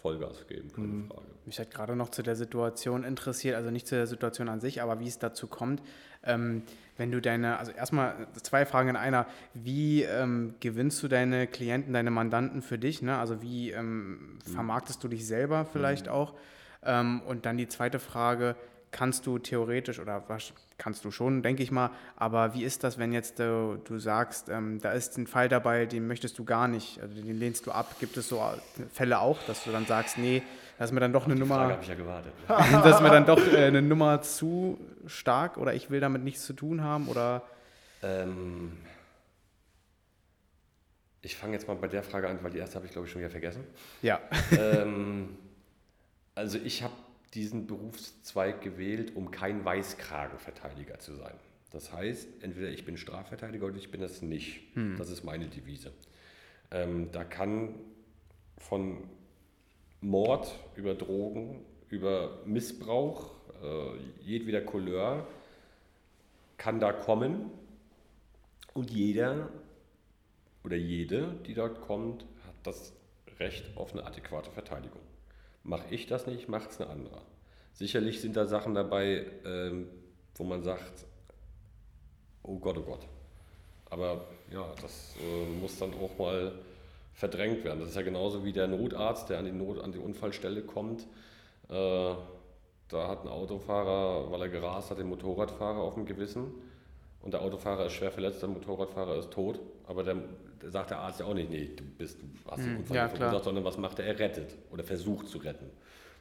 Vollgas 0.00 0.46
geben, 0.46 0.70
keine 0.72 0.86
Mhm. 0.86 1.06
Frage. 1.08 1.26
Mich 1.46 1.58
hat 1.58 1.70
gerade 1.72 1.96
noch 1.96 2.10
zu 2.10 2.22
der 2.22 2.36
Situation 2.36 3.02
interessiert, 3.04 3.56
also 3.56 3.70
nicht 3.70 3.86
zu 3.88 3.96
der 3.96 4.06
Situation 4.06 4.48
an 4.48 4.60
sich, 4.60 4.80
aber 4.82 5.00
wie 5.00 5.08
es 5.08 5.18
dazu 5.18 5.46
kommt. 5.46 5.82
Ähm, 6.22 6.62
wenn 6.96 7.10
du 7.10 7.20
deine, 7.20 7.58
also 7.58 7.72
erstmal 7.72 8.26
zwei 8.42 8.66
Fragen 8.66 8.90
in 8.90 8.96
einer. 8.96 9.26
Wie 9.52 10.02
ähm, 10.02 10.54
gewinnst 10.60 11.02
du 11.02 11.08
deine 11.08 11.46
Klienten, 11.46 11.92
deine 11.92 12.10
Mandanten 12.10 12.62
für 12.62 12.78
dich? 12.78 13.02
Ne? 13.02 13.16
Also 13.18 13.42
wie 13.42 13.70
ähm, 13.70 14.38
vermarktest 14.52 15.02
du 15.02 15.08
dich 15.08 15.26
selber 15.26 15.64
vielleicht 15.64 16.08
auch? 16.08 16.34
Ähm, 16.84 17.22
und 17.26 17.46
dann 17.46 17.56
die 17.56 17.68
zweite 17.68 17.98
Frage, 17.98 18.56
kannst 18.94 19.26
du 19.26 19.38
theoretisch 19.38 19.98
oder 19.98 20.22
was 20.28 20.52
kannst 20.78 21.04
du 21.04 21.10
schon, 21.10 21.42
denke 21.42 21.62
ich 21.62 21.72
mal, 21.72 21.90
aber 22.16 22.54
wie 22.54 22.62
ist 22.62 22.84
das, 22.84 22.96
wenn 22.96 23.12
jetzt 23.12 23.40
du, 23.40 23.80
du 23.84 23.98
sagst, 23.98 24.48
ähm, 24.48 24.80
da 24.80 24.92
ist 24.92 25.18
ein 25.18 25.26
Fall 25.26 25.48
dabei, 25.48 25.86
den 25.86 26.06
möchtest 26.06 26.38
du 26.38 26.44
gar 26.44 26.68
nicht, 26.68 27.00
also 27.00 27.14
den 27.14 27.38
lehnst 27.38 27.66
du 27.66 27.72
ab? 27.72 27.96
Gibt 27.98 28.16
es 28.16 28.28
so 28.28 28.40
Fälle 28.92 29.18
auch, 29.18 29.38
dass 29.46 29.64
du 29.64 29.72
dann 29.72 29.84
sagst, 29.86 30.16
nee, 30.16 30.42
das 30.78 30.90
ist 30.90 30.94
mir 30.94 31.00
dann 31.00 31.12
doch 31.12 31.26
eine 31.26 31.36
Nummer, 31.36 31.56
habe 31.60 31.78
ich 31.82 31.88
ja 31.88 31.94
gewartet. 31.94 32.32
das 32.48 32.96
ist 32.96 33.02
mir 33.02 33.10
dann 33.10 33.26
doch 33.26 33.40
äh, 33.52 33.66
eine 33.66 33.82
Nummer 33.82 34.22
zu 34.22 34.78
stark 35.06 35.56
oder 35.56 35.74
ich 35.74 35.90
will 35.90 36.00
damit 36.00 36.22
nichts 36.22 36.44
zu 36.44 36.52
tun 36.52 36.82
haben 36.82 37.08
oder 37.08 37.42
Ähm, 38.02 38.72
ich 41.22 41.36
fange 41.36 41.54
jetzt 41.54 41.66
mal 41.66 41.76
bei 41.76 41.88
der 41.88 42.02
Frage 42.02 42.28
an, 42.28 42.38
weil 42.42 42.50
die 42.50 42.58
erste 42.58 42.76
habe 42.76 42.86
ich 42.86 42.92
glaube 42.92 43.06
ich 43.06 43.12
schon 43.12 43.20
wieder 43.20 43.30
vergessen. 43.30 43.64
ja. 44.02 44.20
ähm, 44.58 45.36
also 46.34 46.58
ich 46.58 46.82
habe 46.82 46.92
diesen 47.32 47.66
Berufszweig 47.66 48.60
gewählt, 48.60 49.16
um 49.16 49.30
kein 49.30 49.64
Weißkragenverteidiger 49.64 50.98
zu 50.98 51.14
sein. 51.14 51.34
Das 51.70 51.92
heißt, 51.92 52.28
entweder 52.42 52.68
ich 52.68 52.84
bin 52.84 52.96
Strafverteidiger 52.96 53.66
oder 53.66 53.76
ich 53.76 53.90
bin 53.90 54.00
das 54.00 54.22
nicht. 54.22 54.60
Das 54.96 55.10
ist 55.10 55.24
meine 55.24 55.46
Devise. 55.48 55.92
Ähm, 56.70 57.10
da 57.10 57.24
kann 57.24 57.74
von 58.58 59.04
Mord 60.04 60.54
über 60.76 60.94
Drogen, 60.94 61.64
über 61.88 62.38
Missbrauch, 62.44 63.30
äh, 63.62 64.22
jedweder 64.22 64.60
Couleur 64.60 65.26
kann 66.58 66.78
da 66.78 66.92
kommen 66.92 67.50
und 68.74 68.90
jeder 68.90 69.48
oder 70.62 70.76
jede, 70.76 71.34
die 71.46 71.54
dort 71.54 71.80
kommt, 71.80 72.22
hat 72.46 72.54
das 72.64 72.92
Recht 73.40 73.64
auf 73.76 73.92
eine 73.92 74.04
adäquate 74.04 74.50
Verteidigung. 74.50 75.00
Mache 75.62 75.86
ich 75.90 76.06
das 76.06 76.26
nicht, 76.26 76.48
macht 76.48 76.70
es 76.70 76.80
eine 76.80 76.90
andere. 76.90 77.22
Sicherlich 77.72 78.20
sind 78.20 78.36
da 78.36 78.46
Sachen 78.46 78.74
dabei, 78.74 79.26
ähm, 79.44 79.88
wo 80.34 80.44
man 80.44 80.62
sagt, 80.62 81.06
oh 82.42 82.58
Gott, 82.58 82.76
oh 82.76 82.82
Gott. 82.82 83.06
Aber 83.88 84.26
ja, 84.52 84.70
das 84.82 85.16
äh, 85.18 85.60
muss 85.60 85.78
dann 85.78 85.94
auch 85.94 86.16
mal 86.18 86.52
verdrängt 87.14 87.64
werden. 87.64 87.80
Das 87.80 87.90
ist 87.90 87.96
ja 87.96 88.02
genauso 88.02 88.44
wie 88.44 88.52
der 88.52 88.66
Notarzt, 88.66 89.30
der 89.30 89.38
an 89.38 89.44
die, 89.44 89.52
Not, 89.52 89.80
an 89.80 89.92
die 89.92 89.98
Unfallstelle 89.98 90.62
kommt. 90.62 91.06
Äh, 91.68 92.14
da 92.88 93.08
hat 93.08 93.24
ein 93.24 93.28
Autofahrer, 93.28 94.30
weil 94.30 94.42
er 94.42 94.48
gerast 94.48 94.90
hat, 94.90 94.98
den 94.98 95.08
Motorradfahrer 95.08 95.78
auf 95.78 95.94
dem 95.94 96.04
Gewissen. 96.04 96.52
Und 97.22 97.32
der 97.32 97.40
Autofahrer 97.40 97.86
ist 97.86 97.92
schwer 97.92 98.10
verletzt, 98.10 98.42
der 98.42 98.50
Motorradfahrer 98.50 99.16
ist 99.16 99.30
tot. 99.30 99.60
Aber 99.86 100.02
der, 100.02 100.16
der 100.60 100.70
sagt 100.70 100.90
der 100.90 100.98
Arzt 100.98 101.20
ja 101.20 101.26
auch 101.26 101.34
nicht, 101.34 101.50
nee, 101.50 101.70
du, 101.74 101.84
bist, 101.84 102.20
du 102.20 102.50
hast 102.50 102.64
den 102.64 102.76
Unfall 102.76 102.96
ja, 102.96 103.08
verursacht, 103.08 103.44
sondern 103.44 103.64
was 103.64 103.78
macht 103.78 103.98
er? 104.00 104.06
Er 104.06 104.18
rettet 104.18 104.56
oder 104.70 104.84
versucht 104.84 105.28
zu 105.28 105.38
retten. 105.38 105.70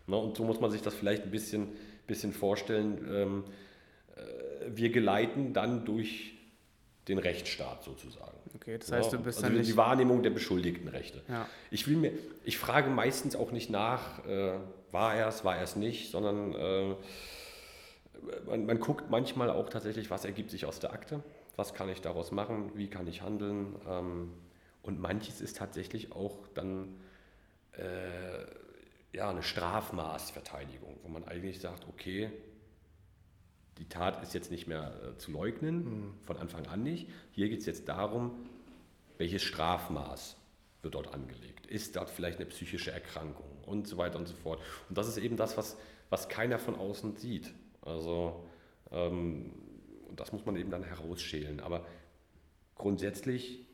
Ne? 0.08 0.16
Und 0.16 0.38
so 0.38 0.44
muss 0.46 0.62
man 0.62 0.72
sich 0.72 0.82
das 0.82 0.94
vielleicht 0.94 1.24
ein 1.24 1.32
bisschen, 1.32 1.70
bisschen 2.08 2.32
vorstellen. 2.32 3.06
Ähm, 3.12 3.44
äh, 4.16 4.70
wir 4.74 4.92
geleiten 4.92 5.54
dann 5.54 5.86
durch 5.86 6.36
den 7.08 7.18
Rechtsstaat 7.18 7.84
sozusagen. 7.84 8.38
Okay, 8.56 8.78
das 8.78 8.92
heißt, 8.92 9.12
Ja, 9.12 9.18
du 9.18 9.24
bist 9.24 9.44
also 9.44 9.56
dann 9.56 9.64
die. 9.64 9.78
Wahrnehmung 9.78 10.24
der 10.24 10.30
Beschuldigtenrechte. 10.30 11.22
Ja. 11.28 11.48
Ich 11.72 11.88
will 11.88 11.98
mir, 11.98 12.12
ich 12.44 12.58
frage 12.58 12.90
meistens 12.90 13.36
auch 13.36 13.52
nicht 13.52 13.70
nach, 13.70 14.26
äh, 14.26 14.54
war 14.92 15.16
er 15.16 15.28
es, 15.28 15.44
war 15.44 15.58
er 15.58 15.64
es 15.64 15.76
nicht, 15.76 16.12
sondern 16.12 16.54
äh, 16.54 16.96
man, 18.46 18.66
man 18.66 18.80
guckt 18.80 19.10
manchmal 19.10 19.50
auch 19.50 19.70
tatsächlich, 19.70 20.10
was 20.10 20.24
ergibt 20.24 20.52
sich 20.52 20.66
aus 20.66 20.80
der 20.80 20.94
Akte, 20.94 21.22
was 21.56 21.74
kann 21.74 21.90
ich 21.90 22.02
daraus 22.02 22.32
machen, 22.32 22.72
wie 22.76 22.90
kann 22.90 23.08
ich 23.08 23.22
handeln. 23.22 23.76
Ähm, 23.88 24.34
und 24.82 25.00
manches 25.00 25.42
ist 25.42 25.58
tatsächlich 25.58 26.12
auch 26.12 26.48
dann 26.54 27.00
äh, 27.74 29.18
ja, 29.18 29.30
eine 29.30 29.44
Strafmaßverteidigung, 29.44 30.98
wo 31.04 31.10
man 31.10 31.24
eigentlich 31.26 31.60
sagt, 31.60 31.88
okay, 31.88 32.32
die 33.78 33.90
Tat 33.90 34.22
ist 34.22 34.34
jetzt 34.34 34.52
nicht 34.52 34.68
mehr 34.68 34.94
äh, 35.04 35.18
zu 35.18 35.32
leugnen, 35.32 36.14
von 36.26 36.38
Anfang 36.38 36.68
an 36.68 36.84
nicht. 36.84 37.10
Hier 37.32 37.50
geht 37.50 37.60
es 37.60 37.66
jetzt 37.66 37.88
darum, 37.88 38.32
welches 39.18 39.44
Strafmaß 39.44 40.38
wird 40.82 40.96
dort 40.96 41.14
angelegt? 41.14 41.66
Ist 41.68 41.96
dort 41.96 42.10
vielleicht 42.10 42.40
eine 42.40 42.48
psychische 42.48 42.92
Erkrankung 42.92 43.50
und 43.66 43.88
so 43.88 43.98
weiter 43.98 44.20
und 44.20 44.28
so 44.28 44.36
fort? 44.36 44.60
Und 44.90 44.98
das 44.98 45.08
ist 45.08 45.18
eben 45.18 45.38
das, 45.38 45.58
was, 45.58 45.78
was 46.10 46.30
keiner 46.30 46.60
von 46.60 46.76
außen 46.76 47.16
sieht. 47.16 47.54
Also 47.82 48.44
ähm, 48.92 49.54
das 50.16 50.32
muss 50.32 50.46
man 50.46 50.56
eben 50.56 50.70
dann 50.70 50.84
herausschälen. 50.84 51.60
Aber 51.60 51.86
grundsätzlich 52.76 53.66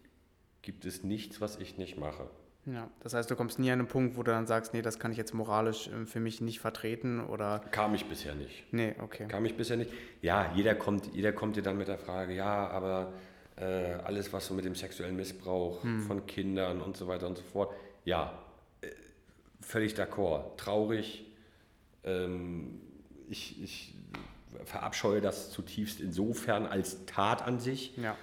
gibt 0.62 0.86
es 0.86 1.04
nichts, 1.04 1.42
was 1.42 1.58
ich 1.58 1.78
nicht 1.78 1.98
mache. 1.98 2.30
Ja, 2.66 2.90
das 3.00 3.14
heißt, 3.14 3.32
du 3.32 3.36
kommst 3.36 3.58
nie 3.58 3.72
an 3.72 3.80
einen 3.80 3.88
Punkt, 3.88 4.18
wo 4.18 4.24
du 4.24 4.32
dann 4.32 4.46
sagst, 4.46 4.74
nee, 4.74 4.82
das 4.82 5.00
kann 5.00 5.12
ich 5.12 5.18
jetzt 5.18 5.34
moralisch 5.34 5.88
äh, 5.88 6.06
für 6.06 6.20
mich 6.20 6.42
nicht 6.42 6.60
vertreten 6.60 7.22
oder. 7.26 7.60
Kam 7.72 7.96
ich 7.96 8.06
bisher 8.06 8.36
nicht. 8.36 8.72
Nee, 8.72 8.96
okay. 9.02 9.28
Kam 9.28 9.46
ich 9.46 9.56
bisher 9.56 9.78
nicht. 9.78 9.92
Ja, 10.22 10.52
jeder 10.54 10.76
kommt, 10.76 11.08
jeder 11.14 11.32
kommt 11.32 11.56
dir 11.56 11.64
dann 11.64 11.78
mit 11.78 11.88
der 11.88 11.98
Frage, 11.98 12.34
ja, 12.34 12.68
aber 12.68 13.14
äh, 13.56 13.94
alles, 14.04 14.32
was 14.34 14.46
so 14.46 14.54
mit 14.54 14.66
dem 14.66 14.76
sexuellen 14.76 15.16
Missbrauch 15.16 15.84
hm. 15.84 16.02
von 16.04 16.26
Kindern 16.26 16.82
und 16.82 16.98
so 16.98 17.08
weiter 17.08 17.28
und 17.28 17.38
so 17.38 17.44
fort, 17.44 17.74
ja, 18.06 18.38
äh, 18.82 18.88
völlig 19.62 19.94
d'accord. 19.96 20.58
Traurig. 20.58 21.26
Ähm, 22.04 22.82
ich, 23.30 23.62
ich 23.64 23.96
verabscheue 24.66 25.22
das 25.22 25.52
zutiefst 25.52 26.00
insofern 26.00 26.66
als 26.66 27.06
Tat 27.06 27.42
an 27.42 27.60
sich. 27.60 27.96
Ja. 27.98 28.16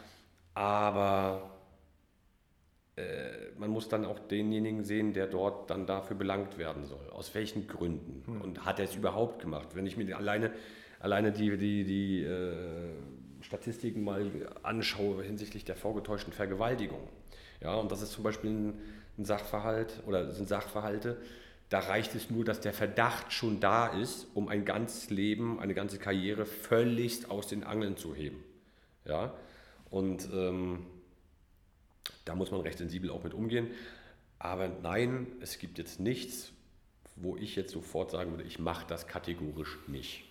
Aber 0.55 1.56
man 3.59 3.71
muss 3.71 3.89
dann 3.89 4.05
auch 4.07 4.19
denjenigen 4.19 4.85
sehen, 4.85 5.13
der 5.13 5.27
dort 5.27 5.71
dann 5.71 5.87
dafür 5.87 6.17
belangt 6.17 6.57
werden 6.57 6.87
soll. 6.87 7.11
Aus 7.11 7.35
welchen 7.35 7.67
Gründen? 7.67 8.23
Hm. 8.27 8.41
Und 8.41 8.65
hat 8.65 8.79
er 8.79 8.87
es 8.87 8.97
überhaupt 8.97 9.41
gemacht? 9.41 9.69
Wenn 9.75 9.87
ich 9.87 9.97
mir 9.97 10.17
alleine, 10.17 10.53
alleine 11.01 11.33
die, 11.33 11.57
die, 11.59 11.85
die 11.85 12.23
äh, 12.23 12.55
Statistiken 13.43 14.03
mal 14.03 14.31
anschaue 14.63 15.23
hinsichtlich 15.23 15.65
der 15.65 15.77
vorgetäuschten 15.77 16.33
Vergewaltigung. 16.33 17.09
Ja, 17.61 17.75
und 17.75 17.93
das 17.93 18.03
ist 18.03 18.13
zum 18.13 18.25
Beispiel 18.25 18.51
ein, 18.51 18.81
ein 19.19 19.25
Sachverhalt 19.25 20.03
oder 20.07 20.33
sind 20.33 20.49
Sachverhalte, 20.49 21.19
da 21.69 21.81
reicht 21.81 22.15
es 22.15 22.31
nur, 22.31 22.45
dass 22.45 22.61
der 22.61 22.73
Verdacht 22.73 23.33
schon 23.33 23.59
da 23.59 23.89
ist, 23.89 24.29
um 24.35 24.49
ein 24.49 24.65
ganzes 24.65 25.11
Leben, 25.11 25.59
eine 25.59 25.75
ganze 25.75 25.99
Karriere 25.99 26.47
völligst 26.47 27.31
aus 27.31 27.49
den 27.49 27.65
Angeln 27.65 27.97
zu 27.97 28.15
heben. 28.15 28.45
Ja? 29.05 29.35
Und 29.91 30.29
ähm, 30.33 30.87
da 32.27 32.35
muss 32.35 32.51
man 32.51 32.61
recht 32.61 32.77
sensibel 32.77 33.11
auch 33.11 33.25
mit 33.25 33.33
umgehen. 33.33 33.69
Aber 34.39 34.69
nein, 34.69 35.27
es 35.41 35.59
gibt 35.59 35.79
jetzt 35.79 35.99
nichts, 35.99 36.53
wo 37.17 37.37
ich 37.37 37.57
jetzt 37.57 37.73
sofort 37.73 38.11
sagen 38.11 38.33
würde, 38.33 38.43
ich 38.43 38.59
mache 38.59 38.85
das 38.87 39.07
kategorisch 39.07 39.79
nicht. 39.87 40.25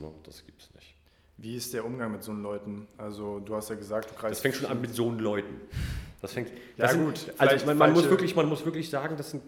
No, 0.00 0.14
das 0.22 0.46
gibt 0.46 0.62
es 0.62 0.72
nicht. 0.74 0.94
Wie 1.38 1.56
ist 1.56 1.74
der 1.74 1.84
Umgang 1.84 2.12
mit 2.12 2.22
so 2.22 2.32
Leuten? 2.32 2.86
Also 2.96 3.40
du 3.40 3.56
hast 3.56 3.68
ja 3.68 3.74
gesagt, 3.74 4.10
du 4.10 4.14
kreist. 4.14 4.32
Das 4.32 4.40
fängt 4.40 4.54
schon 4.54 4.70
an 4.70 4.80
mit 4.80 4.94
so 4.94 5.10
Leuten. 5.10 5.60
Das 6.22 6.32
fängt. 6.32 6.50
Das 6.76 6.94
ja, 6.94 7.02
gut. 7.02 7.32
also 7.36 7.66
man, 7.66 7.76
man 7.76 7.92
muss 7.92 8.08
wirklich, 8.08 8.36
man 8.36 8.48
muss 8.48 8.64
wirklich 8.64 8.88
sagen, 8.88 9.16
das 9.16 9.32
sind 9.32 9.42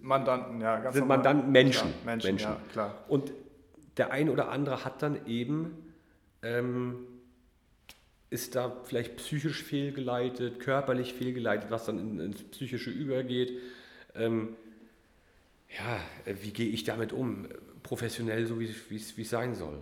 Mandanten, 0.00 0.60
ja, 0.60 0.78
ganz 0.78 0.94
sind 0.94 1.02
normal. 1.02 1.18
Mandanten 1.18 1.52
Menschen. 1.52 1.92
Klar, 1.92 2.04
Menschen, 2.04 2.26
Menschen. 2.28 2.50
Ja, 2.50 2.60
klar. 2.72 3.04
Und 3.08 3.32
der 3.96 4.12
ein 4.12 4.30
oder 4.30 4.50
andere 4.50 4.84
hat 4.84 5.02
dann 5.02 5.26
eben 5.26 5.92
ähm, 6.42 7.06
ist 8.30 8.54
da 8.54 8.76
vielleicht 8.84 9.16
psychisch 9.16 9.62
fehlgeleitet, 9.62 10.60
körperlich 10.60 11.14
fehlgeleitet, 11.14 11.70
was 11.70 11.84
dann 11.84 11.98
in, 11.98 12.20
ins 12.20 12.42
Psychische 12.44 12.90
übergeht. 12.90 13.58
Ähm, 14.14 14.56
ja, 15.68 16.00
äh, 16.24 16.36
wie 16.40 16.52
gehe 16.52 16.68
ich 16.68 16.84
damit 16.84 17.12
um? 17.12 17.48
Professionell, 17.82 18.46
so 18.46 18.60
wie 18.60 18.96
es 18.96 19.30
sein 19.30 19.54
soll. 19.54 19.78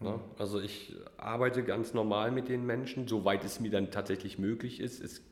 Ne? 0.00 0.10
Mhm. 0.10 0.20
Also 0.38 0.60
ich 0.60 0.94
arbeite 1.16 1.62
ganz 1.62 1.94
normal 1.94 2.32
mit 2.32 2.48
den 2.48 2.66
Menschen, 2.66 3.06
soweit 3.06 3.44
es 3.44 3.60
mir 3.60 3.70
dann 3.70 3.90
tatsächlich 3.90 4.38
möglich 4.38 4.80
ist. 4.80 5.02
Es, 5.02 5.22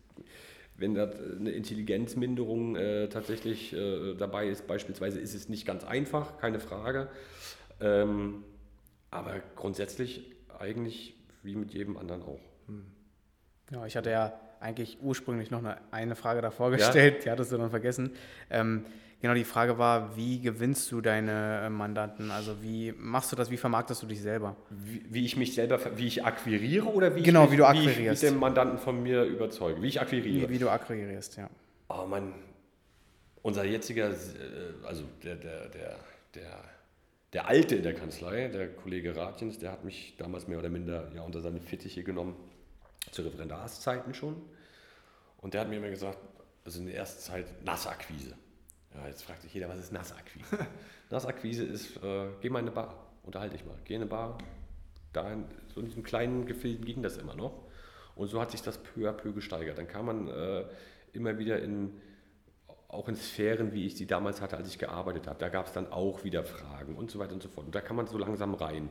wenn 0.77 0.95
da 0.95 1.11
eine 1.11 1.51
Intelligenzminderung 1.51 2.77
äh, 2.77 3.09
tatsächlich 3.09 3.73
äh, 3.73 4.15
dabei 4.15 4.49
ist, 4.49 4.67
beispielsweise, 4.67 5.21
ist 5.21 5.35
es 5.35 5.49
nicht 5.49 5.67
ganz 5.67 5.85
einfach, 5.85 6.39
keine 6.39 6.61
Frage. 6.61 7.09
Ähm, 7.81 8.45
aber 9.11 9.41
grundsätzlich 9.57 10.31
eigentlich 10.59 11.15
wie 11.43 11.57
mit 11.57 11.73
jedem 11.73 11.97
anderen 11.97 12.23
auch. 12.23 12.50
Ja, 13.71 13.87
ich 13.87 13.97
hatte 13.97 14.11
ja 14.11 14.33
eigentlich 14.61 14.99
ursprünglich 15.01 15.51
noch 15.51 15.61
eine, 15.61 15.79
eine 15.91 16.17
Frage 16.17 16.43
davor 16.43 16.71
gestellt, 16.71 17.19
ja? 17.19 17.23
die 17.23 17.31
hattest 17.31 17.53
du 17.53 17.57
dann 17.57 17.71
vergessen. 17.71 18.13
Ähm, 18.51 18.85
genau, 19.21 19.35
die 19.35 19.45
Frage 19.45 19.79
war, 19.79 20.17
wie 20.17 20.41
gewinnst 20.41 20.91
du 20.93 21.01
deine 21.01 21.63
äh, 21.65 21.71
Mandanten? 21.71 22.31
Also 22.31 22.63
wie 22.63 22.93
machst 22.93 23.33
du 23.33 23.37
das, 23.37 23.51
wie 23.51 23.57
vermarktest 23.57 24.03
du 24.03 24.07
dich 24.07 24.21
selber? 24.21 24.57
Wie, 24.69 25.05
wie 25.09 25.25
ich 25.25 25.37
mich 25.37 25.55
selber, 25.55 25.79
wie 25.97 26.07
ich 26.07 26.25
akquiriere 26.25 26.87
oder 26.87 27.15
wie 27.17 27.23
genau, 27.23 27.45
ich, 27.47 27.53
wie 27.53 27.57
du 27.57 27.65
akquirierst. 27.65 28.23
Wie 28.23 28.27
ich 28.27 28.33
den 28.33 28.39
Mandanten 28.39 28.79
von 28.79 29.03
mir 29.03 29.23
überzeuge, 29.25 29.81
wie 29.83 29.89
ich 29.89 30.01
akquiriere. 30.01 30.49
Wie, 30.49 30.55
wie 30.55 30.59
du 30.59 30.69
akquirierst, 30.69 31.39
ja. 31.39 31.49
Oh 31.89 32.07
Mann, 32.07 32.35
unser 33.43 33.65
jetziger, 33.65 34.11
äh, 34.11 34.15
also 34.85 35.05
der, 35.23 35.37
der, 35.37 35.69
der, 35.69 35.97
der 36.35 36.65
der 37.33 37.47
Alte 37.47 37.77
in 37.77 37.85
der 37.85 37.95
Kanzlei, 37.95 38.49
der 38.49 38.75
Kollege 38.75 39.15
Ratjens, 39.15 39.57
der 39.61 39.71
hat 39.71 39.85
mich 39.85 40.17
damals 40.19 40.49
mehr 40.49 40.59
oder 40.59 40.69
minder 40.69 41.13
ja, 41.15 41.23
unter 41.23 41.41
seine 41.41 41.61
Fittiche 41.61 42.03
genommen 42.03 42.35
zu 43.13 43.23
Referendarszeiten 43.23 44.15
schon. 44.15 44.37
Und 45.39 45.55
der 45.55 45.63
hat 45.63 45.69
mir 45.69 45.77
immer 45.77 45.91
gesagt, 45.91 46.19
also 46.65 46.81
in 46.81 46.87
der 46.87 46.97
ersten 46.97 47.21
Zeit 47.21 47.65
Nassakquise. 47.65 48.35
Ja, 48.95 49.07
jetzt 49.07 49.23
fragt 49.23 49.43
sich 49.43 49.55
jeder, 49.55 49.69
was 49.69 49.79
ist 49.79 49.93
Nassakquise? 49.93 50.67
Nassakquise 51.11 51.65
ist, 51.65 51.97
äh, 52.03 52.27
geh 52.41 52.51
mal 52.51 52.59
in 52.59 52.67
eine 52.67 52.75
Bar, 52.75 52.95
unterhalte 53.23 53.57
dich 53.57 53.67
mal. 53.67 53.77
Geh 53.85 53.95
in 53.95 54.03
eine 54.03 54.11
Bar. 54.11 54.39
Da 55.13 55.33
in, 55.33 55.45
so 55.75 55.81
in 55.81 55.87
diesem 55.87 56.03
kleinen 56.03 56.47
Gefilden 56.47 56.85
ging 56.85 57.03
das 57.03 57.17
immer 57.17 57.35
noch. 57.35 57.53
Und 58.17 58.29
so 58.29 58.41
hat 58.41 58.51
sich 58.51 58.63
das 58.63 58.79
peu 58.79 59.09
à 59.09 59.13
peu 59.13 59.33
gesteigert. 59.33 59.79
Dann 59.79 59.89
kam 59.89 60.07
man 60.07 60.29
äh, 60.29 60.65
immer 61.13 61.39
wieder 61.39 61.61
in, 61.61 62.01
auch 62.89 63.09
in 63.09 63.17
Sphären, 63.17 63.73
wie 63.73 63.87
ich 63.87 63.97
sie 63.97 64.07
damals 64.07 64.41
hatte, 64.41 64.57
als 64.57 64.69
ich 64.69 64.79
gearbeitet 64.79 65.27
habe. 65.27 65.39
Da 65.39 65.49
gab 65.49 65.67
es 65.67 65.73
dann 65.73 65.91
auch 65.91 66.25
wieder 66.25 66.45
Fragen 66.45 66.97
und 66.97 67.11
so 67.11 67.19
weiter 67.19 67.33
und 67.33 67.43
so 67.43 67.49
fort. 67.49 67.67
Und 67.67 67.75
da 67.75 67.81
kann 67.81 67.97
man 67.97 68.07
so 68.07 68.19
langsam 68.19 68.55
rein. 68.55 68.91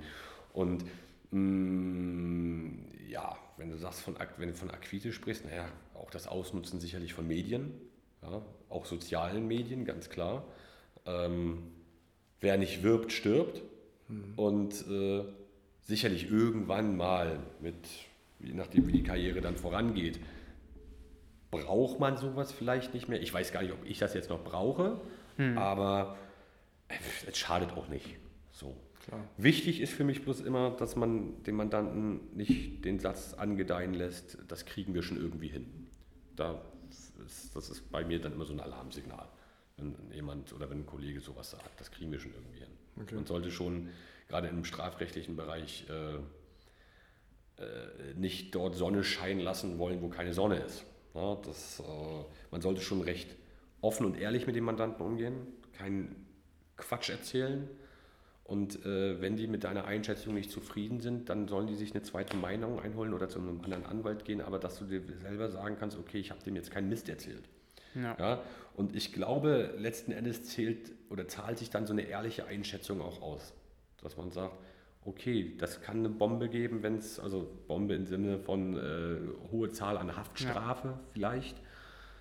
Und 0.54 0.84
mh, 1.32 1.40
mm, 1.40 2.99
ja, 3.10 3.38
wenn 3.58 3.70
du 3.70 3.78
sagst, 3.78 4.02
von, 4.02 4.16
wenn 4.38 4.50
du 4.50 4.56
von 4.56 4.70
Akquise 4.70 5.12
sprichst, 5.12 5.46
naja, 5.46 5.68
auch 5.96 6.12
das 6.12 6.28
Ausnutzen 6.28 6.80
sicherlich 6.80 7.14
von 7.14 7.28
Medien, 7.28 7.72
ja, 8.22 8.42
auch 8.70 8.86
sozialen 8.86 9.48
Medien, 9.48 9.86
ganz 9.86 10.10
klar. 10.10 10.46
Ähm, 11.06 11.72
wer 12.40 12.58
nicht 12.58 12.84
wirbt, 12.84 13.12
stirbt. 13.12 13.62
Mhm. 14.08 14.34
Und 14.36 14.88
äh, 14.88 15.24
sicherlich 15.82 16.30
irgendwann 16.30 16.96
mal, 16.98 17.40
mit, 17.60 17.76
je 18.40 18.54
nachdem 18.54 18.88
wie 18.88 18.92
die 18.92 19.04
Karriere 19.04 19.42
dann 19.42 19.56
vorangeht, 19.56 20.20
braucht 21.52 22.00
man 22.00 22.18
sowas 22.18 22.52
vielleicht 22.52 22.94
nicht 22.94 23.10
mehr. 23.10 23.22
Ich 23.22 23.34
weiß 23.34 23.52
gar 23.52 23.64
nicht, 23.64 23.74
ob 23.74 23.84
ich 23.86 23.98
das 23.98 24.14
jetzt 24.14 24.30
noch 24.30 24.44
brauche, 24.44 25.02
mhm. 25.38 25.58
aber 25.58 26.18
es 27.28 27.38
schadet 27.38 27.72
auch 27.72 27.88
nicht. 27.88 28.18
So. 28.60 28.76
Klar. 29.06 29.26
Wichtig 29.38 29.80
ist 29.80 29.94
für 29.94 30.04
mich 30.04 30.24
bloß 30.24 30.42
immer, 30.42 30.72
dass 30.72 30.98
man 30.98 31.42
dem 31.44 31.56
Mandanten 31.56 32.36
nicht 32.36 32.84
den 32.84 33.00
Satz 33.00 33.34
angedeihen 33.34 33.94
lässt, 33.94 34.38
das 34.50 34.66
kriegen 34.66 34.94
wir 34.94 35.02
schon 35.02 35.18
irgendwie 35.18 35.48
hin. 35.48 35.88
Da 36.36 36.62
ist, 37.26 37.56
das 37.56 37.70
ist 37.70 37.90
bei 37.90 38.04
mir 38.04 38.20
dann 38.20 38.34
immer 38.34 38.46
so 38.46 38.52
ein 38.52 38.60
Alarmsignal, 38.60 39.30
wenn 39.78 39.96
jemand 40.14 40.52
oder 40.52 40.70
wenn 40.70 40.80
ein 40.80 40.86
Kollege 40.86 41.22
sowas 41.22 41.52
sagt, 41.52 41.80
das 41.80 41.90
kriegen 41.90 42.12
wir 42.12 42.20
schon 42.20 42.34
irgendwie 42.34 42.60
hin. 42.60 42.70
Okay. 43.02 43.16
Man 43.16 43.26
sollte 43.26 43.50
schon 43.50 43.88
gerade 44.28 44.50
im 44.50 44.66
strafrechtlichen 44.66 45.38
Bereich 45.38 45.86
äh, 45.90 46.16
äh, 47.64 48.14
nicht 48.16 48.54
dort 48.54 48.76
Sonne 48.76 49.06
scheinen 49.06 49.40
lassen 49.40 49.80
wollen, 49.80 50.02
wo 50.02 50.10
keine 50.10 50.34
Sonne 50.34 50.58
ist. 50.58 50.84
Ja, 51.14 51.36
das, 51.36 51.80
äh, 51.80 51.84
man 52.52 52.60
sollte 52.60 52.82
schon 52.82 53.02
recht 53.02 53.34
offen 53.80 54.06
und 54.06 54.20
ehrlich 54.20 54.46
mit 54.48 54.58
dem 54.58 54.66
Mandanten 54.66 55.06
umgehen, 55.06 55.48
keinen 55.72 56.28
Quatsch 56.76 57.10
erzählen 57.10 57.70
und 58.50 58.84
äh, 58.84 59.22
wenn 59.22 59.36
die 59.36 59.46
mit 59.46 59.64
deiner 59.64 59.86
Einschätzung 59.86 60.34
nicht 60.34 60.50
zufrieden 60.50 61.02
sind, 61.02 61.30
dann 61.30 61.48
sollen 61.48 61.68
die 61.68 61.76
sich 61.76 61.92
eine 61.92 62.02
zweite 62.02 62.36
Meinung 62.36 62.80
einholen 62.80 63.14
oder 63.14 63.30
zu 63.30 63.38
einem 63.38 63.62
anderen 63.62 63.86
Anwalt 63.86 64.26
gehen, 64.26 64.42
aber 64.42 64.58
dass 64.58 64.80
du 64.80 64.86
dir 64.86 65.04
selber 65.22 65.52
sagen 65.52 65.78
kannst, 65.80 66.00
okay, 66.00 66.18
ich 66.18 66.32
habe 66.32 66.42
dem 66.44 66.56
jetzt 66.56 66.72
keinen 66.72 66.90
Mist 66.90 67.10
erzählt. 67.10 67.44
Ja. 67.94 68.16
ja. 68.18 68.42
Und 68.74 68.96
ich 68.96 69.14
glaube, 69.14 69.76
letzten 69.78 70.12
Endes 70.12 70.46
zählt 70.46 70.92
oder 71.12 71.28
zahlt 71.28 71.60
sich 71.60 71.70
dann 71.70 71.86
so 71.86 71.94
eine 71.94 72.02
ehrliche 72.02 72.48
Einschätzung 72.48 73.02
auch 73.02 73.22
aus. 73.22 73.54
Dass 74.02 74.18
man 74.18 74.32
sagt, 74.32 74.58
okay, 75.06 75.56
das 75.60 75.82
kann 75.82 76.00
eine 76.00 76.10
Bombe 76.10 76.50
geben, 76.50 76.82
wenn 76.82 76.96
es, 76.96 77.20
also 77.20 77.48
Bombe 77.68 77.94
im 77.94 78.08
Sinne 78.08 78.40
von 78.40 78.76
äh, 78.76 79.52
hohe 79.52 79.70
Zahl 79.70 79.96
an 79.96 80.18
Haftstrafe 80.18 80.88
ja. 80.88 81.00
vielleicht, 81.14 81.56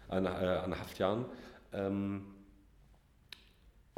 an, 0.08 0.26
äh, 0.26 0.28
an 0.28 0.78
Haftjahren. 0.78 1.24
Ähm, 1.72 2.26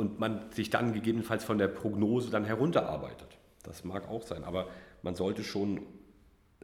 und 0.00 0.18
man 0.18 0.50
sich 0.50 0.70
dann 0.70 0.94
gegebenenfalls 0.94 1.44
von 1.44 1.58
der 1.58 1.68
Prognose 1.68 2.30
dann 2.30 2.46
herunterarbeitet. 2.46 3.38
Das 3.62 3.84
mag 3.84 4.08
auch 4.08 4.22
sein, 4.22 4.44
aber 4.44 4.66
man 5.02 5.14
sollte 5.14 5.44
schon 5.44 5.82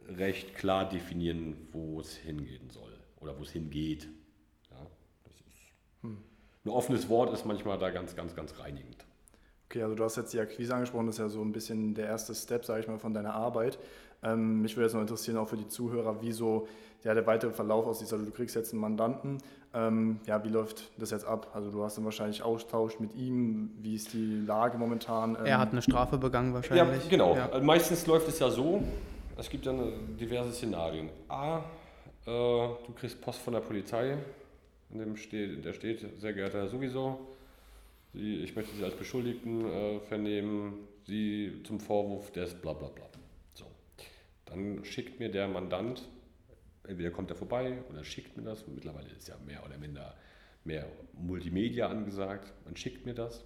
recht 0.07 0.55
klar 0.55 0.89
definieren, 0.89 1.55
wo 1.71 1.99
es 1.99 2.15
hingehen 2.15 2.71
soll 2.71 2.91
oder 3.19 3.37
wo 3.37 3.43
es 3.43 3.51
hingeht. 3.51 4.09
Ja, 4.71 4.87
das 5.23 5.35
ist 5.35 5.71
hm. 6.01 6.17
Ein 6.65 6.69
offenes 6.69 7.09
Wort 7.09 7.31
ist 7.31 7.45
manchmal 7.45 7.77
da 7.77 7.91
ganz, 7.91 8.15
ganz, 8.15 8.35
ganz 8.35 8.57
reinigend. 8.59 9.05
Okay, 9.69 9.83
also 9.83 9.95
du 9.95 10.03
hast 10.03 10.15
jetzt 10.15 10.33
die 10.33 10.39
Akquise 10.39 10.73
angesprochen, 10.73 11.05
das 11.05 11.15
ist 11.15 11.19
ja 11.19 11.29
so 11.29 11.41
ein 11.41 11.51
bisschen 11.51 11.93
der 11.93 12.07
erste 12.07 12.33
Step, 12.33 12.65
sage 12.65 12.79
ich 12.81 12.87
mal, 12.87 12.97
von 12.97 13.13
deiner 13.13 13.35
Arbeit. 13.35 13.77
Ähm, 14.23 14.61
mich 14.61 14.75
würde 14.75 14.85
jetzt 14.85 14.93
noch 14.93 15.01
interessieren, 15.01 15.37
auch 15.37 15.47
für 15.47 15.57
die 15.57 15.67
Zuhörer, 15.67 16.21
wie 16.21 16.31
so 16.31 16.67
ja, 17.03 17.13
der 17.13 17.27
weitere 17.27 17.51
Verlauf 17.51 17.85
aussieht. 17.85 18.11
Also 18.11 18.25
du 18.25 18.31
kriegst 18.31 18.55
jetzt 18.55 18.73
einen 18.73 18.81
Mandanten, 18.81 19.37
ähm, 19.77 20.19
ja, 20.25 20.43
wie 20.43 20.49
läuft 20.49 20.89
das 20.97 21.11
jetzt 21.11 21.25
ab? 21.25 21.51
Also 21.53 21.69
du 21.69 21.83
hast 21.83 21.97
dann 21.97 22.05
wahrscheinlich 22.05 22.41
Austausch 22.41 22.99
mit 22.99 23.13
ihm, 23.15 23.71
wie 23.81 23.95
ist 23.95 24.11
die 24.13 24.41
Lage 24.45 24.77
momentan? 24.77 25.35
Ähm 25.35 25.45
er 25.45 25.59
hat 25.59 25.71
eine 25.71 25.81
Strafe 25.83 26.17
begangen 26.17 26.53
wahrscheinlich. 26.53 27.03
Ja, 27.03 27.09
genau. 27.09 27.35
Ja. 27.35 27.59
Meistens 27.59 28.07
läuft 28.07 28.27
es 28.27 28.39
ja 28.39 28.49
so, 28.49 28.83
es 29.37 29.49
gibt 29.49 29.67
dann 29.67 30.17
diverse 30.19 30.51
Szenarien. 30.51 31.09
A, 31.27 31.59
äh, 31.59 31.61
du 32.25 32.93
kriegst 32.95 33.21
Post 33.21 33.39
von 33.41 33.53
der 33.53 33.59
Polizei, 33.59 34.17
in 34.89 34.99
dem 34.99 35.15
steht, 35.15 35.63
der 35.63 35.73
steht, 35.73 36.19
sehr 36.19 36.33
geehrter 36.33 36.59
Herr 36.59 36.69
sowieso, 36.69 37.19
Sie, 38.13 38.37
ich 38.37 38.55
möchte 38.55 38.75
Sie 38.75 38.83
als 38.83 38.95
Beschuldigten 38.95 39.65
äh, 39.65 39.99
vernehmen, 39.99 40.87
Sie 41.05 41.61
zum 41.65 41.79
Vorwurf 41.79 42.31
des 42.31 42.55
bla 42.55 42.73
bla 42.73 42.87
bla. 42.87 43.05
So. 43.53 43.65
Dann 44.45 44.83
schickt 44.85 45.19
mir 45.19 45.29
der 45.29 45.47
Mandant, 45.47 46.01
entweder 46.87 47.11
kommt 47.11 47.29
er 47.29 47.35
vorbei 47.35 47.83
oder 47.89 48.03
schickt 48.03 48.37
mir 48.37 48.43
das, 48.43 48.65
mittlerweile 48.67 49.09
ist 49.09 49.27
ja 49.27 49.35
mehr 49.45 49.65
oder 49.65 49.77
minder 49.77 50.15
mehr 50.63 50.85
Multimedia 51.13 51.87
angesagt, 51.87 52.53
man 52.65 52.75
schickt 52.75 53.05
mir 53.05 53.13
das. 53.13 53.45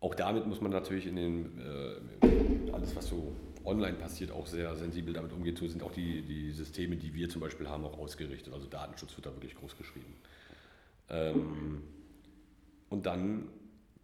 Auch 0.00 0.14
damit 0.14 0.46
muss 0.46 0.60
man 0.60 0.72
natürlich 0.72 1.06
in 1.06 1.16
den, 1.16 1.60
äh, 1.60 2.72
alles 2.72 2.96
was 2.96 3.06
so 3.06 3.36
online 3.64 3.96
passiert, 3.98 4.32
auch 4.32 4.46
sehr 4.46 4.74
sensibel 4.74 5.14
damit 5.14 5.32
umgeht. 5.32 5.58
So 5.58 5.68
sind 5.68 5.82
auch 5.82 5.92
die, 5.92 6.22
die 6.22 6.50
Systeme, 6.50 6.96
die 6.96 7.14
wir 7.14 7.28
zum 7.28 7.40
Beispiel 7.40 7.68
haben, 7.68 7.84
auch 7.84 7.98
ausgerichtet. 7.98 8.52
Also 8.52 8.66
Datenschutz 8.66 9.16
wird 9.16 9.26
da 9.26 9.32
wirklich 9.32 9.54
groß 9.54 9.76
geschrieben. 9.76 10.16
Ähm, 11.08 11.82
und 12.88 13.06
dann 13.06 13.48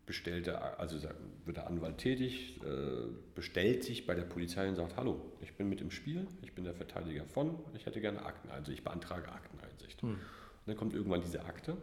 bestellt 0.08 0.46
der, 0.46 0.80
also 0.80 0.98
wird 1.44 1.58
der 1.58 1.66
Anwalt 1.66 1.98
tätig, 1.98 2.58
äh, 2.64 3.12
bestellt 3.34 3.84
sich 3.84 4.06
bei 4.06 4.14
der 4.14 4.22
Polizei 4.22 4.66
und 4.66 4.74
sagt, 4.74 4.96
hallo, 4.96 5.20
ich 5.42 5.52
bin 5.52 5.68
mit 5.68 5.82
im 5.82 5.90
Spiel, 5.90 6.26
ich 6.42 6.54
bin 6.54 6.64
der 6.64 6.74
Verteidiger 6.74 7.26
von, 7.26 7.58
ich 7.74 7.84
hätte 7.84 8.00
gerne 8.00 8.24
Akten, 8.24 8.50
also 8.50 8.72
ich 8.72 8.82
beantrage 8.82 9.30
Akteneinsicht. 9.30 10.00
Hm. 10.00 10.08
Und 10.08 10.18
dann 10.66 10.76
kommt 10.76 10.94
irgendwann 10.94 11.20
diese 11.20 11.44
Akte. 11.44 11.76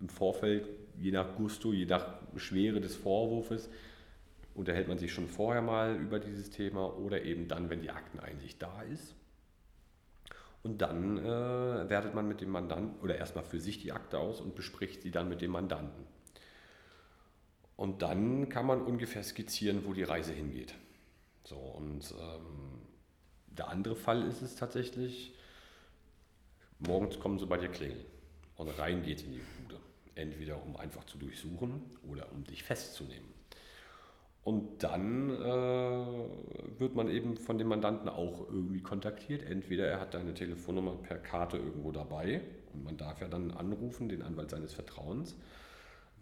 Im 0.00 0.08
Vorfeld, 0.08 0.68
je 1.00 1.10
nach 1.10 1.34
Gusto, 1.34 1.72
je 1.72 1.84
nach 1.84 2.06
Schwere 2.36 2.80
des 2.80 2.94
Vorwurfs, 2.94 3.68
unterhält 4.54 4.86
man 4.86 4.98
sich 4.98 5.12
schon 5.12 5.26
vorher 5.26 5.62
mal 5.62 5.96
über 5.96 6.20
dieses 6.20 6.50
Thema 6.50 6.96
oder 6.96 7.22
eben 7.22 7.48
dann, 7.48 7.70
wenn 7.70 7.82
die 7.82 7.90
Akteneinsicht 7.90 8.62
da 8.62 8.82
ist. 8.82 9.16
Und 10.62 10.80
dann 10.80 11.18
äh, 11.18 11.90
wertet 11.90 12.14
man 12.14 12.28
mit 12.28 12.40
dem 12.40 12.50
Mandanten 12.50 13.00
oder 13.00 13.16
erstmal 13.16 13.44
für 13.44 13.58
sich 13.58 13.82
die 13.82 13.90
Akte 13.90 14.20
aus 14.20 14.40
und 14.40 14.54
bespricht 14.54 15.02
sie 15.02 15.10
dann 15.10 15.28
mit 15.28 15.42
dem 15.42 15.50
Mandanten. 15.50 16.13
Und 17.76 18.02
dann 18.02 18.48
kann 18.48 18.66
man 18.66 18.82
ungefähr 18.82 19.22
skizzieren, 19.22 19.84
wo 19.84 19.92
die 19.92 20.04
Reise 20.04 20.32
hingeht. 20.32 20.74
So, 21.44 21.56
und 21.56 22.12
ähm, 22.12 22.80
der 23.46 23.68
andere 23.68 23.96
Fall 23.96 24.22
ist 24.26 24.42
es 24.42 24.56
tatsächlich, 24.56 25.34
morgens 26.78 27.18
kommen 27.18 27.38
sie 27.38 27.46
bei 27.46 27.58
dir 27.58 27.68
klingeln 27.68 28.04
und 28.56 28.68
rein 28.78 29.02
geht 29.02 29.22
in 29.22 29.32
die 29.32 29.42
Bude. 29.60 29.80
Entweder 30.14 30.62
um 30.62 30.76
einfach 30.76 31.04
zu 31.04 31.18
durchsuchen 31.18 31.82
oder 32.08 32.30
um 32.32 32.44
dich 32.44 32.62
festzunehmen. 32.62 33.34
Und 34.44 34.82
dann 34.82 35.30
äh, 35.30 36.78
wird 36.78 36.94
man 36.94 37.08
eben 37.08 37.36
von 37.36 37.56
dem 37.56 37.68
Mandanten 37.68 38.10
auch 38.10 38.46
irgendwie 38.50 38.82
kontaktiert. 38.82 39.42
Entweder 39.42 39.86
er 39.86 40.00
hat 40.00 40.12
deine 40.12 40.34
Telefonnummer 40.34 40.94
per 40.96 41.16
Karte 41.16 41.56
irgendwo 41.56 41.92
dabei 41.92 42.42
und 42.74 42.84
man 42.84 42.96
darf 42.98 43.20
ja 43.22 43.28
dann 43.28 43.50
anrufen, 43.52 44.08
den 44.08 44.22
Anwalt 44.22 44.50
seines 44.50 44.74
Vertrauens. 44.74 45.34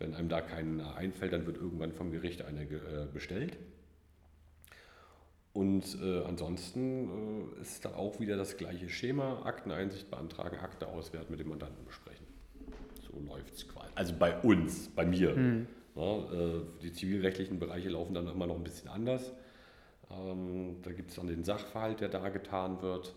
Wenn 0.03 0.17
einem 0.17 0.29
da 0.29 0.41
keiner 0.41 0.97
einfällt, 0.97 1.33
dann 1.33 1.47
wird 1.47 1.59
irgendwann 1.59 1.93
vom 1.93 2.11
Gericht 2.11 2.43
einer 2.43 2.63
äh, 2.63 3.07
bestellt. 3.13 3.57
Und 5.53 5.97
äh, 6.03 6.25
ansonsten 6.25 7.53
äh, 7.57 7.61
ist 7.61 7.85
da 7.85 7.95
auch 7.95 8.19
wieder 8.19 8.37
das 8.37 8.57
gleiche 8.57 8.89
Schema: 8.89 9.43
Akteneinsicht 9.45 10.11
beantragen, 10.11 10.59
Akte 10.59 10.89
auswerten, 10.89 11.31
mit 11.31 11.39
dem 11.39 11.51
Mandanten 11.51 11.85
besprechen. 11.85 12.27
So 13.01 13.21
läuft 13.21 13.55
es 13.55 13.69
quasi. 13.69 13.93
Also 13.95 14.15
bei 14.19 14.41
uns, 14.41 14.89
bei 14.89 15.07
mir. 15.07 15.37
Mhm. 15.37 15.67
Ja, 15.95 16.17
äh, 16.33 16.63
die 16.83 16.93
zivilrechtlichen 16.93 17.61
Bereiche 17.61 17.91
laufen 17.91 18.15
dann 18.15 18.27
immer 18.27 18.49
noch 18.49 18.57
ein 18.57 18.65
bisschen 18.65 18.89
anders. 18.89 19.31
Ähm, 20.11 20.79
da 20.83 20.91
gibt 20.91 21.11
es 21.11 21.17
dann 21.17 21.29
den 21.29 21.45
Sachverhalt, 21.45 22.01
der 22.01 22.09
da 22.09 22.29
getan 22.31 22.83
wird. 22.83 23.15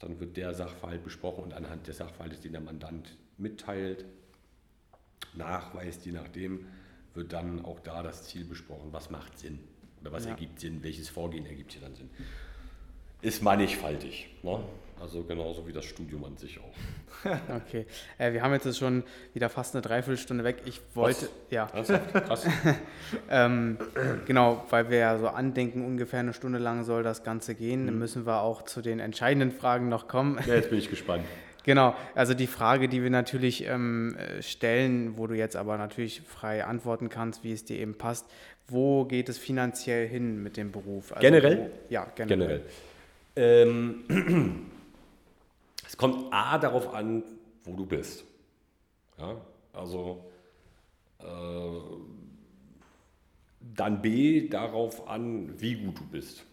Dann 0.00 0.18
wird 0.18 0.36
der 0.36 0.54
Sachverhalt 0.54 1.04
besprochen 1.04 1.44
und 1.44 1.52
anhand 1.52 1.86
des 1.86 1.98
Sachverhaltes, 1.98 2.40
den 2.40 2.50
der 2.50 2.62
Mandant 2.62 3.16
mitteilt, 3.38 4.06
nachweist, 5.34 6.04
je 6.06 6.12
nachdem, 6.12 6.66
wird 7.14 7.32
dann 7.32 7.64
auch 7.64 7.80
da 7.80 8.02
das 8.02 8.24
Ziel 8.24 8.44
besprochen. 8.44 8.88
Was 8.92 9.10
macht 9.10 9.38
Sinn? 9.38 9.58
Oder 10.00 10.12
was 10.12 10.24
ja. 10.24 10.30
ergibt 10.30 10.60
Sinn? 10.60 10.82
Welches 10.82 11.08
Vorgehen 11.08 11.46
ergibt 11.46 11.72
hier 11.72 11.82
dann 11.82 11.94
Sinn? 11.94 12.08
Ist 13.22 13.42
mannigfaltig. 13.42 14.30
Ne? 14.42 14.60
Also 15.00 15.22
genauso 15.24 15.66
wie 15.66 15.72
das 15.72 15.86
Studium 15.86 16.24
an 16.24 16.36
sich 16.36 16.58
auch. 16.58 17.30
okay. 17.56 17.86
Äh, 18.18 18.32
wir 18.32 18.42
haben 18.42 18.52
jetzt 18.52 18.78
schon 18.78 19.02
wieder 19.32 19.48
fast 19.48 19.74
eine 19.74 19.82
Dreiviertelstunde 19.82 20.44
weg. 20.44 20.62
Ich 20.66 20.80
wollte. 20.94 21.26
Was? 21.26 21.30
Ja. 21.50 21.66
Krass. 21.66 22.46
ähm, 23.30 23.78
genau, 24.26 24.64
weil 24.68 24.90
wir 24.90 24.98
ja 24.98 25.18
so 25.18 25.28
andenken, 25.28 25.84
ungefähr 25.84 26.20
eine 26.20 26.34
Stunde 26.34 26.58
lang 26.58 26.84
soll 26.84 27.02
das 27.02 27.22
Ganze 27.24 27.54
gehen. 27.54 27.82
Mhm. 27.82 27.86
Dann 27.86 27.98
müssen 27.98 28.26
wir 28.26 28.42
auch 28.42 28.62
zu 28.62 28.82
den 28.82 29.00
entscheidenden 29.00 29.52
Fragen 29.52 29.88
noch 29.88 30.06
kommen. 30.06 30.38
Ja, 30.46 30.54
jetzt 30.54 30.70
bin 30.70 30.78
ich 30.78 30.90
gespannt. 30.90 31.24
Genau, 31.70 31.94
also 32.16 32.34
die 32.34 32.48
Frage, 32.48 32.88
die 32.88 33.00
wir 33.00 33.10
natürlich 33.10 33.64
ähm, 33.64 34.16
stellen, 34.40 35.16
wo 35.16 35.28
du 35.28 35.36
jetzt 35.36 35.54
aber 35.54 35.78
natürlich 35.78 36.20
frei 36.22 36.64
antworten 36.64 37.08
kannst, 37.08 37.44
wie 37.44 37.52
es 37.52 37.64
dir 37.64 37.78
eben 37.78 37.96
passt, 37.96 38.26
wo 38.66 39.04
geht 39.04 39.28
es 39.28 39.38
finanziell 39.38 40.08
hin 40.08 40.42
mit 40.42 40.56
dem 40.56 40.72
Beruf? 40.72 41.12
Also 41.12 41.20
generell? 41.20 41.58
Wo, 41.58 41.70
ja, 41.88 42.08
generell. 42.16 42.64
generell. 43.36 43.68
Ähm, 43.68 44.66
es 45.86 45.96
kommt 45.96 46.32
A 46.32 46.58
darauf 46.58 46.92
an, 46.92 47.22
wo 47.62 47.76
du 47.76 47.86
bist. 47.86 48.24
Ja, 49.16 49.36
also 49.72 50.24
äh, 51.20 51.24
dann 53.76 54.02
B 54.02 54.48
darauf 54.48 55.06
an, 55.06 55.54
wie 55.60 55.76
gut 55.76 56.00
du 56.00 56.06
bist. 56.08 56.44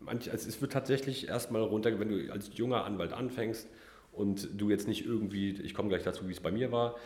Manch, 0.00 0.28
also 0.28 0.48
es 0.48 0.60
wird 0.60 0.72
tatsächlich 0.72 1.28
erstmal 1.28 1.62
runter, 1.62 2.00
wenn 2.00 2.08
du 2.08 2.32
als 2.32 2.50
junger 2.56 2.84
Anwalt 2.84 3.12
anfängst 3.12 3.68
und 4.16 4.48
du 4.60 4.70
jetzt 4.70 4.88
nicht 4.88 5.04
irgendwie, 5.04 5.60
ich 5.62 5.74
komme 5.74 5.88
gleich 5.88 6.02
dazu, 6.02 6.26
wie 6.28 6.32
es 6.32 6.40
bei 6.40 6.50
mir 6.50 6.72
war, 6.72 6.96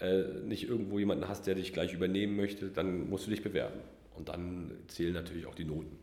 äh, 0.00 0.22
nicht 0.44 0.68
irgendwo 0.68 0.98
jemanden 0.98 1.28
hast, 1.28 1.46
der 1.46 1.54
dich 1.54 1.72
gleich 1.72 1.92
übernehmen 1.92 2.36
möchte, 2.36 2.68
dann 2.68 3.08
musst 3.08 3.26
du 3.26 3.30
dich 3.30 3.42
bewerben. 3.42 3.80
Und 4.14 4.28
dann 4.28 4.72
zählen 4.88 5.14
natürlich 5.14 5.46
auch 5.46 5.54
die 5.54 5.64
Noten. 5.64 5.98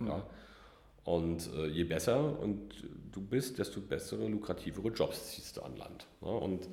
Ja. 0.00 0.06
ja. 0.06 0.26
Und 1.04 1.48
äh, 1.54 1.66
je 1.68 1.84
besser 1.84 2.38
und 2.38 2.84
du 3.12 3.20
bist, 3.20 3.58
desto 3.58 3.80
bessere, 3.80 4.28
lukrativere 4.28 4.88
Jobs 4.88 5.30
ziehst 5.30 5.56
du 5.56 5.62
an 5.62 5.76
Land. 5.76 6.06
Ne? 6.20 6.28
Und 6.28 6.68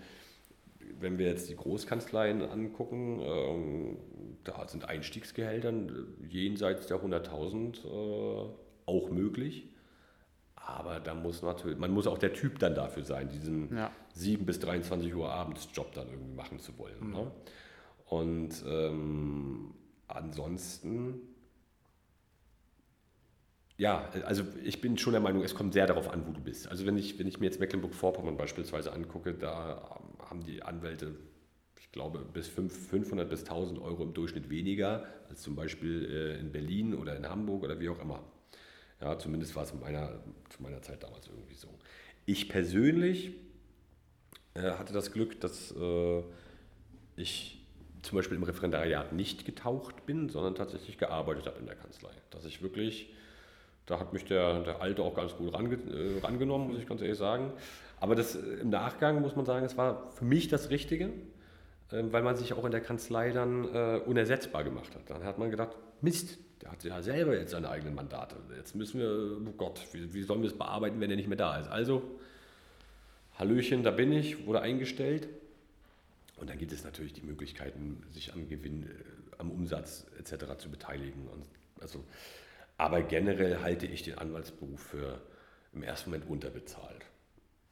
wenn 1.00 1.18
wir 1.18 1.28
jetzt 1.28 1.50
die 1.50 1.56
Großkanzleien 1.56 2.42
angucken, 2.42 3.20
äh, 3.22 3.98
da 4.44 4.68
sind 4.68 4.90
Einstiegsgehälter 4.90 5.74
jenseits 6.30 6.88
der 6.88 6.98
100.000 7.02 7.86
äh, 7.86 8.50
auch 8.86 9.10
möglich. 9.10 9.68
Aber 10.66 11.00
da 11.00 11.14
muss 11.14 11.44
natürlich, 11.44 11.78
man 11.78 11.92
muss 11.92 12.08
auch 12.08 12.18
der 12.18 12.34
Typ 12.34 12.58
dann 12.58 12.74
dafür 12.74 13.04
sein, 13.04 13.30
diesen 13.30 13.76
ja. 13.76 13.92
7 14.14 14.46
bis 14.46 14.60
23 14.60 15.14
Uhr 15.14 15.32
abends 15.32 15.70
Job 15.74 15.94
dann 15.94 16.10
irgendwie 16.10 16.34
machen 16.34 16.60
zu 16.60 16.78
wollen. 16.80 16.96
Mhm. 17.00 17.14
Ne? 17.14 17.32
Und 18.06 18.64
ähm, 18.68 19.76
ansonsten 20.08 21.36
ja, 23.78 24.10
also 24.26 24.44
ich 24.64 24.80
bin 24.80 24.98
schon 24.98 25.12
der 25.14 25.22
Meinung, 25.22 25.44
es 25.44 25.54
kommt 25.54 25.74
sehr 25.74 25.86
darauf 25.86 26.10
an, 26.10 26.26
wo 26.26 26.32
du 26.32 26.40
bist. 26.40 26.70
Also 26.70 26.86
wenn 26.86 26.98
ich, 26.98 27.20
wenn 27.20 27.28
ich 27.28 27.40
mir 27.40 27.48
jetzt 27.48 27.60
Mecklenburg-Vorpommern 27.60 28.38
beispielsweise 28.38 28.94
angucke, 28.94 29.34
da 29.34 30.00
haben 30.30 30.46
die 30.46 30.64
Anwälte, 30.64 31.16
ich 31.78 31.92
glaube, 31.92 32.20
bis 32.20 32.48
500 32.48 33.30
bis 33.30 33.42
1000 33.42 33.82
Euro 33.82 34.04
im 34.04 34.14
Durchschnitt 34.14 34.50
weniger 34.50 35.06
als 35.28 35.42
zum 35.42 35.56
Beispiel 35.56 36.06
äh, 36.06 36.40
in 36.40 36.54
Berlin 36.54 36.96
oder 36.96 37.18
in 37.18 37.28
Hamburg 37.28 37.64
oder 37.64 37.80
wie 37.80 37.90
auch 37.90 38.00
immer. 38.00 38.24
Ja, 39.02 39.18
zumindest 39.20 39.56
war 39.56 39.64
es 39.64 39.72
in 39.72 39.80
meiner, 39.80 40.20
zu 40.50 40.64
meiner 40.64 40.82
Zeit 40.82 41.04
damals 41.04 41.28
irgendwie 41.28 41.56
so. 41.56 41.68
Ich 42.26 42.50
persönlich 42.50 43.32
äh, 44.54 44.72
hatte 44.72 44.94
das 44.94 45.12
Glück, 45.12 45.40
dass 45.42 45.74
äh, 45.76 46.24
ich 47.16 47.62
zum 48.02 48.18
Beispiel 48.18 48.38
im 48.38 48.44
Referendariat 48.44 49.14
nicht 49.14 49.46
getaucht 49.46 50.06
bin, 50.06 50.30
sondern 50.30 50.56
tatsächlich 50.56 50.98
gearbeitet 50.98 51.48
habe 51.48 51.60
in 51.60 51.66
der 51.66 51.76
Kanzlei. 51.76 52.12
Dass 52.30 52.46
ich 52.46 52.62
wirklich 52.62 53.10
da 53.86 54.00
hat 54.00 54.14
mich 54.14 54.26
der, 54.26 54.62
der 54.62 54.82
Alte 54.82 55.04
auch 55.04 55.14
ganz 55.14 55.36
gut 55.36 55.54
range, 55.54 55.76
äh, 55.76 56.20
rangenommen, 56.24 56.70
muss 56.70 56.80
ich 56.80 56.88
ganz 56.88 57.02
ehrlich 57.02 57.18
sagen. 57.18 57.52
Aber 58.00 58.16
das, 58.16 58.36
äh, 58.36 58.40
im 58.62 58.70
Nachgang 58.70 59.22
muss 59.22 59.36
man 59.36 59.46
sagen, 59.46 59.66
es 59.66 59.78
war 59.78 60.12
für 60.12 60.26
mich 60.26 60.48
das 60.48 60.70
Richtige, 60.70 61.06
äh, 61.92 62.04
weil 62.12 62.24
man 62.24 62.36
sich 62.36 62.54
auch 62.54 62.66
in 62.66 62.72
der 62.72 62.82
Kanzlei 62.82 63.32
dann 63.32 63.66
äh, 63.66 64.00
unersetzbar 64.06 64.64
gemacht 64.64 64.96
hat. 64.96 65.10
Dann 65.10 65.24
hat 65.24 65.38
man 65.38 65.52
gedacht, 65.52 65.78
Mist, 66.02 66.40
der 66.66 66.72
hat 66.72 66.84
ja 66.84 67.02
selber 67.02 67.38
jetzt 67.38 67.52
seine 67.52 67.70
eigenen 67.70 67.94
Mandate. 67.94 68.36
Jetzt 68.58 68.76
müssen 68.76 69.00
wir, 69.00 69.38
oh 69.48 69.52
Gott, 69.52 69.82
wie, 69.92 70.12
wie 70.14 70.24
sollen 70.24 70.42
wir 70.42 70.50
es 70.50 70.58
bearbeiten, 70.58 71.00
wenn 71.00 71.12
er 71.12 71.16
nicht 71.16 71.28
mehr 71.28 71.38
da 71.38 71.60
ist? 71.60 71.68
Also, 71.68 72.02
Hallöchen, 73.38 73.84
da 73.84 73.92
bin 73.92 74.12
ich, 74.12 74.48
wurde 74.48 74.62
eingestellt. 74.62 75.28
Und 76.38 76.50
dann 76.50 76.58
gibt 76.58 76.72
es 76.72 76.84
natürlich 76.84 77.14
die 77.14 77.22
Möglichkeiten, 77.22 78.04
sich 78.12 78.34
am 78.34 78.50
Gewinn, 78.50 78.84
äh, 78.84 78.88
am 79.38 79.52
Umsatz 79.52 80.08
etc. 80.18 80.58
zu 80.58 80.70
beteiligen. 80.70 81.28
Und 81.28 81.46
also 81.80 82.04
aber 82.78 83.04
generell 83.04 83.62
halte 83.62 83.86
ich 83.86 84.02
den 84.02 84.18
Anwaltsberuf 84.18 84.82
für 84.82 85.22
im 85.74 85.84
ersten 85.84 86.10
Moment 86.10 86.30
unterbezahlt. 86.30 87.06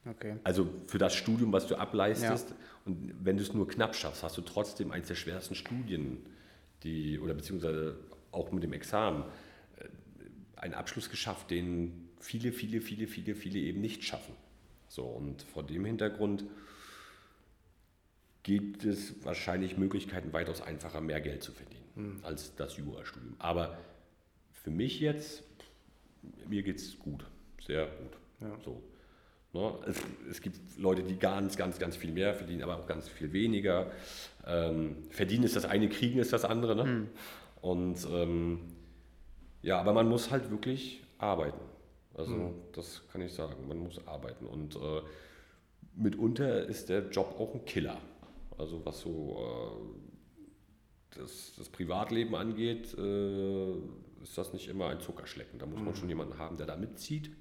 Okay. 0.06 0.36
Also 0.44 0.70
für 0.88 0.98
das 0.98 1.16
Studium, 1.16 1.52
was 1.52 1.68
du 1.68 1.76
ableistest, 1.76 2.50
ja. 2.50 2.56
und 2.86 3.14
wenn 3.24 3.38
du 3.38 3.44
es 3.44 3.54
nur 3.54 3.68
knapp 3.68 3.96
schaffst, 3.96 4.24
hast 4.24 4.38
du 4.38 4.42
trotzdem 4.42 4.92
eines 4.92 5.08
der 5.08 5.16
schwersten 5.16 5.56
Studien, 5.56 6.26
die, 6.84 7.20
oder 7.20 7.34
beziehungsweise 7.34 7.96
auch 8.34 8.52
mit 8.52 8.64
dem 8.64 8.74
Examen, 8.74 9.24
äh, 9.78 10.60
einen 10.60 10.74
Abschluss 10.74 11.10
geschafft, 11.10 11.52
den 11.52 12.10
viele, 12.20 12.52
viele, 12.52 12.82
viele, 12.82 13.08
viele, 13.08 13.36
viele 13.36 13.60
eben 13.60 13.82
nicht 13.82 14.04
schaffen. 14.04 14.36
So, 14.88 15.04
und 15.04 15.42
vor 15.42 15.64
dem 15.64 15.86
Hintergrund 15.86 16.46
gibt 18.44 18.84
es 18.84 19.24
wahrscheinlich 19.24 19.78
Möglichkeiten, 19.78 20.34
weitaus 20.34 20.62
einfacher 20.62 21.02
mehr 21.02 21.22
Geld 21.22 21.44
zu 21.44 21.52
verdienen 21.52 21.84
mhm. 21.96 22.20
als 22.24 22.56
das 22.56 22.78
Jurastudium. 22.78 23.36
Aber 23.40 23.78
für 24.52 24.72
mich 24.72 25.00
jetzt, 25.00 25.44
mir 26.48 26.64
geht 26.64 26.78
es 26.78 27.00
gut, 27.00 27.26
sehr 27.66 27.86
gut. 27.86 28.18
Ja. 28.42 28.58
So. 28.64 28.84
Ne? 29.54 29.74
Es, 29.88 29.98
es, 30.30 30.42
gibt 30.42 30.58
Leute, 30.78 31.04
die 31.04 31.18
ganz, 31.18 31.58
ganz, 31.58 31.80
ganz 31.80 31.96
viel 31.96 32.12
mehr 32.12 32.34
verdienen, 32.34 32.64
aber 32.64 32.78
auch 32.78 32.88
ganz 32.88 33.08
viel 33.08 33.32
weniger. 33.34 33.92
Ähm, 34.46 34.98
verdienen 35.10 35.44
ist 35.44 35.56
das 35.56 35.66
eine, 35.66 35.90
kriegen 35.90 36.20
ist 36.20 36.34
das 36.34 36.44
andere. 36.44 36.76
Ne? 36.76 36.84
Mhm. 36.84 37.10
Und 37.64 38.06
ähm, 38.12 38.60
ja, 39.62 39.80
aber 39.80 39.94
man 39.94 40.10
muss 40.10 40.30
halt 40.30 40.52
wirklich 40.52 41.02
arbeiten. 41.18 41.62
Also 42.14 42.34
mhm. 42.34 42.54
das 42.74 43.08
kann 43.08 43.22
ich 43.22 43.32
sagen, 43.32 43.70
man 43.70 43.80
muss 43.80 44.06
arbeiten. 44.06 44.46
Und 44.46 44.76
äh, 44.76 45.02
mitunter 45.96 46.66
ist 46.66 46.90
der 46.90 47.10
Job 47.10 47.36
auch 47.40 47.54
ein 47.56 47.64
Killer. 47.64 47.98
Also 48.58 48.86
was 48.86 49.00
so 49.00 49.38
äh, 49.40 51.18
das, 51.18 51.54
das, 51.58 51.70
Privatleben 51.70 52.36
angeht, 52.36 52.98
äh, 52.98 53.72
ist 54.22 54.38
das 54.38 54.52
nicht 54.52 54.68
immer 54.68 54.90
ein 54.90 55.00
Zuckerschlecken. 55.00 55.58
Da 55.58 55.66
muss 55.66 55.80
man 55.80 55.94
mhm. 55.94 55.96
schon 55.96 56.10
jemanden 56.10 56.38
haben, 56.38 56.58
der 56.58 56.66
da 56.66 56.76
mitzieht. 56.76 57.32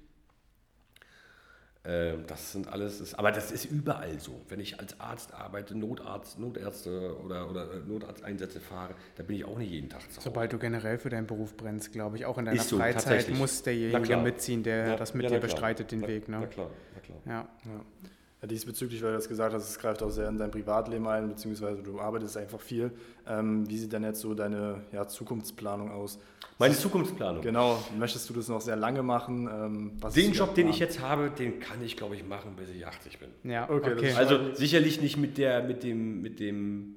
Ähm, 1.85 2.23
das 2.27 2.53
sind 2.53 2.71
alles, 2.71 3.01
ist, 3.01 3.15
aber 3.15 3.33
das 3.33 3.51
ist 3.51 3.65
überall 3.65 4.17
so. 4.17 4.39
Wenn 4.47 4.61
ich 4.61 4.79
als 4.79 4.97
Arzt 5.01 5.33
arbeite, 5.33 5.77
Notarzt, 5.77 6.39
Notärzte 6.39 7.17
oder, 7.21 7.49
oder 7.49 7.73
äh, 7.73 7.79
Notarzteinsätze 7.85 8.61
fahre, 8.61 8.95
da 9.15 9.23
bin 9.23 9.35
ich 9.35 9.43
auch 9.43 9.57
nicht 9.57 9.69
jeden 9.69 9.89
Tag 9.89 10.01
zu 10.03 10.17
Hause. 10.17 10.21
Sobald 10.21 10.53
du 10.53 10.59
generell 10.59 10.97
für 10.97 11.09
deinen 11.09 11.27
Beruf 11.27 11.57
brennst, 11.57 11.91
glaube 11.91 12.15
ich, 12.15 12.25
auch 12.25 12.37
in 12.37 12.45
deiner 12.45 12.61
so, 12.61 12.77
Freizeit 12.77 13.29
muss 13.31 13.63
derjenige 13.63 14.15
mitziehen, 14.15 14.63
der 14.63 14.87
ja, 14.87 14.95
das 14.95 15.13
mit 15.13 15.23
ja, 15.23 15.31
dir 15.31 15.39
bestreitet, 15.39 15.91
den 15.91 15.99
na, 15.99 16.07
Weg. 16.07 16.29
Ne? 16.29 16.39
Na 16.39 16.47
klar, 16.47 16.69
na 16.93 17.01
klar. 17.01 17.17
Ja. 17.25 17.49
ja. 17.65 18.09
Ja, 18.43 18.47
diesbezüglich, 18.47 19.01
weil 19.01 19.11
du 19.11 19.15
das 19.15 19.29
gesagt 19.29 19.53
hast, 19.53 19.69
es 19.69 19.79
greift 19.79 20.03
auch 20.03 20.09
sehr 20.09 20.27
in 20.27 20.37
dein 20.37 20.51
Privatleben 20.51 21.07
ein, 21.07 21.29
beziehungsweise 21.29 21.81
du 21.81 22.01
arbeitest 22.01 22.35
einfach 22.35 22.59
viel. 22.59 22.91
Ähm, 23.25 23.69
wie 23.69 23.77
sieht 23.77 23.93
denn 23.93 24.03
jetzt 24.03 24.19
so 24.19 24.33
deine 24.33 24.81
ja, 24.91 25.07
Zukunftsplanung 25.07 25.89
aus? 25.89 26.19
Meine 26.59 26.73
Zukunftsplanung? 26.73 27.41
Genau. 27.41 27.81
Möchtest 27.97 28.29
du 28.29 28.33
das 28.33 28.49
noch 28.49 28.59
sehr 28.59 28.75
lange 28.75 29.01
machen? 29.01 29.47
Ähm, 29.47 30.11
den 30.13 30.33
Job, 30.33 30.55
den 30.55 30.67
ich 30.67 30.77
jetzt 30.77 30.99
habe, 30.99 31.29
den 31.29 31.61
kann 31.61 31.81
ich, 31.81 31.95
glaube 31.95 32.17
ich, 32.17 32.25
machen, 32.25 32.57
bis 32.57 32.67
ich 32.67 32.85
80 32.85 33.17
bin. 33.17 33.29
Ja, 33.49 33.69
okay. 33.69 33.93
okay. 33.93 34.11
Also 34.11 34.53
sicherlich 34.53 34.99
nicht 34.99 35.15
mit, 35.15 35.37
der, 35.37 35.63
mit 35.63 35.81
dem, 35.83 36.21
mit 36.21 36.41
dem, 36.41 36.95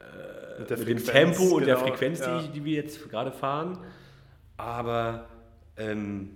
äh, 0.00 0.58
mit, 0.58 0.70
mit 0.70 0.88
dem 0.88 1.04
Tempo 1.04 1.42
genau, 1.44 1.54
und 1.54 1.66
der 1.66 1.76
genau, 1.76 1.86
Frequenz, 1.86 2.18
ja. 2.18 2.42
die, 2.42 2.48
die, 2.48 2.64
wir 2.64 2.74
jetzt 2.74 3.08
gerade 3.10 3.30
fahren. 3.30 3.78
Aber 4.56 5.28
ähm, 5.76 6.30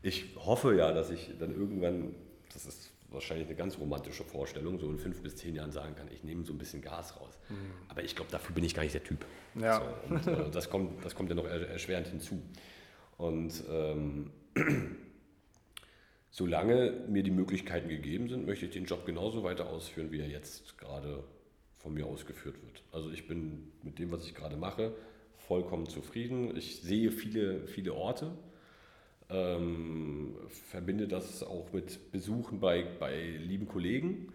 ich 0.00 0.34
hoffe 0.38 0.74
ja, 0.74 0.92
dass 0.92 1.10
ich 1.10 1.32
dann 1.38 1.54
irgendwann, 1.54 2.14
das 2.54 2.64
ist 2.64 2.83
wahrscheinlich 3.14 3.46
eine 3.46 3.56
ganz 3.56 3.78
romantische 3.78 4.24
Vorstellung, 4.24 4.78
so 4.78 4.90
in 4.90 4.98
fünf 4.98 5.22
bis 5.22 5.36
zehn 5.36 5.54
Jahren 5.54 5.70
sagen 5.70 5.94
kann, 5.94 6.08
ich 6.12 6.24
nehme 6.24 6.44
so 6.44 6.52
ein 6.52 6.58
bisschen 6.58 6.82
Gas 6.82 7.18
raus. 7.20 7.38
Mhm. 7.48 7.72
Aber 7.88 8.02
ich 8.02 8.14
glaube, 8.14 8.30
dafür 8.30 8.54
bin 8.54 8.64
ich 8.64 8.74
gar 8.74 8.82
nicht 8.82 8.94
der 8.94 9.04
Typ. 9.04 9.24
Ja. 9.54 9.80
So, 9.80 10.14
und, 10.14 10.26
äh, 10.26 10.50
das, 10.50 10.68
kommt, 10.68 11.04
das 11.04 11.14
kommt 11.14 11.30
ja 11.30 11.34
noch 11.34 11.46
erschwerend 11.46 12.08
hinzu. 12.08 12.42
Und 13.16 13.64
ähm, 13.70 14.30
solange 16.30 17.04
mir 17.08 17.22
die 17.22 17.30
Möglichkeiten 17.30 17.88
gegeben 17.88 18.28
sind, 18.28 18.44
möchte 18.44 18.66
ich 18.66 18.72
den 18.72 18.84
Job 18.84 19.06
genauso 19.06 19.44
weiter 19.44 19.68
ausführen, 19.70 20.10
wie 20.10 20.20
er 20.20 20.28
jetzt 20.28 20.76
gerade 20.78 21.24
von 21.78 21.94
mir 21.94 22.06
ausgeführt 22.06 22.56
wird. 22.62 22.82
Also 22.92 23.10
ich 23.10 23.28
bin 23.28 23.72
mit 23.82 23.98
dem, 23.98 24.10
was 24.10 24.24
ich 24.26 24.34
gerade 24.34 24.56
mache, 24.56 24.94
vollkommen 25.36 25.86
zufrieden. 25.88 26.56
Ich 26.56 26.80
sehe 26.80 27.10
viele, 27.10 27.66
viele 27.66 27.94
Orte 27.94 28.32
ähm, 29.34 30.36
verbinde 30.70 31.08
das 31.08 31.42
auch 31.42 31.72
mit 31.72 32.12
Besuchen 32.12 32.60
bei, 32.60 32.84
bei 32.98 33.20
lieben 33.38 33.66
Kollegen. 33.66 34.32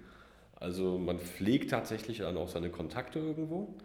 Also 0.55 0.97
man 0.97 1.19
pflegt 1.19 1.71
tatsächlich 1.71 2.19
dann 2.19 2.37
auch 2.37 2.49
seine 2.49 2.69
Kontakte 2.69 3.19
irgendwo. 3.19 3.75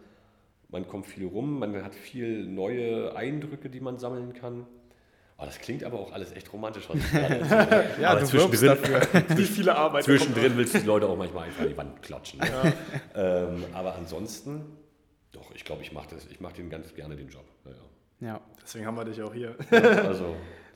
Man 0.69 0.87
kommt 0.87 1.05
viel 1.05 1.25
rum, 1.25 1.59
man 1.59 1.83
hat 1.83 1.95
viel 1.95 2.45
neue 2.45 3.15
Eindrücke, 3.15 3.69
die 3.69 3.79
man 3.79 3.97
sammeln 3.97 4.33
kann. 4.33 4.65
Oh, 5.37 5.43
das 5.45 5.59
klingt 5.59 5.83
aber 5.83 5.99
auch 5.99 6.13
alles 6.13 6.31
echt 6.31 6.51
romantisch, 6.53 6.87
was 6.89 6.97
ja, 7.99 8.11
aber 8.11 8.21
du 8.21 8.25
zwischendrin, 8.25 8.67
dafür. 8.67 9.37
Wie 9.37 9.43
viele 9.43 9.75
Arbeit 9.75 10.05
zwischendrin 10.05 10.55
willst 10.55 10.75
du 10.75 10.79
die 10.79 10.85
Leute 10.85 11.07
auch 11.07 11.17
manchmal 11.17 11.45
einfach 11.45 11.63
an 11.63 11.69
die 11.69 11.77
Wand 11.77 12.01
klatschen. 12.01 12.39
Ne? 12.39 12.73
Ja. 13.13 13.43
Ähm, 13.43 13.65
aber 13.73 13.95
ansonsten, 13.95 14.77
doch, 15.33 15.53
ich 15.53 15.65
glaube, 15.65 15.81
ich 15.81 15.91
mache 15.91 16.07
mach 16.39 16.53
den 16.53 16.69
ganz 16.69 16.93
gerne 16.93 17.17
den 17.17 17.27
Job. 17.27 17.43
Ja, 17.65 17.71
ja. 17.71 18.27
ja, 18.27 18.41
deswegen 18.63 18.85
haben 18.85 18.95
wir 18.95 19.03
dich 19.03 19.21
auch 19.21 19.33
hier. 19.33 19.55
also, 19.71 20.35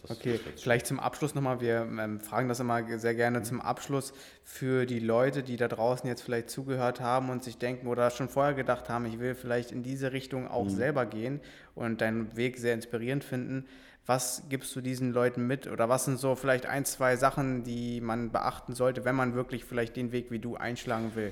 okay, 0.09 0.39
vielleicht 0.57 0.87
zum 0.87 0.99
Abschluss 0.99 1.35
nochmal, 1.35 1.61
wir 1.61 1.81
ähm, 1.81 2.19
fragen 2.19 2.49
das 2.49 2.59
immer 2.59 2.99
sehr 2.99 3.15
gerne 3.15 3.43
zum 3.43 3.61
Abschluss 3.61 4.13
für 4.43 4.85
die 4.85 4.99
Leute, 4.99 5.43
die 5.43 5.57
da 5.57 5.67
draußen 5.67 6.07
jetzt 6.07 6.21
vielleicht 6.21 6.49
zugehört 6.49 6.99
haben 6.99 7.29
und 7.29 7.43
sich 7.43 7.57
denken 7.57 7.87
oder 7.87 8.09
schon 8.09 8.29
vorher 8.29 8.53
gedacht 8.53 8.89
haben, 8.89 9.05
ich 9.05 9.19
will 9.19 9.35
vielleicht 9.35 9.71
in 9.71 9.83
diese 9.83 10.11
Richtung 10.11 10.47
auch 10.47 10.65
mhm. 10.65 10.69
selber 10.69 11.05
gehen 11.05 11.41
und 11.75 12.01
deinen 12.01 12.35
Weg 12.35 12.57
sehr 12.57 12.73
inspirierend 12.73 13.23
finden. 13.23 13.65
Was 14.05 14.43
gibst 14.49 14.75
du 14.75 14.81
diesen 14.81 15.13
Leuten 15.13 15.45
mit 15.45 15.67
oder 15.67 15.87
was 15.87 16.05
sind 16.05 16.17
so 16.17 16.35
vielleicht 16.35 16.65
ein, 16.65 16.83
zwei 16.83 17.15
Sachen, 17.15 17.63
die 17.63 18.01
man 18.01 18.31
beachten 18.31 18.73
sollte, 18.73 19.05
wenn 19.05 19.15
man 19.15 19.35
wirklich 19.35 19.65
vielleicht 19.65 19.95
den 19.95 20.11
Weg 20.11 20.31
wie 20.31 20.39
du 20.39 20.55
einschlagen 20.55 21.13
will? 21.13 21.31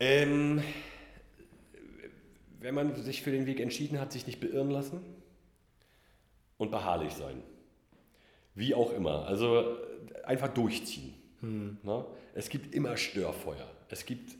Ähm, 0.00 0.60
wenn 2.60 2.74
man 2.74 2.94
sich 2.96 3.22
für 3.22 3.30
den 3.30 3.46
Weg 3.46 3.60
entschieden 3.60 4.00
hat, 4.00 4.12
sich 4.12 4.26
nicht 4.26 4.40
beirren 4.40 4.70
lassen 4.70 5.00
und 6.56 6.70
beharrlich 6.70 7.14
sein. 7.14 7.42
Wie 8.58 8.74
auch 8.74 8.92
immer. 8.92 9.24
Also 9.26 9.76
einfach 10.24 10.48
durchziehen. 10.48 11.14
Hm. 11.40 11.78
Ne? 11.84 12.04
Es 12.34 12.48
gibt 12.48 12.74
immer 12.74 12.96
Störfeuer. 12.96 13.70
Es 13.88 14.04
gibt, 14.04 14.36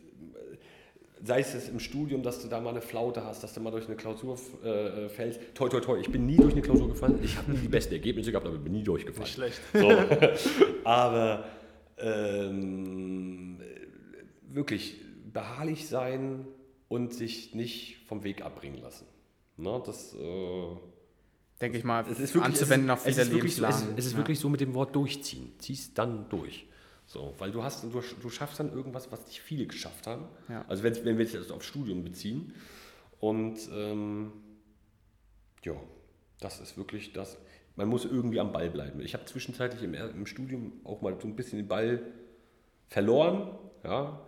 sei 1.23 1.39
es 1.39 1.69
im 1.69 1.79
Studium, 1.79 2.25
dass 2.25 2.43
du 2.43 2.49
da 2.49 2.61
mal 2.61 2.71
eine 2.71 2.81
Flaute 2.81 3.25
hast, 3.25 3.45
dass 3.45 3.55
du 3.55 3.61
mal 3.61 3.71
durch 3.71 3.87
eine 3.87 3.95
Klausur 3.95 4.37
äh, 4.64 5.09
fällst. 5.09 5.41
Toi, 5.55 5.69
toi, 5.69 5.81
toi. 5.81 6.01
Ich 6.01 6.11
bin 6.11 6.27
nie 6.27 6.37
durch 6.37 6.53
eine 6.53 6.62
Klausur 6.62 6.89
gefallen. 6.89 7.21
Ich 7.23 7.37
habe 7.37 7.53
nie 7.53 7.59
die 7.59 7.69
besten 7.69 7.95
Ergebnisse 7.95 8.33
gehabt, 8.33 8.47
aber 8.47 8.59
bin 8.59 8.73
nie 8.73 8.83
durchgefallen. 8.83 9.23
Nicht 9.23 9.35
schlecht. 9.35 9.61
So. 9.73 9.89
aber 10.85 11.45
ähm, 11.99 13.61
wirklich 14.49 14.97
beharrlich 15.33 15.87
sein 15.87 16.45
und 16.89 17.14
sich 17.14 17.55
nicht 17.55 17.99
vom 18.09 18.25
Weg 18.25 18.45
abbringen 18.45 18.83
lassen. 18.83 19.07
Ne? 19.57 19.81
Das. 19.87 20.12
Äh, 20.14 20.97
denke 21.61 21.79
ich 21.79 21.85
mal, 21.85 22.03
es 22.03 22.21
ist 22.21 22.35
wirklich, 22.35 22.55
anzuwenden 22.55 22.91
auf 22.91 23.03
viele 23.03 23.25
Lebenslang. 23.25 23.73
So, 23.73 23.85
es, 23.93 23.99
es, 23.99 24.07
ist 24.07 24.13
ja. 24.13 24.19
wirklich 24.19 24.39
so 24.39 24.49
mit 24.49 24.61
dem 24.61 24.75
Wort 24.75 24.95
durchziehen. 24.95 25.53
Ziehst 25.59 25.99
dann 25.99 26.29
durch. 26.29 26.67
So, 27.07 27.35
weil 27.39 27.51
du 27.51 27.63
hast, 27.63 27.85
du, 27.85 28.03
du 28.21 28.31
schaffst 28.31 28.61
dann 28.61 28.73
irgendwas, 28.73 29.11
was 29.11 29.27
nicht 29.27 29.41
viele 29.41 29.67
geschafft 29.67 30.07
haben. 30.07 30.27
Ja. 30.49 30.65
Also 30.69 30.83
wenn, 30.83 30.95
wenn 31.05 31.19
wir 31.19 31.25
das 31.25 31.51
aufs 31.51 31.67
Studium 31.67 32.05
beziehen. 32.05 32.55
Und 33.19 33.59
ähm, 33.73 34.33
ja, 35.65 35.75
das 36.41 36.61
ist 36.61 36.77
wirklich 36.77 37.13
das. 37.13 37.39
Man 37.77 37.89
muss 37.89 38.05
irgendwie 38.05 38.41
am 38.41 38.53
Ball 38.53 38.71
bleiben. 38.71 39.01
Ich 39.01 39.15
habe 39.15 39.25
zwischenzeitlich 39.25 39.83
im, 39.83 39.95
im 39.95 40.27
Studium 40.27 40.81
auch 40.85 41.01
mal 41.01 41.19
so 41.21 41.27
ein 41.27 41.35
bisschen 41.35 41.59
den 41.59 41.69
Ball 41.69 42.03
verloren. 42.89 43.57
Ja, 43.85 44.21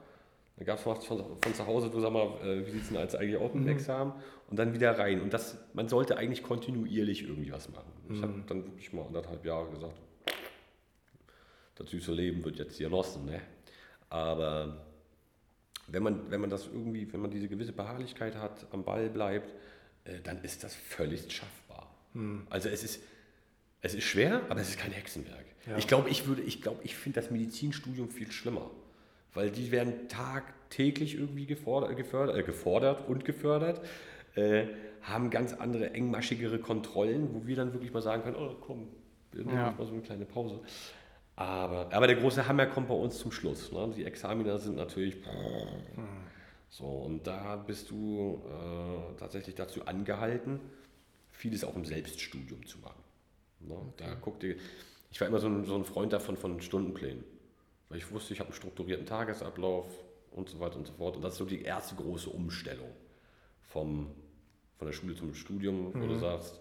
da 0.57 0.65
gab 0.65 0.79
es 0.79 0.83
von, 0.83 0.97
von, 1.01 1.55
zu 1.55 1.67
Hause, 1.67 1.89
du 1.91 2.01
sag 2.01 2.13
mal, 2.13 2.29
äh, 2.45 2.67
wie 2.67 2.71
sieht 2.71 2.83
es 2.83 2.89
denn 2.89 2.99
als 2.99 3.15
eigentlich 3.15 3.41
auch 3.41 3.55
mit 3.55 3.65
mhm. 3.65 3.71
Examen? 3.71 4.13
Und 4.51 4.59
dann 4.59 4.75
wieder 4.75 4.99
rein. 4.99 5.21
Und 5.21 5.33
das, 5.33 5.57
man 5.75 5.89
sollte 5.89 6.17
eigentlich 6.17 6.43
kontinuierlich 6.43 7.23
irgendwie 7.23 7.53
was 7.53 7.69
machen. 7.71 7.93
Mhm. 8.09 8.15
Ich 8.15 8.23
habe 8.23 8.43
dann 8.49 8.65
wirklich 8.67 8.93
mal 8.93 9.07
anderthalb 9.07 9.45
Jahre 9.45 9.71
gesagt, 9.71 9.97
das 11.77 11.91
süße 11.91 12.13
Leben 12.13 12.45
wird 12.45 12.57
jetzt 12.57 12.77
hier 12.77 12.89
genossen. 12.89 13.27
Ne? 13.27 13.41
Aber 14.11 14.85
wenn 15.87 16.03
man, 16.03 16.31
wenn 16.31 16.41
man 16.41 16.51
das 16.51 16.67
irgendwie, 16.67 17.11
wenn 17.13 17.21
man 17.21 17.31
diese 17.31 17.49
gewisse 17.49 17.73
Beharrlichkeit 17.73 18.35
hat, 18.35 18.67
am 18.73 18.85
Ball 18.85 19.09
bleibt, 19.09 19.55
äh, 20.05 20.21
dann 20.21 20.43
ist 20.43 20.65
das 20.65 20.75
völlig 20.75 21.33
schaffbar. 21.33 21.95
Mhm. 22.13 22.47
Also 22.51 22.69
es 22.69 22.83
ist, 22.83 23.03
es 23.83 23.95
ist 23.95 24.05
schwer, 24.05 24.43
aber 24.49 24.61
es 24.61 24.71
ist 24.71 24.79
kein 24.79 24.93
Hexenwerk. 24.93 25.47
Ja. 25.67 25.79
Ich 25.79 25.87
glaube, 25.87 26.11
ich 26.11 26.27
würde, 26.27 26.43
ich 26.43 26.61
glaube, 26.61 26.81
ich 26.83 26.97
finde 26.97 27.21
das 27.21 27.31
Medizinstudium 27.31 28.11
viel 28.11 28.33
schlimmer 28.33 28.69
weil 29.35 29.51
die 29.51 29.71
werden 29.71 30.09
tagtäglich 30.09 31.15
irgendwie 31.15 31.47
gefordert, 31.47 31.97
gefördert, 31.97 32.37
äh, 32.37 32.43
gefordert 32.43 33.09
und 33.09 33.25
gefördert, 33.25 33.81
äh, 34.35 34.67
haben 35.03 35.31
ganz 35.31 35.55
andere 35.55 35.93
engmaschigere 35.93 36.59
Kontrollen, 36.59 37.35
wo 37.35 37.47
wir 37.47 37.57
dann 37.57 37.73
wirklich 37.73 37.93
mal 37.93 38.03
sagen 38.03 38.23
können, 38.23 38.37
oh 38.37 38.57
komm, 38.61 38.89
wir 39.33 39.45
nehmen 39.45 39.57
ja. 39.57 39.75
mal 39.77 39.87
so 39.87 39.93
eine 39.93 40.03
kleine 40.03 40.25
Pause. 40.25 40.61
Aber, 41.37 41.89
aber 41.93 42.07
der 42.07 42.17
große 42.17 42.47
Hammer 42.47 42.67
kommt 42.67 42.89
bei 42.89 42.95
uns 42.95 43.19
zum 43.19 43.33
Schluss. 43.33 43.73
Ne? 43.73 43.93
Die 43.97 44.05
Examiner 44.05 44.59
sind 44.59 44.77
natürlich 44.77 45.17
so 46.69 46.85
und 46.85 47.27
da 47.27 47.57
bist 47.57 47.91
du 47.91 48.43
äh, 48.47 49.19
tatsächlich 49.19 49.55
dazu 49.55 49.87
angehalten, 49.87 50.61
vieles 51.31 51.65
auch 51.65 51.75
im 51.77 51.85
Selbststudium 51.85 52.67
zu 52.67 52.79
machen. 52.79 53.03
Ne? 53.61 53.75
Okay. 53.75 53.93
Da 53.97 54.17
guck 54.21 54.39
dir, 54.41 54.57
ich 55.11 55.21
war 55.21 55.29
immer 55.29 55.39
so 55.39 55.49
ein, 55.49 55.65
so 55.65 55.77
ein 55.77 55.85
Freund 55.85 56.13
davon 56.13 56.37
von 56.37 56.61
Stundenplänen 56.61 57.25
weil 57.91 57.99
ich 57.99 58.11
wusste, 58.11 58.33
ich 58.33 58.41
habe 58.41 58.49
einen 58.49 58.57
strukturierten 58.57 59.05
Tagesablauf 59.05 59.87
und 60.31 60.49
so 60.49 60.59
weiter 60.61 60.77
und 60.77 60.87
so 60.87 60.93
fort. 60.95 61.17
Und 61.17 61.23
das 61.23 61.33
ist 61.33 61.39
so 61.39 61.45
die 61.45 61.63
erste 61.63 61.97
große 61.97 62.31
Umstellung 62.31 62.89
vom, 63.71 64.11
von 64.77 64.87
der 64.87 64.93
Schule 64.93 65.15
zum 65.15 65.35
Studium, 65.35 65.95
wo 65.95 66.07
du 66.07 66.15
mhm. 66.15 66.21
sagst, 66.21 66.61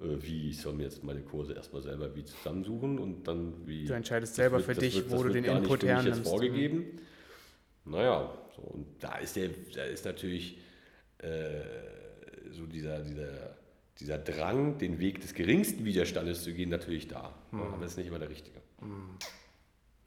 äh, 0.00 0.04
wie 0.20 0.50
ich 0.50 0.60
soll 0.60 0.74
mir 0.74 0.84
jetzt 0.84 1.02
meine 1.04 1.22
Kurse 1.22 1.54
erstmal 1.54 1.82
selber 1.82 2.14
wie 2.14 2.24
zusammensuchen 2.24 2.98
und 2.98 3.26
dann 3.26 3.66
wie. 3.66 3.86
Du 3.86 3.94
entscheidest 3.94 4.34
selber 4.34 4.56
wird, 4.58 4.66
für 4.66 4.74
dich, 4.74 4.96
wird, 4.96 5.10
wo 5.10 5.22
du 5.22 5.30
den 5.30 5.44
Input 5.44 5.84
hernimmst. 5.84 6.18
jetzt 6.18 6.28
vorgegeben. 6.28 7.00
Naja, 7.84 8.30
so, 8.54 8.62
und 8.62 8.86
da 9.00 9.18
ist, 9.18 9.36
der, 9.36 9.50
da 9.74 9.84
ist 9.84 10.04
natürlich 10.04 10.58
äh, 11.18 11.60
so 12.50 12.66
dieser, 12.66 13.02
dieser, 13.02 13.56
dieser 14.00 14.18
Drang, 14.18 14.78
den 14.78 14.98
Weg 14.98 15.20
des 15.20 15.34
geringsten 15.34 15.84
Widerstandes 15.84 16.42
zu 16.42 16.52
gehen, 16.52 16.68
natürlich 16.68 17.06
da. 17.06 17.32
Hm. 17.50 17.60
Aber 17.60 17.82
das 17.82 17.92
ist 17.92 17.98
nicht 17.98 18.08
immer 18.08 18.18
der 18.18 18.28
richtige. 18.28 18.60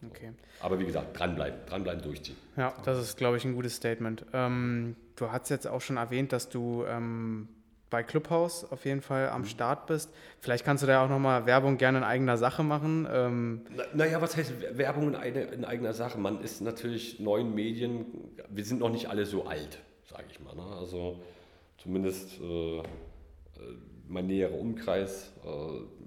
Okay. 0.06 0.32
Aber 0.62 0.80
wie 0.80 0.86
gesagt, 0.86 1.20
dranbleiben, 1.20 1.60
dranbleiben, 1.68 2.02
durchziehen. 2.02 2.38
Ja, 2.56 2.74
das 2.86 3.00
ist, 3.00 3.18
glaube 3.18 3.38
ich, 3.38 3.46
ein 3.46 3.54
gutes 3.54 3.76
Statement. 3.76 4.26
Ähm, 4.34 4.96
du 5.18 5.32
hast 5.32 5.50
jetzt 5.50 5.68
auch 5.68 5.82
schon 5.82 5.98
erwähnt, 5.98 6.32
dass 6.32 6.48
du 6.50 6.86
ähm, 6.88 7.50
bei 7.90 8.04
Clubhouse 8.04 8.72
auf 8.72 8.86
jeden 8.86 9.02
Fall 9.02 9.28
Mhm. 9.28 9.34
am 9.34 9.46
Start 9.46 9.88
bist. 9.88 10.10
Vielleicht 10.40 10.64
kannst 10.64 10.84
du 10.84 10.88
da 10.88 11.04
auch 11.04 11.10
nochmal 11.10 11.46
Werbung 11.46 11.78
gerne 11.78 11.98
in 11.98 12.04
eigener 12.06 12.38
Sache 12.38 12.64
machen. 12.64 13.08
Ähm, 13.12 13.62
Na, 13.76 13.84
naja, 13.94 14.22
was 14.22 14.38
heißt 14.38 14.54
Werbung 14.78 15.10
in, 15.10 15.16
eine, 15.16 15.42
in 15.44 15.66
eigener 15.66 15.94
Sache? 15.94 16.18
Man 16.18 16.40
ist 16.42 16.62
natürlich 16.62 17.20
neuen 17.20 17.54
Medien, 17.54 18.06
wir 18.50 18.64
sind 18.64 18.80
noch 18.80 18.92
nicht 18.92 19.08
alle 19.10 19.26
so 19.26 19.48
alt, 19.48 19.80
sage 20.10 20.26
ich 20.30 20.40
mal. 20.40 20.56
Ne? 20.56 20.64
Also 20.78 21.20
zumindest 21.78 22.40
äh, 22.40 22.78
äh, 22.80 22.84
mein 24.08 24.28
näherer 24.28 24.54
Umkreis, 24.58 25.32
äh, 25.44 25.99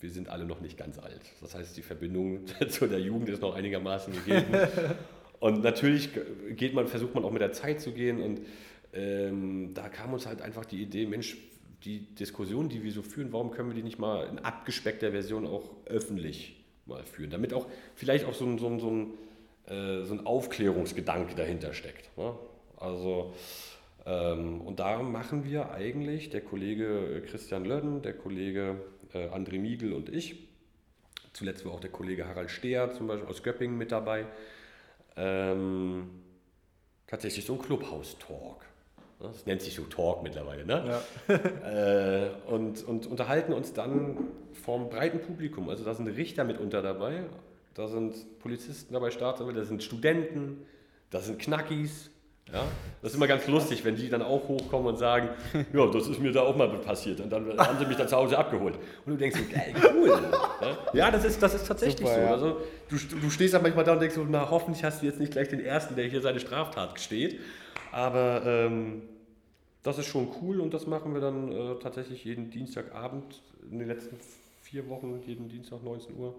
wir 0.00 0.10
sind 0.10 0.28
alle 0.28 0.44
noch 0.44 0.60
nicht 0.60 0.76
ganz 0.76 0.98
alt. 0.98 1.22
Das 1.40 1.54
heißt, 1.54 1.76
die 1.76 1.82
Verbindung 1.82 2.40
zu 2.68 2.86
der 2.86 3.00
Jugend 3.00 3.28
ist 3.28 3.42
noch 3.42 3.54
einigermaßen 3.54 4.12
gegeben. 4.12 4.54
und 5.40 5.62
natürlich 5.62 6.10
geht 6.50 6.74
man, 6.74 6.86
versucht 6.86 7.14
man 7.14 7.24
auch 7.24 7.32
mit 7.32 7.42
der 7.42 7.52
Zeit 7.52 7.80
zu 7.80 7.92
gehen 7.92 8.20
und 8.20 8.40
ähm, 8.92 9.74
da 9.74 9.88
kam 9.88 10.12
uns 10.12 10.26
halt 10.26 10.40
einfach 10.40 10.64
die 10.64 10.82
Idee, 10.82 11.06
Mensch, 11.06 11.36
die 11.84 12.14
Diskussion, 12.14 12.68
die 12.68 12.82
wir 12.82 12.92
so 12.92 13.02
führen, 13.02 13.32
warum 13.32 13.50
können 13.50 13.68
wir 13.68 13.74
die 13.74 13.82
nicht 13.82 13.98
mal 13.98 14.26
in 14.26 14.38
abgespeckter 14.38 15.12
Version 15.12 15.46
auch 15.46 15.70
öffentlich 15.86 16.64
mal 16.86 17.04
führen, 17.04 17.30
damit 17.30 17.52
auch 17.52 17.66
vielleicht 17.94 18.24
auch 18.24 18.34
so 18.34 18.46
ein, 18.46 18.58
so 18.58 18.68
ein, 18.68 18.80
so 18.80 18.90
ein, 18.90 19.12
äh, 19.66 20.04
so 20.04 20.14
ein 20.14 20.26
Aufklärungsgedanke 20.26 21.34
dahinter 21.34 21.74
steckt. 21.74 22.16
Ne? 22.16 22.34
Also, 22.76 23.34
ähm, 24.06 24.60
und 24.60 24.80
da 24.80 25.02
machen 25.02 25.44
wir 25.44 25.72
eigentlich, 25.72 26.30
der 26.30 26.40
Kollege 26.40 27.22
Christian 27.26 27.64
Lödden, 27.64 28.02
der 28.02 28.14
Kollege 28.14 28.76
äh, 29.16 29.28
André 29.34 29.58
Miegel 29.58 29.92
und 29.92 30.08
ich, 30.08 30.48
zuletzt 31.32 31.64
war 31.64 31.72
auch 31.72 31.80
der 31.80 31.90
Kollege 31.90 32.26
Harald 32.26 32.50
Steher 32.50 32.92
zum 32.92 33.06
Beispiel 33.06 33.28
aus 33.28 33.42
Göppingen 33.42 33.76
mit 33.76 33.92
dabei, 33.92 34.26
ähm, 35.16 36.10
tatsächlich 37.06 37.44
so 37.44 37.54
ein 37.54 37.60
Clubhouse-Talk. 37.60 38.64
Das 39.18 39.46
nennt 39.46 39.62
sich 39.62 39.74
so 39.74 39.84
Talk 39.84 40.22
mittlerweile, 40.22 40.66
ne? 40.66 41.02
Ja. 41.28 41.34
äh, 42.26 42.30
und, 42.48 42.84
und 42.84 43.06
unterhalten 43.06 43.54
uns 43.54 43.72
dann 43.72 44.18
vom 44.52 44.90
breiten 44.90 45.20
Publikum. 45.20 45.70
Also 45.70 45.84
da 45.84 45.94
sind 45.94 46.08
Richter 46.08 46.44
mitunter 46.44 46.82
dabei, 46.82 47.24
da 47.74 47.88
sind 47.88 48.38
Polizisten 48.40 48.92
dabei, 48.92 49.10
Staatsanwälte, 49.10 49.60
da 49.60 49.66
sind 49.66 49.82
Studenten, 49.82 50.66
da 51.10 51.20
sind 51.20 51.38
Knackis. 51.38 52.10
Ja? 52.52 52.64
Das 53.02 53.12
ist 53.12 53.16
immer 53.16 53.26
ganz 53.26 53.46
lustig, 53.46 53.84
wenn 53.84 53.96
die 53.96 54.08
dann 54.08 54.22
auch 54.22 54.48
hochkommen 54.48 54.88
und 54.88 54.98
sagen, 54.98 55.28
ja, 55.72 55.86
das 55.86 56.08
ist 56.08 56.20
mir 56.20 56.32
da 56.32 56.42
auch 56.42 56.56
mal 56.56 56.68
passiert. 56.68 57.20
Und 57.20 57.30
dann 57.30 57.56
haben 57.58 57.78
sie 57.78 57.86
mich 57.86 57.96
dann 57.96 58.08
zu 58.08 58.16
Hause 58.16 58.38
abgeholt. 58.38 58.76
Und 59.04 59.12
du 59.12 59.16
denkst 59.16 59.38
so, 59.38 59.54
geil, 59.54 59.74
cool. 59.94 60.18
Ja? 60.60 60.78
ja, 60.94 61.10
das 61.10 61.24
ist, 61.24 61.42
das 61.42 61.54
ist 61.54 61.66
tatsächlich 61.66 62.08
Super, 62.08 62.14
so. 62.14 62.20
ja. 62.20 62.30
Also, 62.30 62.56
du, 62.88 62.96
du 62.96 63.30
stehst 63.30 63.52
dann 63.52 63.62
manchmal 63.62 63.84
da 63.84 63.92
und 63.92 64.00
denkst 64.00 64.14
so, 64.14 64.26
na, 64.28 64.48
hoffentlich 64.50 64.82
hast 64.84 65.02
du 65.02 65.06
jetzt 65.06 65.20
nicht 65.20 65.32
gleich 65.32 65.48
den 65.48 65.60
Ersten, 65.60 65.96
der 65.96 66.06
hier 66.06 66.22
seine 66.22 66.40
Straftat 66.40 66.94
gesteht. 66.94 67.40
Aber 67.92 68.42
ähm, 68.46 69.02
das 69.82 69.98
ist 69.98 70.06
schon 70.06 70.28
cool 70.40 70.60
und 70.60 70.72
das 70.74 70.86
machen 70.86 71.14
wir 71.14 71.20
dann 71.20 71.52
äh, 71.52 71.74
tatsächlich 71.80 72.24
jeden 72.24 72.50
Dienstagabend 72.50 73.42
in 73.70 73.78
den 73.78 73.88
letzten 73.88 74.16
vier 74.62 74.88
Wochen, 74.88 75.22
jeden 75.26 75.48
Dienstag 75.48 75.82
19 75.82 76.16
Uhr. 76.16 76.34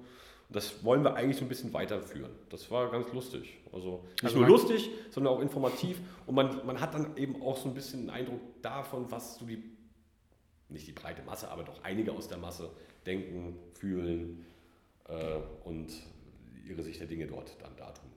Und 0.49 0.55
das 0.55 0.83
wollen 0.83 1.03
wir 1.03 1.15
eigentlich 1.15 1.37
so 1.37 1.43
ein 1.43 1.49
bisschen 1.49 1.73
weiterführen. 1.73 2.31
Das 2.49 2.71
war 2.71 2.89
ganz 2.89 3.11
lustig. 3.11 3.57
Also 3.73 4.05
nicht 4.13 4.23
Also 4.23 4.37
nur 4.37 4.47
lustig, 4.47 4.89
sondern 5.09 5.33
auch 5.33 5.41
informativ. 5.41 5.99
Und 6.25 6.35
man, 6.35 6.65
man 6.65 6.79
hat 6.79 6.93
dann 6.93 7.17
eben 7.17 7.41
auch 7.41 7.57
so 7.57 7.67
ein 7.67 7.73
bisschen 7.73 8.01
einen 8.01 8.09
Eindruck 8.09 8.39
davon, 8.61 9.11
was 9.11 9.37
so 9.37 9.45
die, 9.45 9.61
nicht 10.69 10.87
die 10.87 10.93
breite 10.93 11.21
Masse, 11.23 11.49
aber 11.49 11.63
doch 11.63 11.83
einige 11.83 12.13
aus 12.13 12.27
der 12.29 12.37
Masse 12.37 12.69
denken, 13.05 13.59
fühlen 13.73 14.45
äh, 15.07 15.39
und 15.65 15.91
ihre 16.65 16.81
Sicht 16.81 16.99
der 16.99 17.07
Dinge 17.07 17.27
dort 17.27 17.55
dann 17.61 17.75
da 17.75 17.91
tun. 17.91 18.09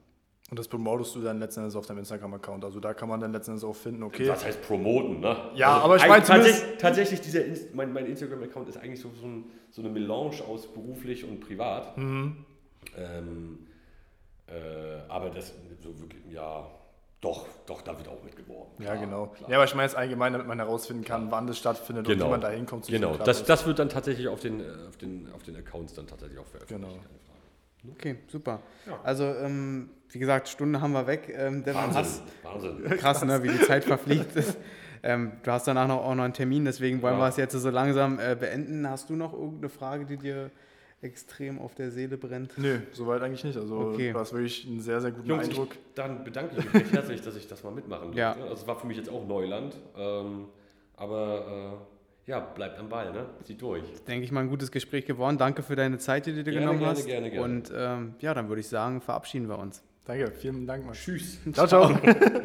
Und 0.51 0.59
das 0.59 0.67
promotest 0.67 1.15
du 1.15 1.21
dann 1.21 1.39
letzten 1.39 1.61
Endes 1.61 1.77
auf 1.77 1.85
deinem 1.85 1.99
Instagram-Account. 1.99 2.65
Also 2.65 2.81
da 2.81 2.93
kann 2.93 3.07
man 3.07 3.21
dann 3.21 3.31
letzten 3.31 3.51
Endes 3.51 3.63
auch 3.63 3.75
finden, 3.75 4.03
okay. 4.03 4.27
Was 4.27 4.43
heißt 4.43 4.61
promoten, 4.61 5.21
ne? 5.21 5.37
Ja, 5.55 5.77
aber 5.77 5.95
ich 5.95 6.05
meine 6.05 6.23
tatsächlich, 6.25 6.77
tatsächlich 6.77 7.21
dieser 7.21 7.45
Inst 7.45 7.73
mein, 7.73 7.93
mein 7.93 8.05
Instagram-Account 8.05 8.67
ist 8.67 8.77
eigentlich 8.77 8.99
so, 8.99 9.11
so, 9.21 9.27
ein, 9.27 9.45
so 9.69 9.81
eine 9.81 9.89
Melange 9.89 10.43
aus 10.45 10.67
beruflich 10.67 11.23
und 11.23 11.39
privat. 11.39 11.97
Mhm. 11.97 12.43
Ähm, 12.97 13.59
äh, 14.47 14.51
aber 15.07 15.29
das 15.29 15.53
so 15.81 15.97
wirklich, 16.01 16.21
ja, 16.29 16.69
doch, 17.21 17.47
doch, 17.65 17.81
da 17.81 17.97
wird 17.97 18.09
auch 18.09 18.21
mitgeworben. 18.21 18.73
Ja, 18.83 18.95
genau. 18.95 19.27
klar. 19.27 19.49
Ja, 19.49 19.55
aber 19.55 19.63
ich 19.63 19.73
meine 19.73 19.87
jetzt 19.87 19.95
allgemein, 19.95 20.33
damit 20.33 20.47
man 20.47 20.57
herausfinden 20.57 21.05
kann, 21.05 21.31
wann 21.31 21.47
das 21.47 21.59
stattfindet 21.59 22.05
und 22.09 22.19
wie 22.19 22.23
man 22.25 22.41
da 22.41 22.49
hinkommt. 22.49 22.83
zu 22.83 22.91
Genau, 22.91 23.15
das, 23.15 23.45
das 23.45 23.65
wird 23.65 23.79
dann 23.79 23.87
tatsächlich 23.87 24.27
auf 24.27 24.41
den, 24.41 24.59
äh, 24.59 24.65
auf, 24.89 24.97
den, 24.97 25.31
auf 25.33 25.43
den 25.43 25.55
Accounts 25.55 25.93
dann 25.93 26.07
tatsächlich 26.07 26.39
auch 26.39 26.47
veröffentlicht. 26.47 26.99
Genau. 27.83 27.93
okay, 27.93 28.17
super. 28.27 28.59
Ja. 28.85 28.99
Also, 29.03 29.23
ähm, 29.23 29.91
wie 30.11 30.19
gesagt, 30.19 30.47
Stunde 30.49 30.81
haben 30.81 30.91
wir 30.93 31.07
weg. 31.07 31.33
Ähm, 31.35 31.63
Devon, 31.63 31.93
hast, 31.93 32.23
Wahnsinn, 32.43 32.83
Wahnsinn. 32.83 32.97
krass, 32.97 33.23
ne, 33.23 33.41
wie 33.43 33.49
die 33.49 33.61
Zeit 33.61 33.83
verfliegt. 33.85 34.31
ähm, 35.03 35.31
du 35.43 35.51
hast 35.51 35.67
danach 35.67 35.87
noch, 35.87 36.03
auch 36.03 36.15
noch 36.15 36.23
einen 36.23 36.33
Termin, 36.33 36.65
deswegen 36.65 37.01
wollen 37.01 37.15
Ja. 37.15 37.21
wir 37.21 37.27
es 37.29 37.37
jetzt 37.37 37.53
so 37.53 37.69
langsam 37.69 38.19
äh, 38.19 38.35
beenden. 38.39 38.89
Hast 38.89 39.09
du 39.09 39.15
noch 39.15 39.33
irgendeine 39.33 39.69
Frage, 39.69 40.05
die 40.05 40.17
dir 40.17 40.51
extrem 41.01 41.59
auf 41.59 41.73
der 41.73 41.89
Seele 41.89 42.17
brennt? 42.17 42.57
Nö, 42.57 42.79
soweit 42.91 43.21
eigentlich 43.23 43.43
nicht. 43.43 43.57
Also 43.57 43.75
Okay. 43.75 44.11
du 44.13 44.19
hast 44.19 44.33
wirklich 44.33 44.67
einen 44.67 44.79
sehr, 44.81 45.01
sehr 45.01 45.11
guten 45.11 45.27
Jungs, 45.29 45.47
Eindruck. 45.49 45.69
ich, 45.73 45.79
dann 45.95 46.23
bedanke 46.23 46.55
ich 46.57 46.63
mich 46.65 46.73
recht 46.75 46.93
herzlich, 46.93 47.21
dass 47.21 47.35
ich 47.35 47.47
das 47.47 47.63
mal 47.63 47.71
mitmachen 47.71 48.03
durfte. 48.11 48.19
Ja. 48.19 48.33
Also 48.33 48.53
es 48.53 48.67
war 48.67 48.75
für 48.79 48.85
mich 48.87 48.97
jetzt 48.97 49.09
auch 49.09 49.25
Neuland, 49.27 49.75
ähm, 49.97 50.45
aber 50.95 51.79
äh, 52.27 52.29
ja, 52.29 52.39
bleibt 52.39 52.77
am 52.77 52.87
Ball, 52.87 53.11
ne? 53.11 53.25
Zieht 53.43 53.59
durch. 53.63 53.83
denke 54.07 54.23
ich 54.25 54.31
mal, 54.31 54.41
ein 54.41 54.49
gutes 54.49 54.71
Gespräch 54.71 55.05
geworden. 55.05 55.39
Danke 55.39 55.63
für 55.63 55.75
deine 55.75 55.97
Zeit, 55.97 56.27
die 56.27 56.33
du 56.33 56.43
dir 56.43 56.51
Gerne, 56.51 56.59
genommen 56.67 56.79
gerne, 56.79 56.91
hast. 56.95 57.05
gerne, 57.07 57.31
gerne. 57.31 57.43
Und 57.45 57.71
ähm, 57.75 58.13
ja, 58.19 58.35
dann 58.35 58.47
würde 58.49 58.59
ich 58.59 58.67
sagen, 58.67 59.01
verabschieden 59.01 59.49
wir 59.49 59.57
uns. 59.57 59.83
Danke, 60.05 60.31
vielen 60.31 60.65
Dank, 60.65 60.85
Max. 60.85 60.99
Tschüss. 60.99 61.39
Ciao, 61.53 61.67
ciao. 61.67 61.89